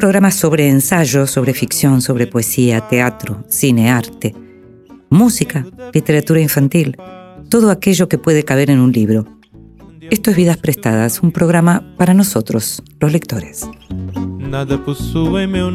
Programa 0.00 0.30
sobre 0.30 0.66
ensayo, 0.70 1.26
sobre 1.26 1.52
ficción, 1.52 2.00
sobre 2.00 2.26
poesía, 2.26 2.80
teatro, 2.88 3.44
cine, 3.48 3.90
arte, 3.90 4.34
música, 5.10 5.66
literatura 5.92 6.40
infantil, 6.40 6.96
todo 7.50 7.70
aquello 7.70 8.08
que 8.08 8.16
puede 8.16 8.42
caber 8.42 8.70
en 8.70 8.80
un 8.80 8.92
libro. 8.92 9.26
Esto 10.10 10.30
es 10.30 10.36
Vidas 10.38 10.56
Prestadas, 10.56 11.20
un 11.20 11.32
programa 11.32 11.94
para 11.98 12.14
nosotros, 12.14 12.82
los 12.98 13.12
lectores. 13.12 13.68
Nada 14.38 14.82
possui 14.82 15.46
meu. 15.46 15.70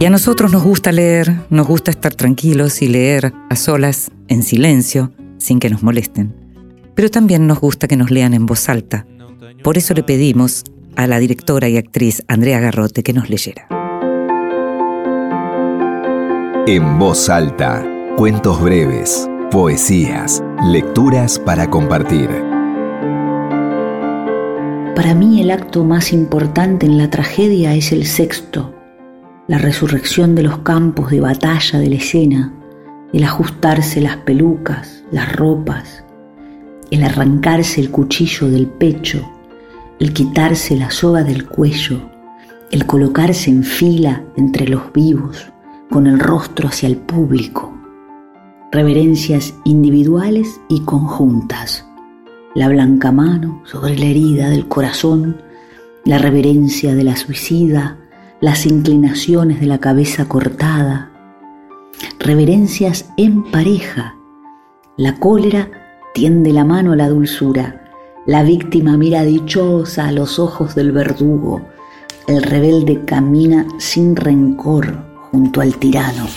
Y 0.00 0.04
a 0.06 0.10
nosotros 0.10 0.50
nos 0.50 0.64
gusta 0.64 0.90
leer, 0.90 1.42
nos 1.50 1.68
gusta 1.68 1.92
estar 1.92 2.16
tranquilos 2.16 2.82
y 2.82 2.88
leer 2.88 3.32
a 3.48 3.54
solas, 3.54 4.10
en 4.26 4.42
silencio, 4.42 5.12
sin 5.38 5.60
que 5.60 5.70
nos 5.70 5.84
molesten. 5.84 6.34
Pero 6.96 7.08
también 7.10 7.46
nos 7.46 7.60
gusta 7.60 7.86
que 7.86 7.96
nos 7.96 8.10
lean 8.10 8.34
en 8.34 8.46
voz 8.46 8.68
alta. 8.68 9.06
Por 9.62 9.76
eso 9.76 9.92
le 9.92 10.02
pedimos 10.02 10.64
a 10.96 11.06
la 11.06 11.18
directora 11.18 11.68
y 11.68 11.76
actriz 11.76 12.22
Andrea 12.28 12.60
Garrote 12.60 13.02
que 13.02 13.12
nos 13.12 13.28
leyera. 13.28 13.68
En 16.66 16.98
voz 16.98 17.28
alta, 17.28 17.84
cuentos 18.16 18.62
breves, 18.62 19.28
poesías, 19.50 20.42
lecturas 20.64 21.38
para 21.38 21.68
compartir. 21.68 22.28
Para 24.94 25.14
mí 25.14 25.42
el 25.42 25.50
acto 25.50 25.84
más 25.84 26.12
importante 26.12 26.86
en 26.86 26.96
la 26.96 27.10
tragedia 27.10 27.74
es 27.74 27.92
el 27.92 28.06
sexto, 28.06 28.74
la 29.46 29.58
resurrección 29.58 30.34
de 30.34 30.42
los 30.42 30.58
campos 30.58 31.10
de 31.10 31.20
batalla 31.20 31.78
de 31.78 31.90
la 31.90 31.96
escena, 31.96 32.54
el 33.12 33.24
ajustarse 33.24 34.00
las 34.00 34.16
pelucas, 34.18 35.04
las 35.10 35.34
ropas, 35.36 36.04
el 36.90 37.02
arrancarse 37.02 37.80
el 37.80 37.90
cuchillo 37.90 38.48
del 38.48 38.66
pecho, 38.66 39.28
el 40.00 40.14
quitarse 40.14 40.76
la 40.76 40.90
soga 40.90 41.22
del 41.22 41.46
cuello, 41.46 42.00
el 42.70 42.86
colocarse 42.86 43.50
en 43.50 43.62
fila 43.62 44.24
entre 44.34 44.66
los 44.66 44.90
vivos, 44.94 45.52
con 45.90 46.06
el 46.06 46.18
rostro 46.18 46.68
hacia 46.68 46.88
el 46.88 46.96
público. 46.96 47.76
Reverencias 48.72 49.54
individuales 49.64 50.58
y 50.70 50.80
conjuntas. 50.80 51.86
La 52.54 52.68
blanca 52.68 53.12
mano 53.12 53.60
sobre 53.66 53.98
la 53.98 54.06
herida 54.06 54.48
del 54.48 54.68
corazón, 54.68 55.36
la 56.06 56.16
reverencia 56.16 56.94
de 56.94 57.04
la 57.04 57.16
suicida, 57.16 57.98
las 58.40 58.64
inclinaciones 58.64 59.60
de 59.60 59.66
la 59.66 59.78
cabeza 59.78 60.26
cortada. 60.28 61.10
Reverencias 62.18 63.10
en 63.18 63.44
pareja. 63.50 64.14
La 64.96 65.16
cólera 65.16 65.68
tiende 66.14 66.54
la 66.54 66.64
mano 66.64 66.92
a 66.92 66.96
la 66.96 67.08
dulzura. 67.10 67.89
La 68.30 68.44
víctima 68.44 68.96
mira 68.96 69.24
dichosa 69.24 70.06
a 70.06 70.12
los 70.12 70.38
ojos 70.38 70.76
del 70.76 70.92
verdugo. 70.92 71.62
El 72.28 72.44
rebelde 72.44 73.04
camina 73.04 73.66
sin 73.78 74.14
rencor 74.14 75.02
junto 75.32 75.60
al 75.60 75.74
tirano. 75.78 76.28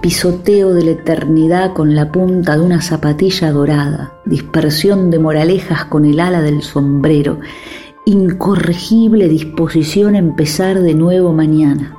Pisoteo 0.00 0.72
de 0.72 0.84
la 0.84 0.90
eternidad 0.92 1.74
con 1.74 1.94
la 1.94 2.10
punta 2.10 2.56
de 2.56 2.62
una 2.62 2.80
zapatilla 2.80 3.52
dorada, 3.52 4.14
dispersión 4.24 5.10
de 5.10 5.18
moralejas 5.18 5.84
con 5.84 6.06
el 6.06 6.18
ala 6.18 6.40
del 6.40 6.62
sombrero, 6.62 7.40
incorregible 8.06 9.28
disposición 9.28 10.14
a 10.14 10.18
empezar 10.18 10.80
de 10.80 10.94
nuevo 10.94 11.34
mañana. 11.34 11.94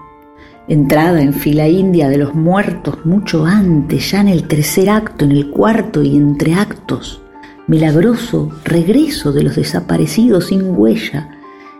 Entrada 0.67 1.21
en 1.21 1.33
fila 1.33 1.67
india 1.67 2.09
de 2.09 2.17
los 2.17 2.33
muertos 2.33 3.05
mucho 3.05 3.45
antes, 3.45 4.09
ya 4.09 4.21
en 4.21 4.29
el 4.29 4.47
tercer 4.47 4.89
acto, 4.89 5.23
en 5.23 5.33
el 5.33 5.51
cuarto 5.51 6.01
y 6.01 6.15
entre 6.17 6.55
actos. 6.55 7.22
Milagroso 7.67 8.49
regreso 8.65 9.31
de 9.31 9.43
los 9.43 9.55
desaparecidos 9.55 10.47
sin 10.47 10.77
huella, 10.77 11.29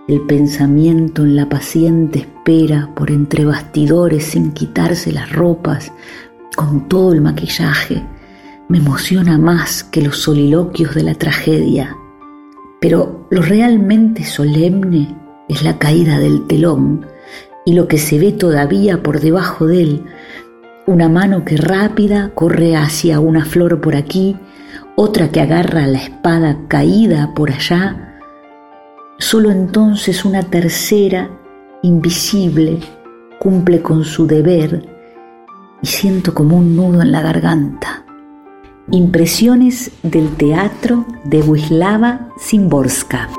el 0.07 0.21
pensamiento 0.21 1.23
en 1.23 1.35
la 1.35 1.49
paciente 1.49 2.19
espera 2.19 2.89
por 2.95 3.11
entre 3.11 3.43
bastidores 3.43 4.23
sin 4.23 4.53
quitarse 4.53 5.11
las 5.11 5.31
ropas, 5.33 5.91
con 6.55 6.87
todo 6.87 7.11
el 7.13 7.21
maquillaje, 7.21 8.01
me 8.69 8.77
emociona 8.77 9.37
más 9.37 9.83
que 9.83 10.01
los 10.01 10.19
soliloquios 10.19 10.95
de 10.95 11.03
la 11.03 11.15
tragedia. 11.15 11.97
Pero 12.79 13.27
lo 13.29 13.41
realmente 13.41 14.23
solemne 14.23 15.15
es 15.49 15.63
la 15.63 15.79
caída 15.79 16.17
del 16.19 16.47
telón 16.47 17.05
y 17.65 17.73
lo 17.73 17.89
que 17.89 17.97
se 17.97 18.19
ve 18.19 18.31
todavía 18.31 19.03
por 19.03 19.19
debajo 19.19 19.67
de 19.67 19.81
él, 19.81 20.03
una 20.85 21.09
mano 21.09 21.43
que 21.43 21.57
rápida 21.57 22.31
corre 22.33 22.75
hacia 22.75 23.19
una 23.19 23.43
flor 23.45 23.81
por 23.81 23.95
aquí, 23.95 24.37
otra 24.95 25.31
que 25.31 25.41
agarra 25.41 25.87
la 25.87 25.99
espada 25.99 26.57
caída 26.67 27.33
por 27.35 27.51
allá, 27.51 28.13
Solo 29.19 29.51
entonces 29.51 30.25
una 30.25 30.43
tercera, 30.43 31.29
invisible, 31.81 32.79
cumple 33.39 33.81
con 33.81 34.03
su 34.03 34.27
deber 34.27 34.85
y 35.81 35.87
siento 35.87 36.33
como 36.33 36.57
un 36.57 36.75
nudo 36.75 37.01
en 37.01 37.11
la 37.11 37.21
garganta. 37.21 38.05
Impresiones 38.91 39.91
del 40.01 40.35
teatro 40.35 41.05
de 41.23 41.41
Wisława 41.41 42.33
Szymborska. 42.37 43.29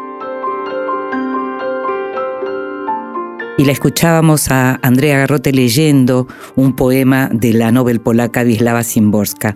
Y 3.59 3.65
la 3.65 3.73
escuchábamos 3.73 4.51
a 4.51 4.79
Andrea 4.81 5.19
Garrote 5.19 5.53
leyendo 5.53 6.29
un 6.57 6.75
poema 6.77 7.29
de 7.31 7.53
la 7.53 7.73
novel 7.73 8.01
polaca 8.01 8.43
Wisława 8.43 8.85
Szymborska. 8.85 9.55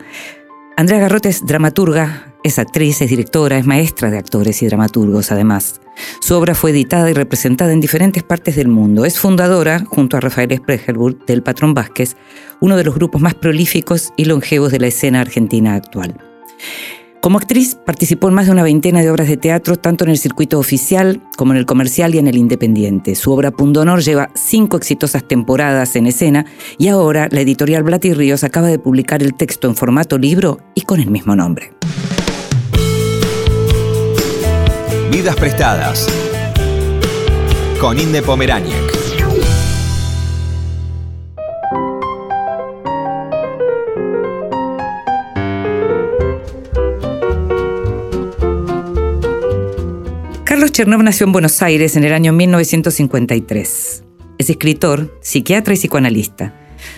Andrea 0.79 1.01
Garrote 1.01 1.29
es 1.29 1.45
dramaturga, 1.45 2.37
es 2.45 2.61
actriz, 2.61 3.03
es 3.03 3.11
directora, 3.11 3.59
es 3.59 3.67
maestra 3.67 4.13
de 4.13 4.19
actores 4.19 4.63
y 4.63 4.67
dramaturgos 4.69 5.33
además. 5.33 5.81
Su 6.21 6.37
obra 6.37 6.55
fue 6.55 6.71
editada 6.71 7.11
y 7.11 7.15
representada 7.15 7.73
en 7.73 7.81
diferentes 7.81 8.23
partes 8.23 8.55
del 8.55 8.69
mundo. 8.69 9.05
Es 9.05 9.19
fundadora, 9.19 9.81
junto 9.81 10.17
a 10.17 10.21
Rafael 10.21 10.57
Spregelburg, 10.57 11.27
del 11.27 11.43
Patrón 11.43 11.75
Vázquez, 11.75 12.15
uno 12.61 12.77
de 12.77 12.85
los 12.85 12.95
grupos 12.95 13.21
más 13.21 13.35
prolíficos 13.35 14.13
y 14.17 14.27
longevos 14.27 14.71
de 14.71 14.79
la 14.79 14.87
escena 14.87 15.21
argentina 15.21 15.75
actual. 15.75 16.17
Como 17.21 17.39
actriz 17.39 17.77
participó 17.85 18.29
en 18.29 18.35
más 18.35 18.47
de 18.47 18.53
una 18.53 18.63
veintena 18.63 19.01
de 19.01 19.11
obras 19.11 19.29
de 19.29 19.37
teatro, 19.37 19.77
tanto 19.77 20.05
en 20.05 20.11
el 20.11 20.19
circuito 20.19 20.59
oficial 20.59 21.21
como 21.37 21.53
en 21.53 21.59
el 21.59 21.67
comercial 21.67 22.15
y 22.15 22.19
en 22.19 22.29
el 22.29 22.37
independiente. 22.37 23.17
Su 23.17 23.33
obra 23.33 23.51
Pundonor 23.51 24.03
lleva 24.03 24.31
cinco 24.35 24.77
exitosas 24.77 25.27
temporadas 25.27 25.97
en 25.97 26.07
escena 26.07 26.47
y 26.79 26.89
ahora 26.89 27.29
la 27.31 27.41
editorial 27.41 27.83
Blat 27.83 28.05
y 28.05 28.15
Ríos 28.15 28.45
acaba 28.45 28.69
de 28.69 28.79
publicar 28.79 29.23
el 29.23 29.35
texto 29.35 29.67
en 29.69 29.75
formato 29.75 30.17
libro 30.17 30.61
y 30.75 30.83
con 30.83 31.01
el 31.01 31.11
mismo 31.11 31.35
nombre. 31.35 31.73
Vidas 35.11 35.37
prestadas. 35.37 36.07
Con 37.81 37.99
Inde 37.99 38.23
Pomeráñez. 38.23 38.98
Chernov 50.79 51.03
nació 51.03 51.27
en 51.27 51.33
Buenos 51.33 51.61
Aires 51.61 51.97
en 51.97 52.05
el 52.05 52.13
año 52.13 52.33
1953. 52.33 54.05
Es 54.39 54.49
escritor, 54.49 55.19
psiquiatra 55.21 55.75
y 55.75 55.77
psicoanalista. 55.77 56.55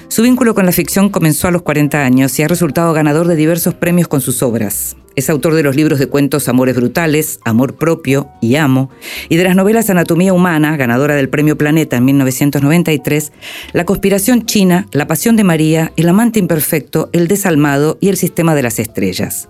Su 0.09 0.21
vínculo 0.21 0.55
con 0.55 0.67
la 0.67 0.73
ficción 0.73 1.09
comenzó 1.09 1.49
a 1.49 1.51
los 1.51 1.63
40 1.63 2.05
años 2.05 2.39
y 2.39 2.43
ha 2.43 2.49
resultado 2.49 2.93
ganador 2.93 3.27
de 3.27 3.37
diversos 3.37 3.73
premios 3.73 4.07
con 4.07 4.21
sus 4.21 4.43
obras. 4.43 4.99
Es 5.17 5.31
autor 5.31 5.55
de 5.55 5.63
los 5.63 5.77
libros 5.77 5.99
de 5.99 6.09
cuentos 6.09 6.51
Amores 6.51 6.77
Brutales, 6.77 7.41
Amor 7.43 7.75
Propio 7.77 8.29
y 8.43 8.57
Amo, 8.57 8.91
y 9.31 9.37
de 9.37 9.45
las 9.45 9.57
novelas 9.57 9.89
Anatomía 9.89 10.35
Humana, 10.35 10.77
ganadora 10.77 11.15
del 11.15 11.31
Premio 11.31 11.57
Planeta 11.57 11.97
en 11.97 12.05
1993, 12.05 13.33
La 13.73 13.87
Conspiración 13.87 14.45
China, 14.45 14.89
La 14.93 15.07
Pasión 15.07 15.37
de 15.37 15.45
María, 15.45 15.91
El 15.97 16.11
Amante 16.11 16.39
Imperfecto, 16.39 17.09
El 17.15 17.29
Desalmado 17.29 17.97
y 17.99 18.11
El 18.11 18.19
Sistema 18.19 18.55
de 18.55 18.63
las 18.63 18.79
Estrellas. 18.79 19.49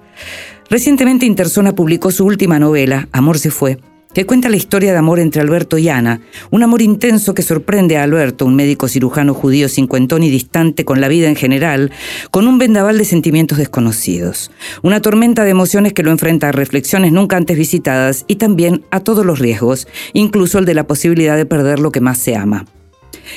Recientemente 0.68 1.26
Interzona 1.26 1.74
publicó 1.74 2.12
su 2.12 2.24
última 2.24 2.60
novela, 2.60 3.08
Amor 3.10 3.36
se 3.36 3.50
fue, 3.50 3.80
que 4.12 4.26
cuenta 4.26 4.48
la 4.48 4.56
historia 4.56 4.92
de 4.92 4.98
amor 4.98 5.20
entre 5.20 5.40
Alberto 5.40 5.78
y 5.78 5.88
Ana, 5.88 6.20
un 6.50 6.62
amor 6.62 6.82
intenso 6.82 7.34
que 7.34 7.42
sorprende 7.42 7.96
a 7.96 8.02
Alberto, 8.02 8.44
un 8.44 8.56
médico 8.56 8.88
cirujano 8.88 9.34
judío 9.34 9.68
cincuentón 9.68 10.22
y 10.22 10.30
distante 10.30 10.84
con 10.84 11.00
la 11.00 11.08
vida 11.08 11.28
en 11.28 11.36
general, 11.36 11.92
con 12.30 12.48
un 12.48 12.58
vendaval 12.58 12.98
de 12.98 13.04
sentimientos 13.04 13.58
desconocidos, 13.58 14.50
una 14.82 15.00
tormenta 15.00 15.44
de 15.44 15.50
emociones 15.50 15.92
que 15.92 16.02
lo 16.02 16.10
enfrenta 16.10 16.48
a 16.48 16.52
reflexiones 16.52 17.12
nunca 17.12 17.36
antes 17.36 17.56
visitadas 17.56 18.24
y 18.26 18.36
también 18.36 18.84
a 18.90 19.00
todos 19.00 19.24
los 19.24 19.38
riesgos, 19.38 19.86
incluso 20.12 20.58
el 20.58 20.64
de 20.64 20.74
la 20.74 20.86
posibilidad 20.86 21.36
de 21.36 21.46
perder 21.46 21.78
lo 21.78 21.92
que 21.92 22.00
más 22.00 22.18
se 22.18 22.34
ama. 22.34 22.66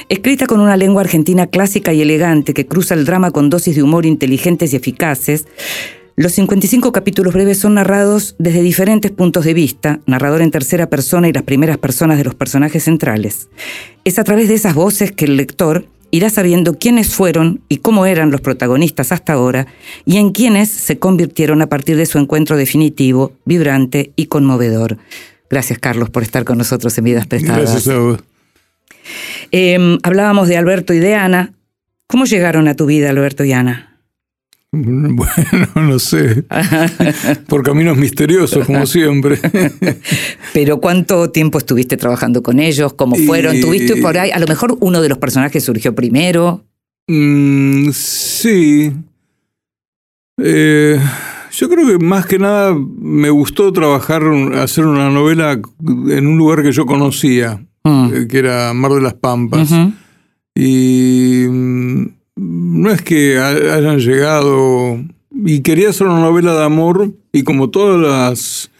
Escrita 0.10 0.48
con 0.48 0.60
una 0.60 0.78
lengua 0.78 1.02
argentina 1.02 1.48
clásica 1.48 1.94
y 1.94 2.02
elegante 2.02 2.54
que 2.54 2.66
cruza 2.66 2.96
el 2.96 3.06
drama 3.06 3.32
con 3.32 3.50
dosis 3.50 3.76
de 3.76 3.84
humor 3.84 4.06
inteligentes 4.06 4.74
y 4.74 4.78
eficaces, 4.78 5.46
los 6.16 6.34
55 6.34 6.92
capítulos 6.92 7.34
breves 7.34 7.58
son 7.58 7.74
narrados 7.74 8.36
desde 8.38 8.62
diferentes 8.62 9.10
puntos 9.10 9.46
de 9.46 9.56
vista, 9.56 10.00
narrador 10.06 10.44
en 10.44 10.52
tercera 10.52 10.88
persona 10.88 11.28
y 11.28 11.34
las 11.34 11.42
primeras 11.42 11.80
personas 11.80 12.20
de 12.20 12.24
los 12.24 12.36
personajes 12.36 12.84
centrales. 12.84 13.50
Es 14.04 14.20
a 14.20 14.24
través 14.24 14.48
de 14.48 14.54
esas 14.54 14.76
voces 14.76 15.12
que 15.12 15.26
el 15.26 15.38
lector 15.38 15.88
irá 16.12 16.30
sabiendo 16.30 16.78
quiénes 16.78 17.16
fueron 17.16 17.62
y 17.68 17.78
cómo 17.78 18.06
eran 18.06 18.30
los 18.30 18.42
protagonistas 18.42 19.12
hasta 19.12 19.34
ahora 19.34 19.66
y 20.06 20.18
en 20.18 20.32
quiénes 20.32 20.70
se 20.70 21.00
convirtieron 21.00 21.64
a 21.64 21.68
partir 21.68 21.98
de 21.98 22.06
su 22.06 22.20
encuentro 22.20 22.58
definitivo, 22.58 23.34
vibrante 23.46 24.12
y 24.16 24.28
conmovedor. 24.28 25.00
Gracias, 25.50 25.80
Carlos, 25.80 26.12
por 26.12 26.22
estar 26.22 26.44
con 26.44 26.60
nosotros 26.60 26.96
en 27.00 27.06
Vidas 27.06 27.26
Prestadas. 27.26 27.72
Gracias 27.72 27.88
a 27.88 27.98
vos. 27.98 28.20
Eh, 29.52 29.98
hablábamos 30.04 30.48
de 30.48 30.58
Alberto 30.58 30.94
y 30.94 31.00
de 31.00 31.16
Ana. 31.16 31.54
¿Cómo 32.06 32.26
llegaron 32.26 32.68
a 32.68 32.76
tu 32.76 32.86
vida, 32.86 33.10
Alberto 33.10 33.44
y 33.44 33.54
Ana? 33.54 33.93
Bueno, 35.16 35.68
no 35.76 36.00
sé. 36.00 36.46
Por 37.48 37.62
caminos 37.64 37.96
misteriosos, 37.96 38.66
como 38.66 38.88
siempre. 38.88 39.38
Pero 40.54 40.80
¿cuánto 40.82 41.30
tiempo 41.30 41.60
estuviste 41.60 41.96
trabajando 41.96 42.42
con 42.42 42.60
ellos? 42.60 42.94
¿Cómo 42.94 43.16
fueron? 43.16 43.62
¿Tuviste 43.62 44.02
por 44.02 44.18
ahí? 44.18 44.32
A 44.32 44.40
lo 44.40 44.48
mejor 44.48 44.76
uno 44.80 45.00
de 45.02 45.10
los 45.10 45.20
personajes 45.20 45.64
surgió 45.64 45.94
primero. 45.94 46.64
Mm, 47.08 47.92
sí. 47.92 48.92
Eh, 50.42 51.00
yo 51.52 51.70
creo 51.70 51.88
que 52.00 52.04
más 52.04 52.26
que 52.26 52.40
nada 52.40 52.76
me 52.76 53.30
gustó 53.30 53.72
trabajar, 53.72 54.24
hacer 54.56 54.86
una 54.88 55.12
novela 55.12 55.52
en 55.84 56.26
un 56.28 56.38
lugar 56.38 56.64
que 56.64 56.72
yo 56.72 56.86
conocía, 56.88 57.64
Mm. 57.86 58.10
eh, 58.14 58.28
que 58.28 58.40
era 58.40 58.74
Mar 58.74 58.94
de 58.94 59.02
las 59.02 59.14
Pampas. 59.14 59.70
Y 60.56 61.46
mm, 61.50 62.06
no 62.36 62.90
es 62.92 63.02
que 63.02 63.38
ha- 63.38 63.76
hayan 63.76 64.00
llegado. 64.00 65.00
Y 65.46 65.62
quería 65.62 65.90
hacer 65.90 66.08
una 66.08 66.20
novela 66.22 66.54
de 66.54 66.64
amor, 66.64 67.12
y 67.32 67.44
como 67.44 67.70
todas 67.72 68.00
las, 68.00 68.72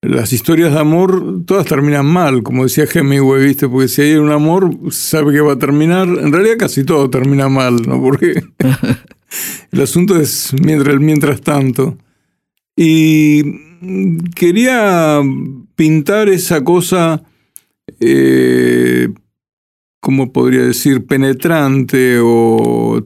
las 0.00 0.32
historias 0.32 0.72
de 0.72 0.78
amor, 0.78 1.42
todas 1.44 1.66
terminan 1.66 2.06
mal, 2.06 2.42
como 2.44 2.62
decía 2.62 2.84
Hemingway, 2.92 3.44
¿viste? 3.46 3.68
Porque 3.68 3.88
si 3.88 4.02
hay 4.02 4.14
un 4.14 4.30
amor, 4.30 4.70
sabe 4.90 5.32
que 5.32 5.40
va 5.40 5.54
a 5.54 5.58
terminar. 5.58 6.06
En 6.08 6.32
realidad, 6.32 6.56
casi 6.58 6.84
todo 6.84 7.10
termina 7.10 7.48
mal, 7.48 7.82
¿no? 7.86 8.00
Porque 8.00 8.42
el 9.72 9.80
asunto 9.80 10.16
es 10.20 10.54
mientras, 10.62 10.98
mientras 11.00 11.40
tanto. 11.40 11.98
Y 12.76 13.42
quería 14.36 15.20
pintar 15.74 16.28
esa 16.28 16.62
cosa. 16.62 17.22
eh, 18.00 19.08
¿cómo 20.00 20.32
podría 20.32 20.62
decir? 20.62 21.06
Penetrante 21.06 22.18
o 22.22 23.04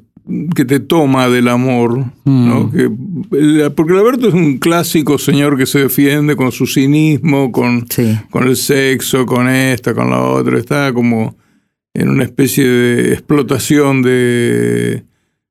que 0.55 0.65
te 0.65 0.79
toma 0.79 1.29
del 1.29 1.49
amor, 1.49 1.99
¿no? 2.25 2.65
Mm. 2.65 2.71
Que, 2.71 3.71
porque 3.75 3.93
Alberto 3.93 4.29
es 4.29 4.35
un 4.35 4.59
clásico 4.59 5.19
señor 5.19 5.57
que 5.59 5.67
se 5.67 5.81
defiende 5.81 6.37
con 6.37 6.53
su 6.53 6.67
cinismo, 6.67 7.51
con, 7.51 7.87
Sí. 7.91 8.17
con 8.31 8.47
el 8.47 8.57
sexo, 8.57 9.27
con 9.27 9.49
esta, 9.49 9.95
con 9.95 10.11
la 10.11 10.21
otra, 10.23 10.59
está 10.59 10.93
como 10.93 11.37
en 11.95 12.09
una 12.09 12.23
especie 12.25 12.67
de 12.67 13.13
explotación 13.13 14.01
de, 14.03 15.03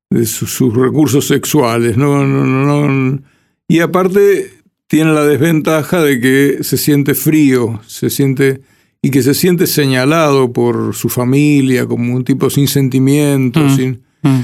de 0.09 0.25
su- 0.25 0.47
sus 0.47 0.73
recursos 0.73 1.27
sexuales, 1.27 1.97
¿no? 1.97 2.25
No, 2.25 2.45
no, 2.45 2.87
no. 2.89 3.19
Y 3.67 3.79
aparte 3.79 4.53
tiene 4.87 5.13
la 5.13 5.25
desventaja 5.25 6.01
de 6.01 6.19
que 6.21 6.57
se 6.61 6.77
siente 6.77 7.13
frío, 7.13 7.81
se 7.85 8.09
siente 8.09 8.61
y 9.01 9.09
que 9.09 9.23
se 9.23 9.33
siente 9.33 9.65
señalado 9.67 10.53
por 10.53 10.93
su 10.95 11.09
familia 11.09 11.85
como 11.85 12.15
un 12.15 12.23
tipo 12.23 12.49
sin 12.49 12.67
sentimientos, 12.67 13.71
Mm. 13.73 13.75
sin, 13.75 14.01
Mm. 14.23 14.39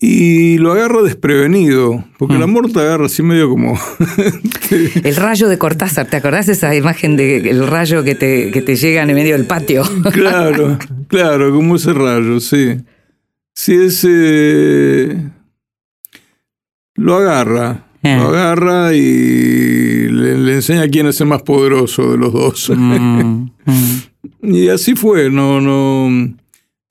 y 0.00 0.58
lo 0.58 0.72
agarra 0.72 1.02
desprevenido, 1.02 2.04
porque 2.18 2.36
el 2.36 2.42
amor 2.42 2.72
te 2.72 2.80
agarra 2.80 3.06
así 3.06 3.22
medio 3.22 3.48
como... 3.50 3.78
El 5.04 5.16
rayo 5.16 5.48
de 5.48 5.58
Cortázar, 5.58 6.06
¿te 6.06 6.16
acordás 6.16 6.48
esa 6.48 6.74
imagen 6.74 7.16
del 7.16 7.66
rayo 7.66 8.02
que 8.04 8.14
te, 8.14 8.50
que 8.50 8.62
te 8.62 8.76
llega 8.76 9.02
en 9.02 9.10
el 9.10 9.16
medio 9.16 9.36
del 9.36 9.46
patio? 9.46 9.82
claro, 10.12 10.78
claro, 11.08 11.52
como 11.52 11.76
ese 11.76 11.92
rayo, 11.92 12.40
sí. 12.40 12.76
Sí, 13.52 13.74
ese... 13.74 15.16
Lo 16.94 17.16
agarra, 17.16 17.86
Eh. 18.02 18.16
lo 18.16 18.28
agarra 18.28 18.94
y 18.94 19.00
le, 20.20 20.38
le 20.38 20.54
enseña 20.54 20.86
quién 20.88 21.06
es 21.06 21.20
el 21.20 21.26
más 21.28 21.42
poderoso 21.42 22.10
de 22.12 22.18
los 22.18 22.32
dos. 22.32 22.70
Mm, 22.70 23.48
mm. 23.66 24.00
Y 24.42 24.68
así 24.68 24.94
fue, 24.94 25.30
no, 25.30 25.60
no. 25.60 26.34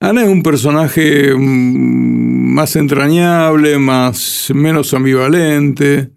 Ana 0.00 0.22
es 0.24 0.28
un 0.28 0.42
personaje 0.42 1.34
mm, 1.34 2.54
más 2.54 2.74
entrañable, 2.76 3.78
más, 3.78 4.50
menos 4.54 4.92
ambivalente. 4.94 6.10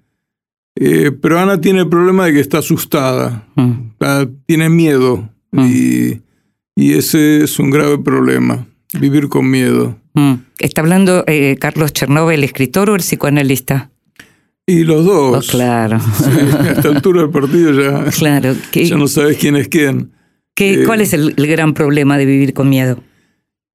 eh, 0.75 1.12
pero 1.21 1.39
Ana 1.39 1.62
tiene 1.62 1.81
el 1.81 1.89
problema 1.89 2.25
de 2.25 2.33
que 2.33 2.39
está 2.39 2.57
asustada, 2.60 3.48
Mm. 3.56 3.71
está- 3.94 4.27
tiene 4.48 4.69
miedo. 4.69 5.30
Mm. 5.51 5.68
Y, 5.69 6.21
y 6.75 6.94
ese 6.94 7.44
es 7.44 7.60
un 7.60 7.69
grave 7.69 8.00
problema, 8.00 8.65
vivir 9.00 9.30
con 9.30 9.50
miedo. 9.50 9.98
Mm. 10.15 10.33
¿Está 10.60 10.81
hablando 10.81 11.24
eh, 11.27 11.57
Carlos 11.60 11.94
Chernova, 11.94 12.33
el 12.33 12.44
escritor 12.44 12.89
o 12.89 12.95
el 12.95 13.01
psicoanalista? 13.01 13.92
Y 14.65 14.83
los 14.86 15.06
Oh, 15.07 15.31
dos. 15.33 15.50
claro. 15.50 16.00
Sí, 16.18 16.30
a 16.30 16.71
esta 16.71 16.89
altura 16.89 17.21
del 17.24 17.30
partido 17.31 17.71
ya, 17.74 18.10
Claro. 18.12 18.56
¿Qué- 18.71 18.86
ya 18.86 18.95
no 18.98 19.07
sabes 19.07 19.38
quién 19.38 19.56
es 19.56 19.68
quién. 19.68 20.12
qué- 20.56 20.81
eh, 20.81 20.83
¿Cuál 20.86 21.01
es 21.01 21.13
el, 21.13 21.33
el 21.36 21.48
gran 21.48 21.74
problema 21.74 22.18
de 22.18 22.25
vivir 22.25 22.54
con 22.54 22.69
miedo? 22.69 23.04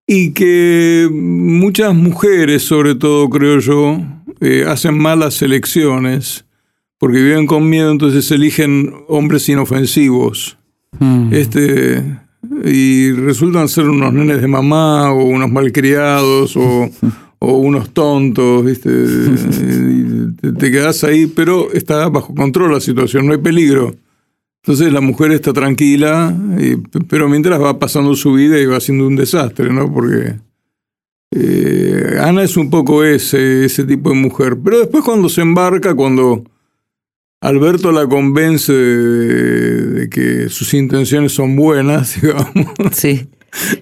Y 0.06 0.30
que 0.32 1.08
muchas 1.12 1.94
mujeres, 1.94 2.62
sobre 2.62 2.94
todo 2.94 3.28
creo 3.28 3.58
yo, 3.60 4.00
eh, 4.40 4.64
hacen 4.66 4.96
malas 4.96 5.42
elecciones 5.42 6.46
porque 6.98 7.18
viven 7.22 7.46
con 7.46 7.68
miedo, 7.68 7.92
entonces 7.92 8.30
eligen 8.30 8.90
hombres 9.08 9.46
inofensivos. 9.50 10.56
Mm. 10.98 11.32
Este, 11.34 12.02
y 12.64 13.12
resultan 13.12 13.68
ser 13.68 13.84
unos 13.90 14.12
nenes 14.14 14.40
de 14.40 14.48
mamá 14.48 15.12
o 15.12 15.24
unos 15.24 15.50
malcriados 15.50 16.56
o, 16.56 16.88
o 17.40 17.58
unos 17.58 17.90
tontos, 17.92 18.64
¿viste? 18.64 18.88
Y 18.90 18.94
te, 20.40 20.52
te 20.52 20.70
quedas 20.70 21.04
ahí, 21.04 21.26
pero 21.26 21.72
está 21.72 22.08
bajo 22.08 22.34
control 22.34 22.72
la 22.72 22.80
situación, 22.80 23.26
no 23.26 23.32
hay 23.32 23.38
peligro. 23.38 23.94
Entonces 24.62 24.92
la 24.92 25.00
mujer 25.00 25.32
está 25.32 25.52
tranquila, 25.52 26.34
y- 26.58 26.76
pero 27.08 27.28
mientras 27.28 27.60
va 27.60 27.78
pasando 27.78 28.14
su 28.16 28.32
vida 28.34 28.58
y 28.58 28.66
va 28.66 28.80
siendo 28.80 29.06
un 29.06 29.16
desastre, 29.16 29.72
¿no? 29.72 29.92
Porque 29.92 30.34
eh, 31.34 32.18
Ana 32.20 32.42
es 32.42 32.56
un 32.56 32.70
poco 32.70 33.04
ese, 33.04 33.64
ese 33.64 33.84
tipo 33.84 34.10
de 34.10 34.16
mujer. 34.16 34.56
Pero 34.62 34.78
después 34.80 35.04
cuando 35.04 35.28
se 35.28 35.42
embarca, 35.42 35.94
cuando 35.94 36.44
Alberto 37.40 37.92
la 37.92 38.06
convence 38.06 38.72
de, 38.72 39.82
de 39.86 40.08
que 40.10 40.48
sus 40.48 40.74
intenciones 40.74 41.32
son 41.32 41.54
buenas, 41.56 42.18
digamos, 42.20 42.54
Sí. 42.92 43.28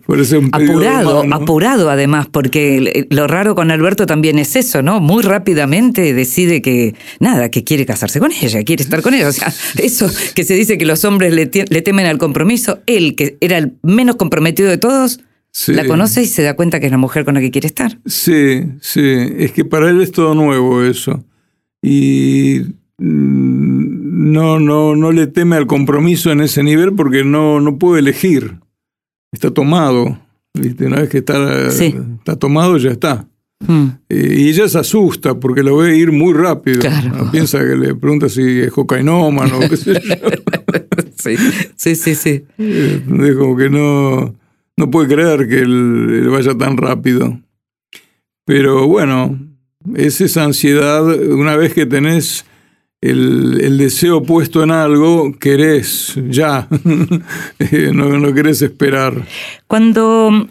Un 0.06 0.48
Apurado, 0.52 1.24
apurado 1.32 1.90
además, 1.90 2.26
porque 2.30 3.06
lo 3.10 3.26
raro 3.26 3.54
con 3.54 3.70
Alberto 3.70 4.06
también 4.06 4.38
es 4.38 4.56
eso, 4.56 4.82
¿no? 4.82 5.00
Muy 5.00 5.22
rápidamente 5.22 6.14
decide 6.14 6.62
que, 6.62 6.94
nada, 7.20 7.50
que 7.50 7.64
quiere 7.64 7.86
casarse 7.86 8.20
con 8.20 8.32
ella, 8.32 8.62
quiere 8.64 8.82
estar 8.82 9.02
con 9.02 9.14
ella. 9.14 9.28
O 9.28 9.32
sea, 9.32 9.52
eso 9.78 10.08
que 10.34 10.44
se 10.44 10.54
dice 10.54 10.78
que 10.78 10.86
los 10.86 11.04
hombres 11.04 11.32
le, 11.32 11.50
le 11.68 11.82
temen 11.82 12.06
al 12.06 12.18
compromiso, 12.18 12.80
él, 12.86 13.14
que 13.16 13.36
era 13.40 13.58
el 13.58 13.74
menos 13.82 14.16
comprometido 14.16 14.68
de 14.68 14.78
todos, 14.78 15.20
Sí. 15.52 15.72
la 15.72 15.86
conoce 15.86 16.20
y 16.20 16.26
se 16.26 16.42
da 16.42 16.54
cuenta 16.54 16.80
que 16.80 16.86
es 16.86 16.92
la 16.92 16.98
mujer 16.98 17.24
con 17.24 17.32
la 17.32 17.40
que 17.40 17.50
quiere 17.50 17.66
estar. 17.66 17.98
Sí, 18.04 18.62
sí, 18.82 19.00
es 19.38 19.52
que 19.52 19.64
para 19.64 19.88
él 19.88 20.02
es 20.02 20.12
todo 20.12 20.34
nuevo 20.34 20.82
eso. 20.82 21.24
Y 21.80 22.60
mm, 22.98 24.32
no, 24.32 24.60
no, 24.60 24.94
no 24.96 25.12
le 25.12 25.26
teme 25.28 25.56
al 25.56 25.66
compromiso 25.66 26.30
en 26.30 26.42
ese 26.42 26.62
nivel 26.62 26.92
porque 26.94 27.24
no, 27.24 27.60
no 27.60 27.78
puede 27.78 28.00
elegir. 28.00 28.56
Está 29.36 29.50
tomado. 29.50 30.18
¿viste? 30.54 30.86
Una 30.86 31.00
vez 31.00 31.10
que 31.10 31.18
está, 31.18 31.70
Sí. 31.70 31.94
está 32.18 32.36
tomado, 32.36 32.78
ya 32.78 32.90
está. 32.90 33.28
Mm. 33.60 33.86
Eh, 34.08 34.34
y 34.38 34.48
ella 34.48 34.66
se 34.66 34.78
asusta 34.78 35.38
porque 35.38 35.62
lo 35.62 35.76
ve 35.76 35.94
ir 35.98 36.10
muy 36.10 36.32
rápido. 36.32 36.80
Claro. 36.80 37.10
¿no? 37.24 37.30
Piensa 37.30 37.58
que 37.58 37.76
le 37.76 37.94
pregunta 37.94 38.30
si 38.30 38.60
es 38.60 38.72
cocainómano 38.72 39.58
o 39.58 39.68
qué 39.68 39.76
sé 39.76 39.92
yo. 39.92 39.98
Sí, 41.18 41.36
sí, 41.76 41.96
sí. 41.96 42.14
sí. 42.14 42.44
Eh, 42.58 43.02
Es 43.24 43.36
como 43.36 43.56
que 43.56 43.68
no, 43.68 44.34
no 44.76 44.90
puede 44.90 45.08
creer 45.14 45.48
que 45.48 45.58
él, 45.60 46.20
él 46.22 46.28
vaya 46.28 46.56
tan 46.56 46.76
rápido. 46.78 47.38
Pero 48.46 48.86
bueno, 48.86 49.38
es 49.96 50.20
esa 50.22 50.44
ansiedad, 50.44 51.04
una 51.04 51.56
vez 51.56 51.74
que 51.74 51.84
tenés 51.84 52.44
el, 53.00 53.78
deseo 53.78 54.22
puesto 54.22 54.62
en 54.62 54.70
algo, 54.70 55.32
querés 55.38 56.14
ya, 56.28 56.68
eh, 57.58 57.90
no, 57.92 58.18
no, 58.18 58.34
querés 58.34 58.62
esperar. 58.62 59.26
Cuando 59.66 60.46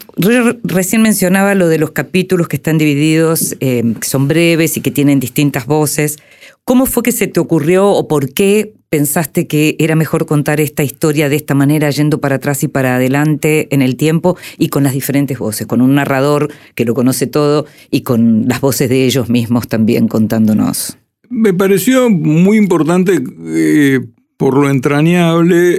recién 0.62 1.02
mencionaba 1.02 1.54
lo 1.54 1.68
de 1.68 1.78
los 1.78 1.90
capítulos 1.90 2.48
que 2.48 2.56
están 2.56 2.78
divididos, 2.78 3.56
eh, 3.60 3.82
que 4.00 4.08
son 4.08 4.28
breves 4.28 4.76
y 4.76 4.80
que 4.80 4.90
tienen 4.90 5.20
distintas 5.20 5.66
voces, 5.66 6.18
¿cómo 6.64 6.86
fue 6.86 7.02
que 7.02 7.12
se 7.12 7.26
te 7.26 7.40
ocurrió 7.40 7.88
o 7.88 8.06
por 8.06 8.32
qué 8.32 8.72
pensaste 8.88 9.48
que 9.48 9.76
era 9.80 9.96
mejor 9.96 10.26
contar 10.26 10.60
esta 10.60 10.84
historia 10.84 11.28
de 11.28 11.36
esta 11.36 11.54
manera, 11.54 11.90
yendo 11.90 12.20
para 12.20 12.36
atrás 12.36 12.62
y 12.62 12.68
para 12.68 12.96
adelante 12.96 13.66
en 13.74 13.82
el 13.82 13.96
tiempo 13.96 14.36
y 14.56 14.68
con 14.68 14.84
las 14.84 14.92
diferentes 14.92 15.38
voces, 15.38 15.66
con 15.66 15.80
un 15.80 15.96
narrador 15.96 16.52
que 16.74 16.84
lo 16.84 16.94
conoce 16.94 17.26
todo 17.26 17.66
y 17.90 18.02
con 18.02 18.44
las 18.46 18.60
voces 18.60 18.88
de 18.88 19.04
ellos 19.04 19.28
mismos 19.28 19.66
también 19.66 20.06
contándonos? 20.06 20.96
Me 21.28 21.54
pareció 21.54 22.10
muy 22.10 22.56
importante, 22.56 23.22
eh, 23.46 24.00
por 24.36 24.54
lo 24.54 24.68
entrañable, 24.68 25.78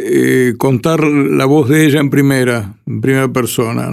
eh, 0.49 0.53
contar 0.57 1.03
la 1.03 1.45
voz 1.45 1.69
de 1.69 1.85
ella 1.85 1.99
en 1.99 2.09
primera, 2.09 2.75
en 2.85 3.01
primera 3.01 3.27
persona. 3.31 3.89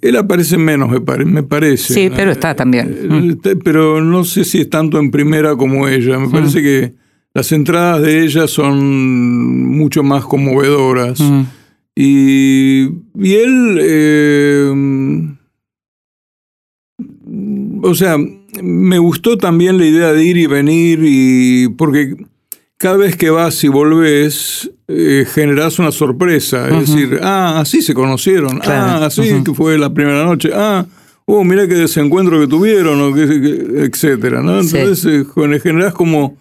Él 0.00 0.16
aparece 0.16 0.58
menos, 0.58 0.90
me, 0.90 1.42
parece. 1.42 1.94
Sí, 1.94 2.10
pero 2.14 2.32
está 2.32 2.56
también. 2.56 2.96
Eh, 2.98 3.08
mm. 3.08 3.58
Pero 3.62 4.00
no 4.00 4.24
sé 4.24 4.44
si 4.44 4.62
es 4.62 4.70
tanto 4.70 4.98
en 4.98 5.10
primera 5.10 5.54
como 5.56 5.86
ella. 5.86 6.18
Me 6.18 6.28
parece 6.28 6.60
mm. 6.60 6.62
que 6.62 6.94
las 7.34 7.52
entradas 7.52 8.02
de 8.02 8.24
ella 8.24 8.48
son 8.48 9.64
mucho 9.68 10.02
más 10.02 10.24
conmovedoras. 10.24 11.20
Mm. 11.20 11.42
Y, 11.94 12.88
y, 13.14 13.34
él... 13.34 13.78
o 17.82 17.94
sea, 17.94 18.16
me 18.60 18.98
gustó 18.98 19.38
también 19.38 19.78
la 19.78 19.86
idea 19.86 20.12
de 20.12 20.24
ir 20.24 20.36
y 20.36 20.46
venir, 20.46 21.00
y 21.02 21.68
porque 21.68 22.16
cada 22.76 22.96
vez 22.96 23.16
que 23.16 23.30
vas 23.30 23.62
y 23.64 23.68
volvés, 23.68 24.70
eh, 24.88 25.24
generas 25.32 25.78
una 25.78 25.92
sorpresa. 25.92 26.68
Es 26.68 26.88
decir, 26.88 27.20
ah, 27.22 27.60
así 27.60 27.80
se 27.80 27.94
conocieron, 27.94 28.60
ah, 28.64 29.06
así 29.06 29.42
que 29.44 29.54
fue 29.54 29.78
la 29.78 29.94
primera 29.94 30.24
noche, 30.24 30.50
ah, 30.52 30.84
oh, 31.24 31.44
mira 31.44 31.66
qué 31.68 31.74
desencuentro 31.74 32.40
que 32.40 32.48
tuvieron, 32.48 33.00
o 33.00 33.14
que, 33.14 33.84
etcétera. 33.84 34.42
¿no? 34.42 34.60
Entonces 34.60 35.04
eh, 35.06 35.24
generas 35.62 35.94
como 35.94 36.36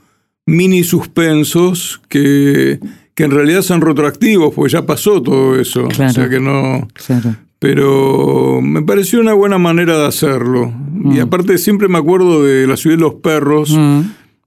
mini 0.46 0.84
suspensos 0.84 2.01
que, 2.10 2.80
que 3.13 3.24
en 3.24 3.32
realidad 3.32 3.62
son 3.62 3.82
retroactivos, 3.82 4.53
porque 4.53 4.74
ya 4.74 4.86
pasó 4.86 5.22
todo 5.22 5.60
eso. 5.60 5.86
O 5.86 5.94
sea 5.94 6.27
que 6.30 6.39
no. 6.39 6.88
Pero 7.60 8.60
me 8.60 8.82
pareció 8.82 9.22
una 9.22 9.34
buena 9.34 9.60
manera 9.60 9.96
de 10.00 10.08
hacerlo. 10.08 10.74
Y 11.03 11.20
mm. 11.20 11.22
aparte 11.22 11.58
siempre 11.58 11.88
me 11.88 11.98
acuerdo 11.98 12.43
de 12.43 12.67
La 12.67 12.77
ciudad 12.77 12.98
de 12.98 13.01
los 13.01 13.15
perros, 13.15 13.75
mm. 13.75 14.01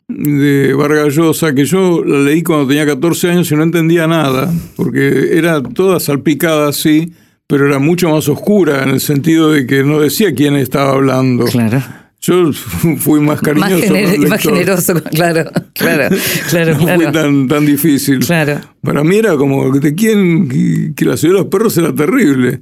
de 0.08 0.74
Vargas 0.74 1.14
Llosa, 1.14 1.54
que 1.54 1.64
yo 1.64 2.04
la 2.04 2.20
leí 2.20 2.42
cuando 2.42 2.68
tenía 2.68 2.86
14 2.86 3.30
años 3.30 3.50
y 3.50 3.56
no 3.56 3.62
entendía 3.62 4.06
nada, 4.06 4.52
porque 4.76 5.36
era 5.36 5.62
toda 5.62 5.98
salpicada 6.00 6.68
así, 6.68 7.12
pero 7.46 7.66
era 7.66 7.78
mucho 7.78 8.10
más 8.10 8.28
oscura 8.28 8.82
en 8.82 8.90
el 8.90 9.00
sentido 9.00 9.50
de 9.50 9.66
que 9.66 9.82
no 9.82 10.00
decía 10.00 10.34
quién 10.34 10.56
estaba 10.56 10.92
hablando. 10.92 11.44
Claro. 11.46 11.82
Yo 12.20 12.52
fui 12.98 13.20
más 13.20 13.40
cariñoso. 13.40 13.92
Más, 14.28 14.40
generoso, 14.40 15.02
claro, 15.02 15.50
claro, 15.74 16.16
claro. 16.48 16.78
no 16.78 16.96
fue 16.96 17.12
tan, 17.12 17.48
tan 17.48 17.66
difícil. 17.66 18.20
Claro. 18.20 18.60
Para 18.80 19.04
mí 19.04 19.16
era 19.16 19.36
como 19.36 19.70
de 19.78 19.94
quién, 19.94 20.94
que 20.94 21.04
la 21.04 21.16
ciudad 21.16 21.34
de 21.34 21.40
los 21.40 21.48
perros 21.48 21.76
era 21.76 21.94
terrible. 21.94 22.60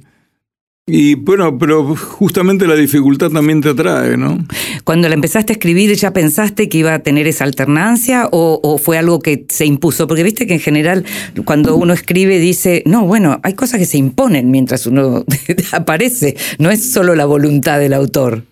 Y 0.85 1.15
bueno, 1.15 1.57
pero 1.57 1.95
justamente 1.95 2.67
la 2.67 2.75
dificultad 2.75 3.29
también 3.29 3.61
te 3.61 3.69
atrae, 3.69 4.17
¿no? 4.17 4.45
Cuando 4.83 5.07
la 5.07 5.15
empezaste 5.15 5.53
a 5.53 5.55
escribir, 5.55 5.95
¿ya 5.95 6.11
pensaste 6.11 6.67
que 6.67 6.79
iba 6.79 6.93
a 6.93 6.99
tener 6.99 7.25
esa 7.25 7.45
alternancia 7.45 8.27
o, 8.31 8.77
fue 8.77 8.97
algo 8.97 9.19
que 9.19 9.45
se 9.47 9.65
impuso? 9.65 10.07
Porque 10.07 10.23
viste 10.23 10.45
que 10.45 10.55
en 10.55 10.59
general 10.59 11.05
cuando 11.45 11.77
uno 11.77 11.93
escribe 11.93 12.37
dice, 12.37 12.83
no, 12.85 13.05
bueno, 13.05 13.39
hay 13.43 13.53
cosas 13.53 13.79
que 13.79 13.85
se 13.85 13.97
imponen 13.97 14.51
mientras 14.51 14.85
uno 14.85 15.23
aparece, 15.71 16.35
no 16.59 16.69
es 16.69 16.91
solo 16.91 17.15
la 17.15 17.25
voluntad 17.25 17.79
del 17.79 17.93
autor. 17.93 18.43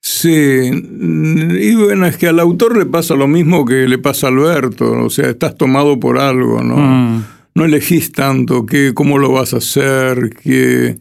Sí, 0.00 0.28
y 0.30 1.74
bueno, 1.74 2.06
es 2.06 2.16
que 2.16 2.28
al 2.28 2.38
autor 2.38 2.78
le 2.78 2.86
pasa 2.86 3.16
lo 3.16 3.26
mismo 3.26 3.64
que 3.64 3.88
le 3.88 3.98
pasa 3.98 4.28
a 4.28 4.30
Alberto, 4.30 4.92
o 5.04 5.10
sea, 5.10 5.28
estás 5.28 5.56
tomado 5.56 5.98
por 5.98 6.18
algo, 6.18 6.62
¿no? 6.62 6.76
Mm. 6.76 7.24
No 7.56 7.64
elegís 7.64 8.12
tanto 8.12 8.64
que, 8.64 8.94
cómo 8.94 9.18
lo 9.18 9.32
vas 9.32 9.52
a 9.54 9.58
hacer, 9.58 10.30
que 10.42 10.96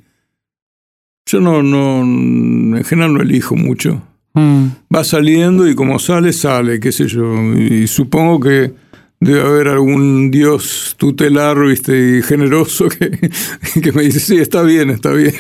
yo 1.29 1.39
no, 1.39 1.61
no, 1.61 2.01
en 2.01 2.83
general 2.83 3.13
no 3.13 3.21
elijo 3.21 3.55
mucho. 3.55 4.01
Mm. 4.33 4.65
Va 4.93 5.03
saliendo 5.03 5.67
y 5.67 5.75
como 5.75 5.99
sale, 5.99 6.33
sale, 6.33 6.79
qué 6.79 6.91
sé 6.91 7.07
yo. 7.07 7.53
Y 7.55 7.87
supongo 7.87 8.39
que 8.39 8.73
debe 9.19 9.41
haber 9.41 9.67
algún 9.67 10.31
dios 10.31 10.95
tutelar 10.97 11.59
¿viste? 11.59 12.17
y 12.17 12.21
generoso 12.23 12.87
que, 12.89 13.11
que 13.81 13.91
me 13.91 14.03
dice, 14.03 14.19
sí, 14.19 14.37
está 14.37 14.63
bien, 14.63 14.89
está 14.89 15.11
bien. 15.11 15.33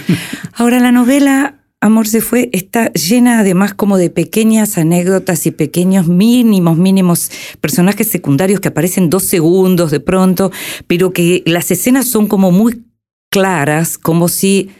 Ahora, 0.53 0.79
la 0.79 0.91
novela 0.91 1.55
Amor 1.81 2.07
se 2.07 2.19
fue 2.19 2.49
está 2.51 2.91
llena 2.91 3.39
además 3.39 3.73
como 3.73 3.97
de 3.97 4.09
pequeñas 4.09 4.77
anécdotas 4.77 5.45
y 5.45 5.51
pequeños 5.51 6.07
mínimos, 6.07 6.77
mínimos 6.77 7.31
personajes 7.61 8.09
secundarios 8.09 8.59
que 8.59 8.67
aparecen 8.67 9.09
dos 9.09 9.23
segundos 9.23 9.89
de 9.89 10.01
pronto, 10.01 10.51
pero 10.87 11.13
que 11.13 11.41
las 11.45 11.71
escenas 11.71 12.09
son 12.09 12.27
como 12.27 12.51
muy 12.51 12.83
claras, 13.31 13.97
como 13.97 14.27
si 14.27 14.71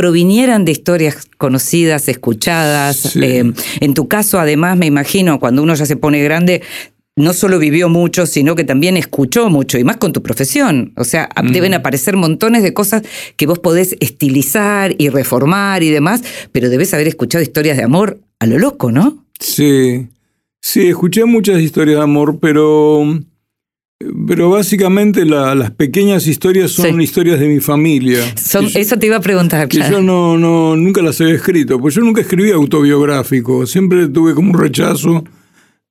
provinieran 0.00 0.64
de 0.64 0.72
historias 0.72 1.28
conocidas, 1.36 2.08
escuchadas. 2.08 3.16
Eh, 3.16 3.52
en 3.80 3.92
tu 3.92 4.08
caso, 4.08 4.40
además, 4.40 4.78
me 4.78 4.86
imagino, 4.86 5.38
cuando 5.38 5.62
uno 5.62 5.74
ya 5.74 5.84
se 5.84 5.94
pone 5.94 6.22
grande, 6.22 6.62
no 7.16 7.34
solo 7.34 7.58
vivió 7.58 7.90
mucho, 7.90 8.24
sino 8.24 8.56
que 8.56 8.64
también 8.64 8.96
escuchó 8.96 9.50
mucho, 9.50 9.76
y 9.76 9.84
más 9.84 9.98
con 9.98 10.14
tu 10.14 10.22
profesión. 10.22 10.94
O 10.96 11.04
sea, 11.04 11.28
deben 11.52 11.74
aparecer 11.74 12.16
montones 12.16 12.62
de 12.62 12.72
cosas 12.72 13.02
que 13.36 13.46
vos 13.46 13.58
podés 13.58 13.94
estilizar 14.00 14.94
y 14.96 15.10
reformar 15.10 15.82
y 15.82 15.90
demás, 15.90 16.22
pero 16.50 16.70
debes 16.70 16.94
haber 16.94 17.06
escuchado 17.06 17.42
historias 17.42 17.76
de 17.76 17.82
amor 17.82 18.20
a 18.38 18.46
lo 18.46 18.58
loco, 18.58 18.90
¿no? 18.90 19.26
Sí, 19.38 20.08
sí, 20.62 20.88
escuché 20.88 21.26
muchas 21.26 21.60
historias 21.60 21.98
de 21.98 22.04
amor, 22.04 22.38
pero 22.40 23.04
pero 24.26 24.48
básicamente 24.48 25.26
las 25.26 25.70
pequeñas 25.72 26.26
historias 26.26 26.70
son 26.70 27.00
historias 27.00 27.38
de 27.38 27.48
mi 27.48 27.60
familia. 27.60 28.24
eso 28.74 28.98
te 28.98 29.06
iba 29.06 29.16
a 29.16 29.20
preguntar. 29.20 29.68
Que 29.68 29.78
yo 29.78 30.00
no, 30.00 30.38
no, 30.38 30.74
nunca 30.74 31.02
las 31.02 31.20
he 31.20 31.30
escrito, 31.30 31.78
pues 31.78 31.94
yo 31.94 32.02
nunca 32.02 32.22
escribí 32.22 32.50
autobiográfico, 32.50 33.66
siempre 33.66 34.08
tuve 34.08 34.34
como 34.34 34.52
un 34.52 34.58
rechazo. 34.58 35.24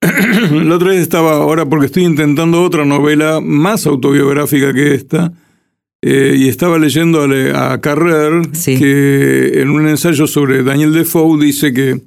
La 0.00 0.74
otra 0.74 0.88
vez 0.88 1.00
estaba, 1.00 1.36
ahora 1.36 1.66
porque 1.66 1.86
estoy 1.86 2.04
intentando 2.04 2.62
otra 2.62 2.84
novela 2.84 3.40
más 3.40 3.86
autobiográfica 3.86 4.72
que 4.72 4.94
esta, 4.94 5.32
eh, 6.02 6.34
y 6.36 6.48
estaba 6.48 6.78
leyendo 6.78 7.22
a, 7.54 7.80
Carrer, 7.80 8.42
que 8.64 9.60
en 9.60 9.70
un 9.70 9.86
ensayo 9.86 10.26
sobre 10.26 10.62
Daniel 10.62 10.94
Defoe 10.94 11.38
dice 11.38 11.72
que 11.72 12.00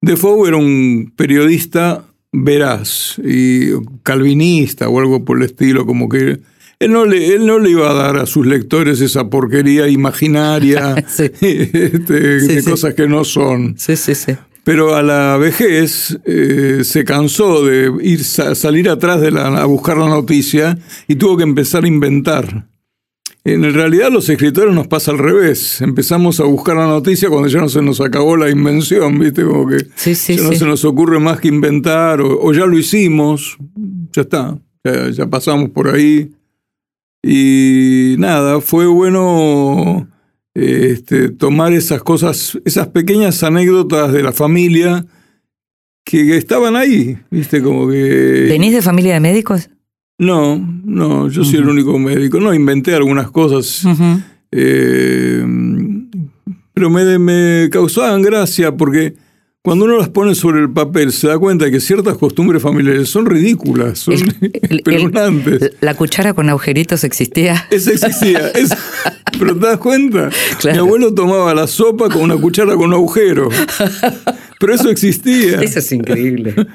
Defoe 0.00 0.48
era 0.48 0.56
un 0.56 1.12
periodista 1.16 2.04
veraz 2.32 3.20
y 3.22 3.72
calvinista 4.02 4.88
o 4.88 4.98
algo 4.98 5.24
por 5.24 5.38
el 5.38 5.44
estilo, 5.44 5.86
como 5.86 6.08
que 6.08 6.40
él 6.78 6.90
no, 6.90 7.04
le, 7.04 7.34
él 7.34 7.46
no 7.46 7.58
le 7.60 7.70
iba 7.70 7.90
a 7.90 7.94
dar 7.94 8.16
a 8.16 8.26
sus 8.26 8.44
lectores 8.44 9.00
esa 9.00 9.30
porquería 9.30 9.86
imaginaria 9.86 10.96
este, 11.06 11.30
de 11.78 12.64
cosas 12.64 12.94
que 12.94 13.06
no 13.06 13.24
son. 13.24 13.76
Sí, 13.78 13.96
sí, 13.96 14.14
sí. 14.14 14.32
Pero 14.64 14.94
a 14.94 15.02
la 15.02 15.36
vejez 15.38 16.18
eh, 16.24 16.82
se 16.84 17.04
cansó 17.04 17.64
de 17.64 17.92
ir 18.02 18.24
salir 18.24 18.88
atrás 18.88 19.20
de 19.20 19.32
la, 19.32 19.48
a 19.48 19.64
buscar 19.64 19.96
la 19.96 20.08
noticia 20.08 20.78
y 21.08 21.16
tuvo 21.16 21.36
que 21.36 21.42
empezar 21.42 21.84
a 21.84 21.88
inventar. 21.88 22.66
En 23.44 23.74
realidad 23.74 24.10
los 24.12 24.28
escritores 24.28 24.72
nos 24.72 24.86
pasa 24.86 25.10
al 25.10 25.18
revés. 25.18 25.80
Empezamos 25.80 26.38
a 26.38 26.44
buscar 26.44 26.76
la 26.76 26.86
noticia 26.86 27.28
cuando 27.28 27.48
ya 27.48 27.60
no 27.60 27.68
se 27.68 27.82
nos 27.82 28.00
acabó 28.00 28.36
la 28.36 28.48
invención, 28.48 29.18
¿viste? 29.18 29.44
Como 29.44 29.66
que 29.66 29.78
ya 29.78 30.42
no 30.42 30.52
se 30.52 30.64
nos 30.64 30.84
ocurre 30.84 31.18
más 31.18 31.40
que 31.40 31.48
inventar 31.48 32.20
o, 32.20 32.52
ya 32.52 32.66
lo 32.66 32.78
hicimos, 32.78 33.58
ya 34.12 34.22
está, 34.22 34.58
ya, 34.84 35.26
pasamos 35.26 35.70
por 35.70 35.88
ahí. 35.88 36.30
Y 37.20 38.14
nada, 38.18 38.60
fue 38.60 38.86
bueno 38.86 40.08
este, 40.54 41.30
tomar 41.30 41.72
esas 41.72 42.02
cosas, 42.02 42.58
esas 42.64 42.88
pequeñas 42.88 43.42
anécdotas 43.42 44.12
de 44.12 44.22
la 44.22 44.32
familia 44.32 45.04
que 46.04 46.36
estaban 46.36 46.76
ahí, 46.76 47.18
¿viste? 47.30 47.60
Como 47.60 47.88
que... 47.88 48.46
¿Venís 48.48 48.72
de 48.72 48.82
familia 48.82 49.14
de 49.14 49.20
médicos? 49.20 49.68
No, 50.18 50.56
no, 50.84 51.28
yo 51.28 51.44
soy 51.44 51.58
el 51.58 51.68
único 51.68 51.98
médico. 51.98 52.38
No, 52.38 52.54
inventé 52.54 52.94
algunas 52.94 53.30
cosas. 53.30 53.84
Eh, 54.50 55.44
pero 56.74 56.90
me, 56.90 57.18
me 57.18 57.68
causaban 57.70 58.22
gracia 58.22 58.76
porque 58.76 59.14
cuando 59.64 59.84
uno 59.84 59.96
las 59.96 60.08
pone 60.08 60.34
sobre 60.34 60.60
el 60.60 60.70
papel 60.70 61.12
se 61.12 61.28
da 61.28 61.38
cuenta 61.38 61.66
de 61.66 61.70
que 61.70 61.78
ciertas 61.78 62.18
costumbres 62.18 62.60
familiares 62.60 63.08
son 63.08 63.26
ridículas, 63.26 64.00
son 64.00 64.16
¿La 65.80 65.94
cuchara 65.94 66.34
con 66.34 66.48
agujeritos 66.48 67.04
existía? 67.04 67.68
Esa 67.70 67.92
existía. 67.92 68.50
pero 69.38 69.56
te 69.56 69.66
das 69.66 69.78
cuenta. 69.78 70.30
Mi 70.64 70.78
abuelo 70.78 71.14
tomaba 71.14 71.54
la 71.54 71.68
sopa 71.68 72.08
con 72.08 72.22
una 72.22 72.36
cuchara 72.36 72.74
con 72.74 72.92
agujero. 72.92 73.50
Pero 74.58 74.74
eso 74.74 74.90
existía. 74.90 75.60
Eso 75.60 75.78
es 75.78 75.92
increíble. 75.92 76.54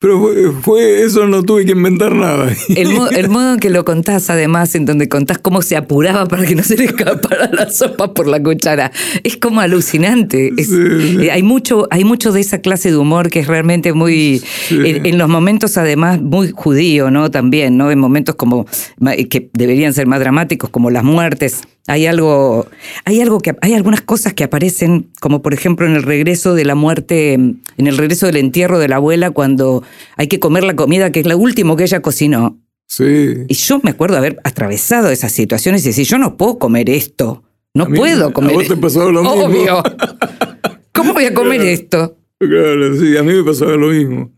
Pero 0.00 0.20
fue, 0.20 0.52
fue, 0.62 1.02
eso 1.02 1.26
no 1.26 1.42
tuve 1.42 1.66
que 1.66 1.72
inventar 1.72 2.14
nada. 2.14 2.52
El, 2.68 2.90
mo- 2.94 3.08
el 3.10 3.28
modo 3.28 3.54
en 3.54 3.58
que 3.58 3.68
lo 3.68 3.84
contás, 3.84 4.30
además, 4.30 4.76
en 4.76 4.84
donde 4.86 5.08
contás 5.08 5.38
cómo 5.38 5.60
se 5.60 5.76
apuraba 5.76 6.26
para 6.26 6.46
que 6.46 6.54
no 6.54 6.62
se 6.62 6.76
le 6.76 6.84
escapara 6.84 7.50
la 7.52 7.68
sopa 7.68 8.14
por 8.14 8.28
la 8.28 8.40
cuchara, 8.40 8.92
es 9.24 9.36
como 9.36 9.60
alucinante. 9.60 10.52
Es- 10.56 10.68
Sí. 10.68 11.18
eh, 11.22 11.30
hay, 11.32 11.42
mucho, 11.42 11.88
hay 11.90 12.04
mucho 12.04 12.30
de 12.30 12.40
esa 12.40 12.58
clase 12.60 12.90
de 12.92 12.96
humor 12.96 13.28
que 13.28 13.40
es 13.40 13.48
realmente 13.48 13.92
muy. 13.92 14.40
En, 14.70 15.04
en 15.04 15.18
los 15.18 15.28
momentos, 15.28 15.76
además, 15.76 16.20
muy 16.22 16.52
judío, 16.54 17.10
¿no? 17.10 17.30
También, 17.32 17.76
¿no? 17.76 17.90
En 17.90 17.98
momentos 17.98 18.36
como. 18.36 18.66
ma- 19.00 19.16
que 19.16 19.50
deberían 19.52 19.94
ser 19.94 20.06
más 20.06 20.20
dramáticos, 20.20 20.70
como 20.70 20.90
las 20.90 21.02
muertes. 21.02 21.62
Hay 21.88 22.06
algo, 22.06 22.66
hay 23.04 23.20
algo 23.20 23.38
que, 23.40 23.56
hay 23.62 23.74
algunas 23.74 24.02
cosas 24.02 24.34
que 24.34 24.44
aparecen, 24.44 25.10
como 25.20 25.42
por 25.42 25.54
ejemplo 25.54 25.86
en 25.86 25.94
el 25.96 26.02
regreso 26.04 26.54
de 26.54 26.64
la 26.64 26.74
muerte, 26.74 27.32
en 27.34 27.60
el 27.78 27.96
regreso 27.96 28.26
del 28.26 28.36
entierro 28.36 28.78
de 28.78 28.88
la 28.88 28.96
abuela, 28.96 29.30
cuando 29.30 29.82
hay 30.16 30.28
que 30.28 30.38
comer 30.38 30.64
la 30.64 30.76
comida 30.76 31.10
que 31.12 31.20
es 31.20 31.26
lo 31.26 31.36
último 31.38 31.76
que 31.76 31.84
ella 31.84 32.00
cocinó. 32.02 32.58
Sí. 32.86 33.34
Y 33.48 33.54
yo 33.54 33.80
me 33.82 33.90
acuerdo 33.90 34.16
haber 34.16 34.38
atravesado 34.44 35.10
esas 35.10 35.32
situaciones 35.32 35.82
y 35.84 35.88
decir, 35.88 36.06
yo 36.06 36.18
no 36.18 36.36
puedo 36.36 36.58
comer 36.58 36.88
esto. 36.90 37.42
No 37.74 37.84
A 37.84 37.88
mí- 37.88 37.98
puedo 37.98 38.28
a 38.28 38.32
comer 38.32 38.52
vos 38.54 38.66
te 38.66 38.74
esto. 38.74 38.80
pasaba 38.80 39.10
lo 39.10 39.22
mismo. 39.22 39.44
Obvio. 39.44 39.82
¿Cómo 40.92 41.12
voy 41.14 41.24
a 41.26 41.34
comer 41.34 41.60
esto? 41.62 42.16
Claro, 42.38 42.96
sí, 42.96 43.16
a 43.16 43.22
mí 43.22 43.32
me 43.34 43.44
pasaba 43.44 43.72
lo 43.72 43.88
mismo. 43.88 44.30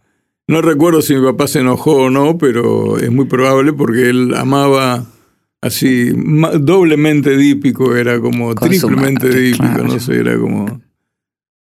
No 0.46 0.62
recuerdo 0.62 1.00
si 1.02 1.14
mi 1.14 1.24
papá 1.24 1.46
se 1.46 1.60
enojó 1.60 1.92
o 1.96 2.10
no, 2.10 2.38
pero 2.38 2.98
es 2.98 3.10
muy 3.10 3.26
probable 3.26 3.72
porque 3.72 4.10
él 4.10 4.34
amaba 4.34 5.04
así, 5.60 6.12
doblemente 6.60 7.36
dípico, 7.36 7.94
era 7.96 8.20
como 8.20 8.54
Con 8.54 8.68
triplemente 8.68 9.26
madre, 9.26 9.40
dípico, 9.40 9.64
claro. 9.64 9.84
no 9.84 10.00
sé, 10.00 10.16
era 10.16 10.38
como... 10.38 10.80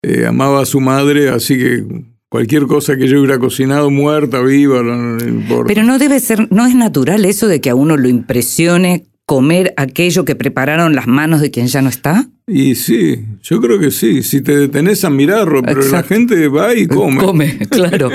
eh, 0.03 0.25
amaba 0.25 0.61
a 0.61 0.65
su 0.65 0.79
madre, 0.79 1.29
así 1.29 1.57
que 1.57 1.85
cualquier 2.29 2.65
cosa 2.67 2.95
que 2.95 3.07
yo 3.07 3.19
hubiera 3.19 3.39
cocinado, 3.39 3.89
muerta, 3.89 4.41
viva, 4.41 4.81
no, 4.81 4.95
no 4.95 5.27
importa. 5.27 5.67
Pero 5.67 5.83
no 5.83 5.99
debe 5.99 6.19
ser, 6.19 6.47
no 6.51 6.65
es 6.65 6.75
natural 6.75 7.25
eso 7.25 7.47
de 7.47 7.59
que 7.61 7.69
a 7.69 7.75
uno 7.75 7.97
lo 7.97 8.07
impresione 8.07 9.07
comer 9.31 9.73
aquello 9.77 10.25
que 10.25 10.35
prepararon 10.35 10.93
las 10.93 11.07
manos 11.07 11.39
de 11.39 11.51
quien 11.51 11.67
ya 11.67 11.81
no 11.81 11.87
está. 11.87 12.27
Y 12.47 12.75
sí, 12.75 13.23
yo 13.41 13.61
creo 13.61 13.79
que 13.79 13.89
sí, 13.89 14.23
si 14.23 14.41
te 14.41 14.57
detenés 14.57 15.05
a 15.05 15.09
mirarlo, 15.09 15.61
pero 15.63 15.81
la 15.87 16.03
gente 16.03 16.49
va 16.49 16.75
y 16.75 16.85
come. 16.85 17.57
claro. 17.69 18.09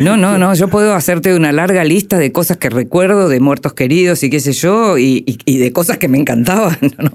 No, 0.00 0.16
no, 0.16 0.38
no. 0.38 0.54
Yo 0.54 0.68
puedo 0.68 0.94
hacerte 0.94 1.36
una 1.36 1.52
larga 1.52 1.84
lista 1.84 2.16
de 2.16 2.32
cosas 2.32 2.56
que 2.56 2.70
recuerdo, 2.70 3.28
de 3.28 3.40
muertos 3.40 3.74
queridos 3.74 4.22
y 4.22 4.30
qué 4.30 4.40
sé 4.40 4.54
yo, 4.54 4.96
y, 4.96 5.22
y- 5.26 5.36
y 5.44 5.58
de 5.58 5.70
cosas 5.74 5.98
que 5.98 6.08
me 6.08 6.16
encantaban. 6.16 6.78
¿no? 6.98 7.10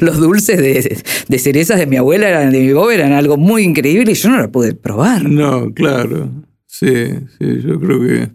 Los 0.00 0.16
dulces 0.16 0.56
de, 0.56 1.02
de 1.28 1.38
cerezas 1.38 1.78
de 1.78 1.86
mi 1.86 1.96
abuela, 1.98 2.26
eran, 2.30 2.52
de 2.52 2.60
mi 2.60 2.72
boba, 2.72 2.94
eran 2.94 3.12
algo 3.12 3.36
muy 3.36 3.64
increíble 3.64 4.12
y 4.12 4.14
yo 4.14 4.30
no 4.30 4.38
lo 4.38 4.50
pude 4.50 4.72
probar. 4.74 5.28
No, 5.28 5.74
claro. 5.74 6.30
Sí, 6.66 6.86
sí, 7.38 7.60
yo 7.66 7.78
creo 7.78 8.00
que. 8.00 8.30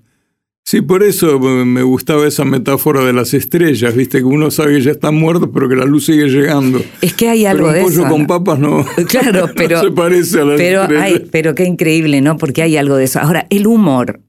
Sí, 0.69 0.81
por 0.81 1.01
eso 1.01 1.39
me 1.39 1.81
gustaba 1.81 2.27
esa 2.27 2.45
metáfora 2.45 3.03
de 3.03 3.11
las 3.11 3.33
estrellas, 3.33 3.95
viste, 3.95 4.19
que 4.19 4.23
uno 4.23 4.51
sabe 4.51 4.73
que 4.75 4.81
ya 4.81 4.91
están 4.91 5.15
muertos, 5.15 5.49
pero 5.51 5.67
que 5.67 5.75
la 5.75 5.83
luz 5.85 6.05
sigue 6.05 6.27
llegando. 6.27 6.79
Es 7.01 7.13
que 7.13 7.27
hay 7.27 7.47
algo 7.47 7.69
pero 7.69 7.69
un 7.69 7.73
de 7.73 7.81
pollo 7.81 8.01
eso. 8.01 8.09
con 8.11 8.27
papas 8.27 8.59
no, 8.59 8.85
Claro, 9.07 9.47
no 9.47 9.53
pero. 9.55 9.81
se 9.81 9.89
parece 9.89 10.41
a 10.41 10.45
las 10.45 10.57
pero, 10.57 10.81
estrellas. 10.83 11.03
hay, 11.05 11.27
pero 11.31 11.55
qué 11.55 11.63
increíble, 11.63 12.21
¿no? 12.21 12.37
Porque 12.37 12.61
hay 12.61 12.77
algo 12.77 12.97
de 12.97 13.05
eso. 13.05 13.19
Ahora, 13.19 13.47
el 13.49 13.65
humor. 13.65 14.19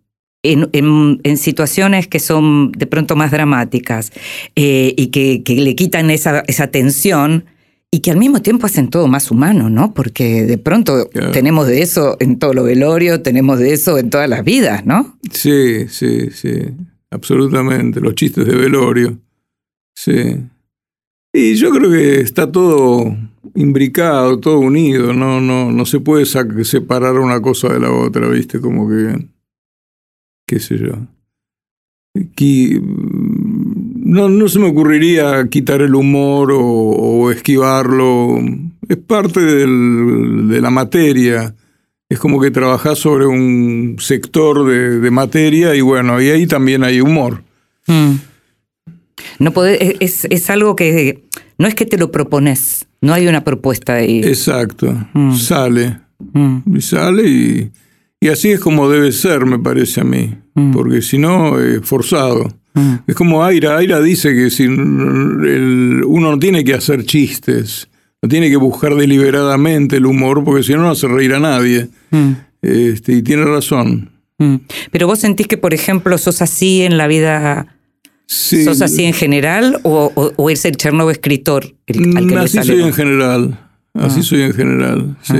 En, 0.42 0.70
en- 0.72 1.20
en 1.22 1.36
situaciones 1.36 2.08
que 2.08 2.20
son 2.20 2.72
de 2.72 2.86
pronto 2.86 3.16
más 3.16 3.30
dramáticas 3.30 4.10
eh, 4.56 4.94
y 4.96 5.08
que, 5.08 5.42
que 5.42 5.56
le 5.56 5.74
quitan 5.74 6.08
esa, 6.10 6.42
esa 6.46 6.68
tensión 6.68 7.44
y 7.92 8.00
que 8.00 8.10
al 8.12 8.18
mismo 8.18 8.40
tiempo 8.40 8.66
hacen 8.66 8.88
todo 8.88 9.08
más 9.08 9.30
humano, 9.30 9.68
¿no? 9.68 9.92
Porque 9.94 10.44
de 10.46 10.58
pronto 10.58 11.08
Claro. 11.10 11.32
tenemos 11.32 11.66
de 11.66 11.82
eso 11.82 12.16
en 12.20 12.38
todo 12.38 12.54
lo 12.54 12.62
velorio, 12.64 13.20
tenemos 13.22 13.58
de 13.58 13.72
eso 13.72 13.98
en 13.98 14.10
todas 14.10 14.28
las 14.28 14.44
vidas, 14.44 14.86
¿no? 14.86 15.18
Sí, 15.32 15.88
sí, 15.88 16.30
sí, 16.30 16.52
absolutamente. 17.10 18.00
Los 18.00 18.14
chistes 18.14 18.46
de 18.46 18.54
velorio. 18.54 19.18
Sí. 19.96 20.36
Y 21.32 21.54
yo 21.54 21.70
creo 21.70 21.90
que 21.90 22.20
está 22.20 22.50
todo 22.50 23.16
imbricado, 23.54 24.38
todo 24.38 24.58
unido. 24.60 25.12
No, 25.12 25.40
no, 25.40 25.72
no 25.72 25.86
se 25.86 25.98
puede 26.00 26.26
separar 26.26 27.18
una 27.18 27.40
cosa 27.42 27.72
de 27.72 27.80
la 27.80 27.90
otra, 27.92 28.28
¿viste? 28.28 28.60
Como 28.60 28.88
que. 28.88 29.26
qué 30.46 30.58
sé 30.60 30.78
yo. 30.78 30.92
Qui- 32.36 32.80
no, 34.10 34.28
no 34.28 34.48
se 34.48 34.58
me 34.58 34.66
ocurriría 34.68 35.46
quitar 35.48 35.82
el 35.82 35.94
humor 35.94 36.52
o, 36.52 36.60
o 36.60 37.30
esquivarlo. 37.30 38.38
Es 38.88 38.96
parte 38.96 39.40
del- 39.40 40.48
de 40.48 40.60
la 40.60 40.70
materia. 40.70 41.54
Es 42.08 42.18
como 42.18 42.40
que 42.40 42.50
trabajás 42.50 42.98
sobre 42.98 43.26
un 43.26 43.96
sector 44.00 44.66
de, 44.66 44.98
de 44.98 45.10
materia 45.10 45.74
y 45.76 45.80
bueno, 45.80 46.20
y 46.20 46.28
ahí 46.30 46.46
también 46.46 46.82
hay 46.82 47.00
humor. 47.00 47.42
Mm. 47.86 48.14
No 49.38 49.52
podés- 49.52 49.96
es, 50.00 50.26
es 50.30 50.50
algo 50.50 50.74
que 50.76 51.22
no 51.58 51.68
es 51.68 51.74
que 51.74 51.86
te 51.86 51.98
lo 51.98 52.10
propones, 52.10 52.86
no 53.00 53.12
hay 53.14 53.28
una 53.28 53.44
propuesta 53.44 53.94
ahí. 53.94 54.20
Exacto. 54.24 54.92
Mm. 55.14 55.34
Sale. 55.36 56.00
Mm, 56.32 56.76
Y 56.76 56.80
sale 56.80 57.28
y, 57.28 57.70
y 58.20 58.28
así 58.28 58.50
es 58.50 58.60
como 58.60 58.88
debe 58.90 59.12
ser, 59.12 59.46
me 59.46 59.58
parece 59.58 60.00
a 60.00 60.04
mí. 60.04 60.34
Porque 60.74 61.00
si 61.00 61.16
no, 61.16 61.58
es 61.58 61.80
forzado. 61.86 62.52
Mm. 62.74 62.94
Es 63.06 63.14
como 63.14 63.44
Aira. 63.44 63.76
Aira 63.76 64.00
dice 64.00 64.34
que 64.34 64.50
si 64.50 64.64
el- 64.64 66.02
uno 66.06 66.30
no 66.32 66.38
tiene 66.38 66.64
que 66.64 66.74
hacer 66.74 67.04
chistes, 67.04 67.88
no 68.22 68.28
tiene 68.28 68.50
que 68.50 68.56
buscar 68.56 68.94
deliberadamente 68.94 69.96
el 69.96 70.06
humor, 70.06 70.44
porque 70.44 70.62
si 70.62 70.72
no, 70.74 70.80
no 70.82 70.90
hace 70.90 71.08
reír 71.08 71.34
a 71.34 71.40
nadie. 71.40 71.88
Mm, 72.10 72.32
Este, 72.62 73.12
y 73.14 73.22
tiene 73.22 73.44
razón. 73.44 74.10
mm. 74.38 74.56
Pero 74.90 75.06
vos 75.06 75.18
sentís 75.18 75.46
que, 75.46 75.56
por 75.56 75.72
ejemplo, 75.72 76.18
sos 76.18 76.42
así 76.42 76.82
en 76.82 76.98
la 76.98 77.06
vida, 77.06 77.76
Sí, 78.26 78.64
sos 78.64 78.80
así 78.82 79.04
en 79.04 79.12
general, 79.14 79.80
o, 79.82 80.12
o- 80.14 80.32
o 80.36 80.50
es 80.50 80.64
el 80.64 80.76
Chernobyl 80.76 81.12
escritor 81.12 81.74
el, 81.86 82.16
al 82.16 82.26
que 82.28 82.34
le 82.34 82.40
Así 82.42 82.58
sale? 82.58 82.72
soy 82.74 82.82
en 82.82 82.92
general. 82.92 83.58
Así 83.94 84.20
Ah. 84.20 84.22
soy 84.22 84.42
en 84.42 84.52
general, 84.52 85.16
sí. 85.22 85.34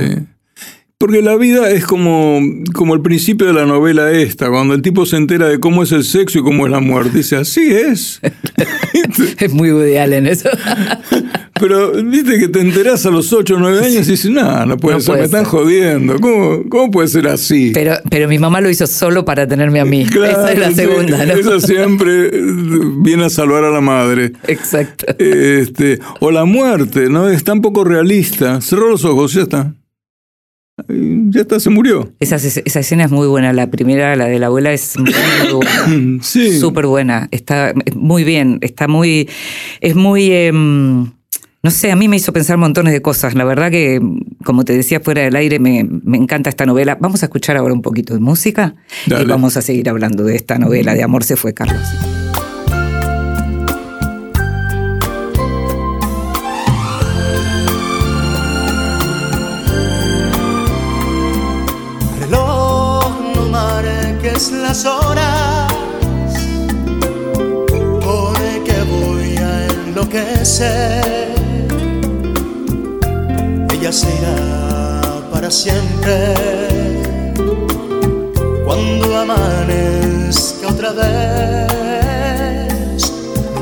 Porque 1.01 1.23
la 1.23 1.35
vida 1.35 1.71
es 1.71 1.83
como, 1.83 2.39
como 2.75 2.93
el 2.93 3.01
principio 3.01 3.47
de 3.47 3.53
la 3.53 3.65
novela 3.65 4.11
esta, 4.11 4.51
cuando 4.51 4.75
el 4.75 4.83
tipo 4.83 5.07
se 5.07 5.17
entera 5.17 5.47
de 5.47 5.59
cómo 5.59 5.81
es 5.81 5.91
el 5.91 6.03
sexo 6.03 6.37
y 6.37 6.43
cómo 6.43 6.67
es 6.67 6.71
la 6.71 6.79
muerte. 6.79 7.17
Dice, 7.17 7.37
así 7.37 7.71
es. 7.71 8.21
Es 9.39 9.51
muy 9.51 9.69
ideal 9.69 10.13
en 10.13 10.27
eso. 10.27 10.47
Pero 11.59 11.91
viste 12.03 12.37
que 12.37 12.47
te 12.49 12.61
enterás 12.61 13.03
a 13.07 13.09
los 13.09 13.33
8 13.33 13.55
o 13.55 13.57
9 13.57 13.79
años 13.79 14.07
y 14.07 14.11
dices, 14.11 14.29
no, 14.29 14.63
no 14.67 14.77
puede 14.77 14.97
No 14.97 15.01
ser, 15.01 15.07
puede 15.07 15.19
me 15.21 15.25
están 15.25 15.43
jodiendo. 15.45 16.19
¿Cómo, 16.19 16.69
¿Cómo 16.69 16.91
puede 16.91 17.07
ser 17.07 17.27
así? 17.27 17.71
Pero, 17.73 17.95
pero 18.11 18.27
mi 18.27 18.37
mamá 18.37 18.61
lo 18.61 18.69
hizo 18.69 18.85
solo 18.85 19.25
para 19.25 19.47
tenerme 19.47 19.79
a 19.79 19.85
mí. 19.85 20.01
Esa 20.11 20.51
es 20.51 20.59
la 20.59 20.69
sí, 20.69 20.75
segunda, 20.75 21.25
¿no? 21.25 21.33
Esa 21.33 21.59
siempre 21.59 22.29
viene 22.99 23.25
a 23.25 23.29
salvar 23.31 23.63
a 23.63 23.71
la 23.71 23.81
madre. 23.81 24.33
Exacto. 24.47 25.05
Este, 25.17 25.99
o 26.19 26.29
la 26.29 26.45
muerte, 26.45 27.09
¿no? 27.09 27.27
Es 27.27 27.43
tan 27.43 27.61
poco 27.61 27.83
realista. 27.83 28.61
Cerró 28.61 28.87
los 28.87 29.03
ojos, 29.03 29.33
ya 29.33 29.41
está. 29.41 29.73
Ya 30.87 31.41
está, 31.41 31.59
se 31.59 31.69
murió. 31.69 32.11
Esa, 32.19 32.35
esa 32.35 32.79
escena 32.79 33.05
es 33.05 33.11
muy 33.11 33.27
buena. 33.27 33.53
La 33.53 33.69
primera, 33.69 34.15
la 34.15 34.25
de 34.25 34.39
la 34.39 34.47
abuela, 34.47 34.73
es 34.73 34.97
muy 34.97 35.11
buena. 35.53 36.17
Sí. 36.21 36.57
Súper 36.59 36.85
buena. 36.85 37.27
Está 37.31 37.73
muy 37.95 38.23
bien. 38.23 38.59
Está 38.61 38.87
muy. 38.87 39.29
Es 39.79 39.95
muy. 39.95 40.31
em, 40.31 41.11
no 41.63 41.69
sé, 41.69 41.91
a 41.91 41.95
mí 41.95 42.07
me 42.07 42.15
hizo 42.15 42.33
pensar 42.33 42.57
montones 42.57 42.91
de 42.93 43.01
cosas. 43.01 43.35
La 43.35 43.43
verdad 43.43 43.69
que, 43.69 44.01
como 44.43 44.63
te 44.65 44.73
decía 44.73 44.99
fuera 44.99 45.21
del 45.21 45.35
aire, 45.35 45.59
me, 45.59 45.83
me 45.83 46.17
encanta 46.17 46.49
esta 46.49 46.65
novela. 46.65 46.97
Vamos 46.99 47.21
a 47.21 47.27
escuchar 47.27 47.55
ahora 47.57 47.73
un 47.73 47.81
poquito 47.81 48.13
de 48.13 48.19
música 48.19 48.75
Dale. 49.05 49.23
y 49.23 49.27
vamos 49.27 49.57
a 49.57 49.61
seguir 49.61 49.87
hablando 49.89 50.23
de 50.23 50.35
esta 50.35 50.57
novela 50.57 50.95
de 50.95 51.03
Amor 51.03 51.23
se 51.23 51.35
fue, 51.35 51.53
Carlos. 51.53 51.81
Las 64.71 64.85
horas, 64.85 65.73
porque 68.07 68.75
voy 68.89 69.35
a 69.35 69.67
enloquecer. 69.67 71.35
Ella 73.73 73.91
se 73.91 74.07
irá 74.17 75.01
para 75.29 75.51
siempre 75.51 76.35
cuando 78.63 79.17
amanezca 79.17 80.69
otra 80.69 80.91
vez. 80.93 82.21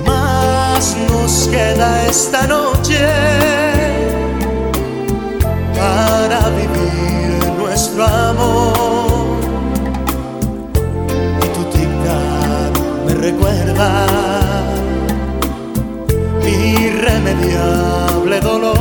Más 0.05 0.95
nos 1.09 1.47
queda 1.47 2.05
esta 2.05 2.45
noche 2.45 2.99
para 5.75 6.49
vivir 6.49 7.51
nuestro 7.57 8.05
amor. 8.05 8.88
recuerda 13.19 14.07
mi 16.43 16.73
irremediable 16.87 18.39
dolor. 18.39 18.73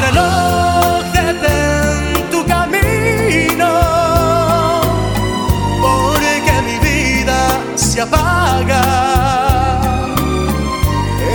Reloj, 0.00 1.04
en 1.14 2.30
tu 2.30 2.44
camino, 2.46 3.70
porque 5.80 6.54
mi 6.66 6.76
vida 6.88 7.38
se 7.74 8.00
apaga. 8.00 8.82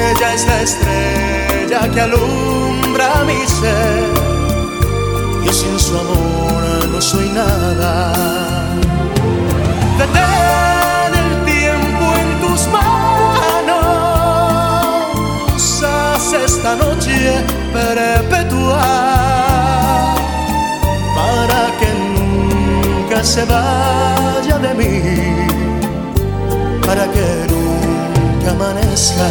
Ella 0.09 0.33
es 0.33 0.47
la 0.47 0.61
estrella 0.61 1.91
que 1.93 2.01
alumbra 2.01 3.23
mi 3.25 3.45
ser. 3.45 4.07
Yo 5.45 5.53
sin 5.53 5.79
su 5.79 5.97
amor 5.97 6.87
no 6.91 7.01
soy 7.01 7.29
nada. 7.29 8.36
Detén 10.13 11.11
el 11.23 11.31
tiempo 11.45 12.05
en 12.21 12.29
tus 12.41 12.61
manos. 12.67 13.97
Haz 15.83 16.33
esta 16.33 16.75
noche 16.75 17.17
perpetua 17.73 18.87
para 21.15 21.61
que 21.79 21.89
nunca 22.05 23.23
se 23.23 23.43
vaya 23.45 24.57
de 24.59 24.73
mí. 24.79 24.93
Para 26.85 27.05
que 27.13 27.27
nunca 27.51 28.51
amanezca. 28.51 29.27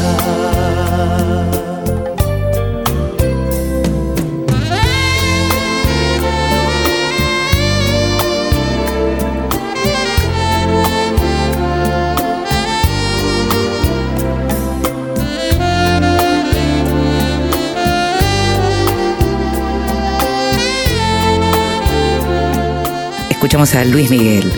Escuchamos 23.47 23.77
a 23.77 23.85
Luis 23.85 24.11
Miguel, 24.11 24.53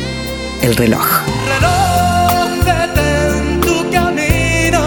El 0.63 0.75
reloj. 0.75 1.05
reloj 1.47 2.65
detén 2.65 3.61
tu 3.61 3.91
camino 3.91 4.83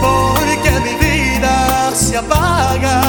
porque 0.00 0.70
mi 0.86 0.94
vida 1.04 1.90
se 1.94 2.16
apaga. 2.16 3.02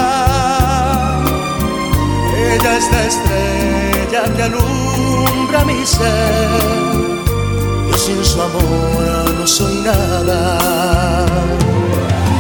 Ella 2.36 2.78
es 2.78 2.92
la 2.92 3.04
estrella 3.12 4.36
que 4.36 4.44
alumbra 4.44 5.64
mi 5.64 5.86
ser. 5.86 6.50
Yo 7.90 7.98
sin 7.98 8.26
su 8.26 8.42
amor 8.42 9.34
no 9.40 9.48
soy 9.48 9.76
nada. 9.76 11.26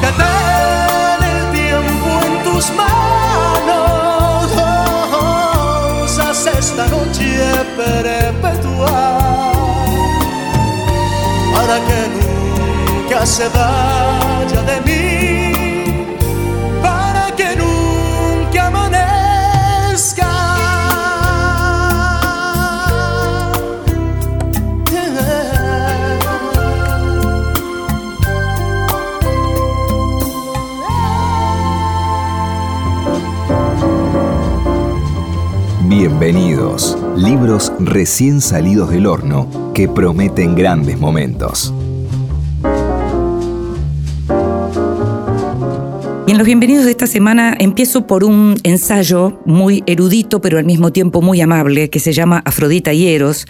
Detén 0.01 1.19
el 1.35 1.51
tiempo 1.53 2.09
en 2.25 2.43
tus 2.43 2.69
manos 2.71 3.30
esta 6.81 6.95
noche 6.95 7.25
perpetua 7.77 9.51
para 11.53 11.77
que 11.85 11.99
nunca 12.15 13.25
se 13.25 13.47
vaya 13.49 14.61
de 14.63 14.77
mí, 14.85 15.30
Bienvenidos, 36.33 36.97
libros 37.17 37.73
recién 37.79 38.39
salidos 38.39 38.89
del 38.89 39.05
horno 39.05 39.73
que 39.73 39.89
prometen 39.89 40.55
grandes 40.55 40.97
momentos. 40.97 41.73
Y 46.27 46.31
en 46.31 46.37
los 46.37 46.45
bienvenidos 46.45 46.85
de 46.85 46.91
esta 46.91 47.07
semana 47.07 47.55
empiezo 47.57 48.05
por 48.05 48.23
un 48.23 48.55
ensayo 48.61 49.39
muy 49.45 49.83
erudito, 49.87 50.39
pero 50.39 50.59
al 50.59 50.65
mismo 50.65 50.91
tiempo 50.91 51.19
muy 51.21 51.41
amable, 51.41 51.89
que 51.89 51.99
se 51.99 52.13
llama 52.13 52.43
Afrodita 52.45 52.93
y 52.93 53.07
Eros, 53.07 53.47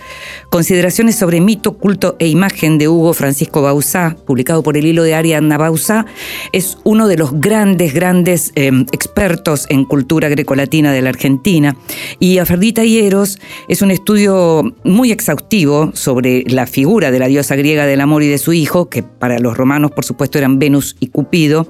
Consideraciones 0.50 1.16
sobre 1.16 1.42
mito, 1.42 1.78
culto 1.78 2.16
e 2.18 2.28
imagen 2.28 2.78
de 2.78 2.88
Hugo 2.88 3.14
Francisco 3.14 3.62
Bauzá, 3.62 4.16
publicado 4.26 4.64
por 4.64 4.78
el 4.78 4.86
hilo 4.86 5.04
de 5.04 5.16
Ariadna 5.16 5.58
Bauzá. 5.58 6.06
Es 6.54 6.78
uno 6.84 7.08
de 7.08 7.18
los 7.18 7.40
grandes, 7.40 7.94
grandes 7.94 8.52
eh, 8.56 8.72
expertos 8.92 9.66
en 9.70 9.86
cultura 9.86 10.30
grecolatina 10.30 10.94
de 10.94 11.02
la 11.02 11.10
Argentina. 11.10 11.76
Y 12.20 12.38
Afrodita 12.38 12.86
y 12.86 13.00
Eros 13.00 13.40
es 13.68 13.82
un 13.82 13.92
estudio 13.92 14.64
muy 14.84 15.12
exhaustivo 15.12 15.92
sobre 15.94 16.44
la 16.48 16.68
figura 16.68 17.12
de 17.12 17.20
la 17.20 17.28
diosa 17.28 17.56
griega 17.56 17.86
del 17.86 18.00
amor 18.00 18.24
y 18.24 18.28
de 18.28 18.38
su 18.38 18.54
hijo, 18.54 18.90
que 18.90 19.04
para 19.04 19.40
los 19.40 19.58
romanos, 19.58 19.92
por 19.92 20.06
supuesto, 20.06 20.38
eran 20.38 20.58
Venus 20.58 20.96
y 21.00 21.08
Cupido. 21.08 21.68